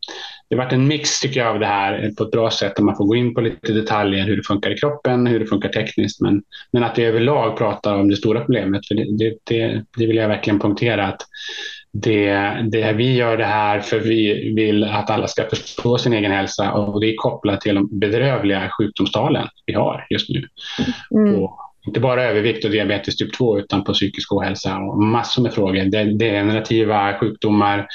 det 0.49 0.55
har 0.55 0.63
varit 0.63 0.73
en 0.73 0.87
mix 0.87 1.19
tycker 1.19 1.39
jag 1.39 1.49
av 1.49 1.59
det 1.59 1.65
här 1.65 2.11
på 2.17 2.23
ett 2.23 2.31
bra 2.31 2.51
sätt. 2.51 2.75
Där 2.75 2.83
man 2.83 2.95
får 2.95 3.05
gå 3.05 3.15
in 3.15 3.33
på 3.33 3.41
lite 3.41 3.73
detaljer 3.73 4.25
hur 4.25 4.37
det 4.37 4.43
funkar 4.43 4.71
i 4.71 4.77
kroppen, 4.77 5.27
hur 5.27 5.39
det 5.39 5.45
funkar 5.45 5.69
tekniskt. 5.69 6.21
Men, 6.21 6.43
men 6.71 6.83
att 6.83 6.97
vi 6.97 7.03
överlag 7.03 7.57
pratar 7.57 7.95
om 7.95 8.09
det 8.09 8.15
stora 8.15 8.39
problemet. 8.39 8.87
För 8.87 8.95
det, 8.95 9.17
det, 9.17 9.37
det, 9.43 9.83
det 9.97 10.05
vill 10.05 10.15
jag 10.15 10.27
verkligen 10.27 10.59
punktera. 10.59 11.07
att 11.07 11.21
det, 11.91 12.31
det, 12.71 12.93
vi 12.93 13.15
gör 13.15 13.37
det 13.37 13.45
här 13.45 13.79
för 13.79 13.99
vi 13.99 14.53
vill 14.53 14.83
att 14.83 15.09
alla 15.09 15.27
ska 15.27 15.43
förstå 15.49 15.97
sin 15.97 16.13
egen 16.13 16.31
hälsa 16.31 16.71
och 16.71 17.01
det 17.01 17.07
är 17.07 17.15
kopplat 17.15 17.61
till 17.61 17.75
de 17.75 17.99
bedrövliga 17.99 18.69
sjukdomstalen 18.77 19.47
vi 19.65 19.73
har 19.73 20.07
just 20.09 20.29
nu. 20.29 20.47
Mm. 21.11 21.35
Och 21.35 21.66
inte 21.87 21.99
bara 21.99 22.23
övervikt 22.23 22.65
och 22.65 22.71
diabetes 22.71 23.15
typ 23.15 23.33
2 23.33 23.59
utan 23.59 23.83
på 23.83 23.93
psykisk 23.93 24.33
ohälsa 24.33 24.77
och 24.77 25.03
massor 25.03 25.41
med 25.41 25.53
frågor. 25.53 26.17
Degenerativa 26.17 27.19
sjukdomar, 27.19 27.87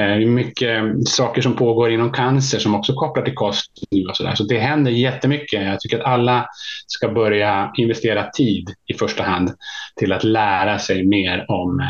eh, 0.00 0.16
mycket 0.16 1.08
saker 1.08 1.42
som 1.42 1.56
pågår 1.56 1.90
inom 1.90 2.12
cancer 2.12 2.58
som 2.58 2.74
också 2.74 2.94
kopplar 2.94 3.24
till 3.24 3.34
kost 3.34 3.70
nu 3.90 4.06
och 4.06 4.16
så 4.16 4.22
där. 4.22 4.34
Så 4.34 4.44
det 4.44 4.58
händer 4.58 4.90
jättemycket. 4.90 5.64
Jag 5.64 5.80
tycker 5.80 5.98
att 5.98 6.06
alla 6.06 6.46
ska 6.86 7.08
börja 7.08 7.72
investera 7.76 8.30
tid 8.30 8.70
i 8.86 8.94
första 8.94 9.22
hand 9.22 9.50
till 9.96 10.12
att 10.12 10.24
lära 10.24 10.78
sig 10.78 11.06
mer 11.06 11.44
om 11.48 11.80
eh, 11.80 11.86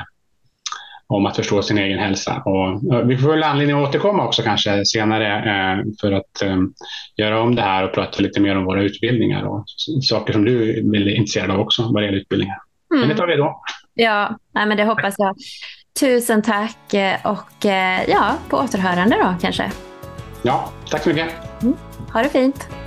om 1.15 1.27
att 1.27 1.37
förstå 1.37 1.63
sin 1.63 1.79
egen 1.79 1.99
hälsa. 1.99 2.43
Och 2.45 2.81
vi 3.11 3.17
får 3.17 3.31
väl 3.31 3.43
anledning 3.43 3.77
att 3.77 3.89
återkomma 3.89 4.25
också 4.25 4.43
kanske 4.43 4.85
senare 4.85 5.37
eh, 5.37 5.85
för 6.01 6.13
att 6.13 6.43
eh, 6.43 6.57
göra 7.17 7.41
om 7.41 7.55
det 7.55 7.63
här 7.63 7.85
och 7.85 7.95
prata 7.95 8.23
lite 8.23 8.41
mer 8.41 8.57
om 8.57 8.65
våra 8.65 8.83
utbildningar 8.83 9.43
och 9.43 9.65
saker 10.03 10.33
som 10.33 10.45
du 10.45 10.71
är 10.71 11.17
intresserad 11.17 11.51
av 11.51 11.61
också 11.61 11.83
vad 11.83 12.03
det 12.03 12.07
gäller 12.07 12.19
utbildningar. 12.19 12.59
Mm. 12.95 13.01
Men 13.01 13.09
det 13.09 13.17
tar 13.17 13.27
vi 13.27 13.37
då. 13.37 13.63
Ja, 13.95 14.39
nej, 14.55 14.67
men 14.67 14.77
det 14.77 14.85
hoppas 14.85 15.15
jag. 15.19 15.37
Tusen 16.01 16.43
tack 16.43 16.95
eh, 16.95 17.17
och 17.25 17.65
ja, 18.09 18.35
på 18.49 18.57
återhörande 18.57 19.17
då 19.17 19.35
kanske. 19.41 19.73
Ja, 20.43 20.71
tack 20.91 21.03
så 21.03 21.09
mycket. 21.09 21.63
Mm. 21.63 21.77
Ha 22.13 22.23
det 22.23 22.29
fint. 22.29 22.82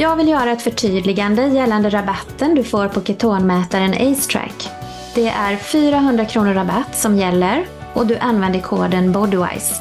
Jag 0.00 0.16
vill 0.16 0.28
göra 0.28 0.52
ett 0.52 0.62
förtydligande 0.62 1.46
gällande 1.46 1.90
rabatten 1.90 2.54
du 2.54 2.64
får 2.64 2.88
på 2.88 3.00
ketonmätaren 3.00 3.92
AceTrack. 3.92 4.68
Det 5.14 5.28
är 5.28 5.56
400 5.56 6.24
kronor 6.24 6.54
rabatt 6.54 6.96
som 6.96 7.16
gäller 7.16 7.66
och 7.94 8.06
du 8.06 8.16
använder 8.16 8.60
koden 8.60 9.12
Bodywise. 9.12 9.74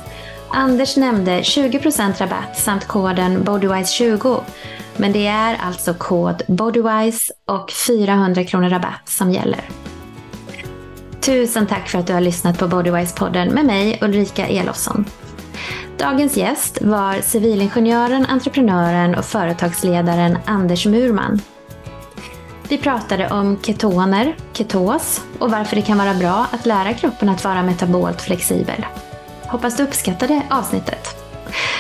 Anders 0.50 0.98
nämnde 0.98 1.42
20% 1.42 2.20
rabatt 2.20 2.58
samt 2.58 2.88
koden 2.88 3.44
Bodywise20. 3.44 4.42
Men 4.98 5.12
det 5.12 5.28
är 5.28 5.58
alltså 5.62 5.94
kod 5.94 6.42
Bodywise 6.48 7.34
och 7.46 7.72
400 7.72 8.44
kronor 8.44 8.70
rabatt 8.70 9.10
som 9.10 9.32
gäller. 9.32 9.70
Tusen 11.22 11.68
tack 11.68 11.88
för 11.88 12.00
att 12.00 12.08
du 12.08 12.14
har 12.14 12.22
lyssnat 12.22 12.60
på 12.60 12.68
Bodywise-podden 12.68 13.54
med 13.54 13.66
mig 13.66 14.00
Ulrika 14.02 14.48
Elofsson. 14.48 15.06
Dagens 16.00 16.38
gäst 16.38 16.78
var 16.82 17.22
civilingenjören, 17.22 18.26
entreprenören 18.26 19.16
och 19.16 19.26
företagsledaren 19.26 20.38
Anders 20.46 20.86
Murman. 20.86 21.42
Vi 22.70 22.78
pratade 22.78 23.30
om 23.30 23.58
ketoner, 23.62 24.36
ketos 24.54 25.22
och 25.40 25.52
varför 25.52 25.76
det 25.76 25.82
kan 25.82 25.98
vara 25.98 26.14
bra 26.14 26.48
att 26.52 26.66
lära 26.66 26.94
kroppen 26.94 27.30
att 27.30 27.44
vara 27.44 27.64
metabolt 27.64 28.22
flexibel. 28.22 28.86
Hoppas 29.42 29.78
du 29.78 29.84
uppskattade 29.84 30.42
avsnittet. 30.50 31.08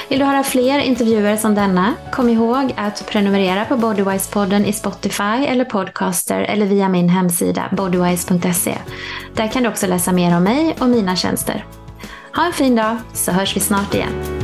Vill 0.09 0.20
du 0.20 0.26
höra 0.26 0.43
fler 0.43 0.80
intervjuer 0.80 1.38
som 1.38 1.55
denna? 1.55 1.93
Kom 2.11 2.30
ihåg 2.30 2.74
att 2.78 3.05
prenumerera 3.07 3.65
på 3.65 3.76
Bodywise-podden 3.76 4.65
i 4.65 4.74
Spotify 4.74 5.45
eller 5.47 5.65
Podcaster 5.65 6.41
eller 6.41 6.65
via 6.65 6.89
min 6.89 7.09
hemsida 7.09 7.63
bodywise.se. 7.72 8.78
Där 9.34 9.47
kan 9.47 9.63
du 9.63 9.70
också 9.70 9.88
läsa 9.88 10.11
mer 10.11 10.38
om 10.38 10.43
mig 10.43 10.76
och 10.80 10.89
mina 10.89 11.15
tjänster. 11.15 11.65
Ha 12.34 12.45
en 12.45 12.53
fin 12.53 12.75
dag 12.75 12.97
så 13.13 13.32
hörs 13.32 13.55
vi 13.55 13.59
snart 13.59 13.93
igen. 13.93 14.39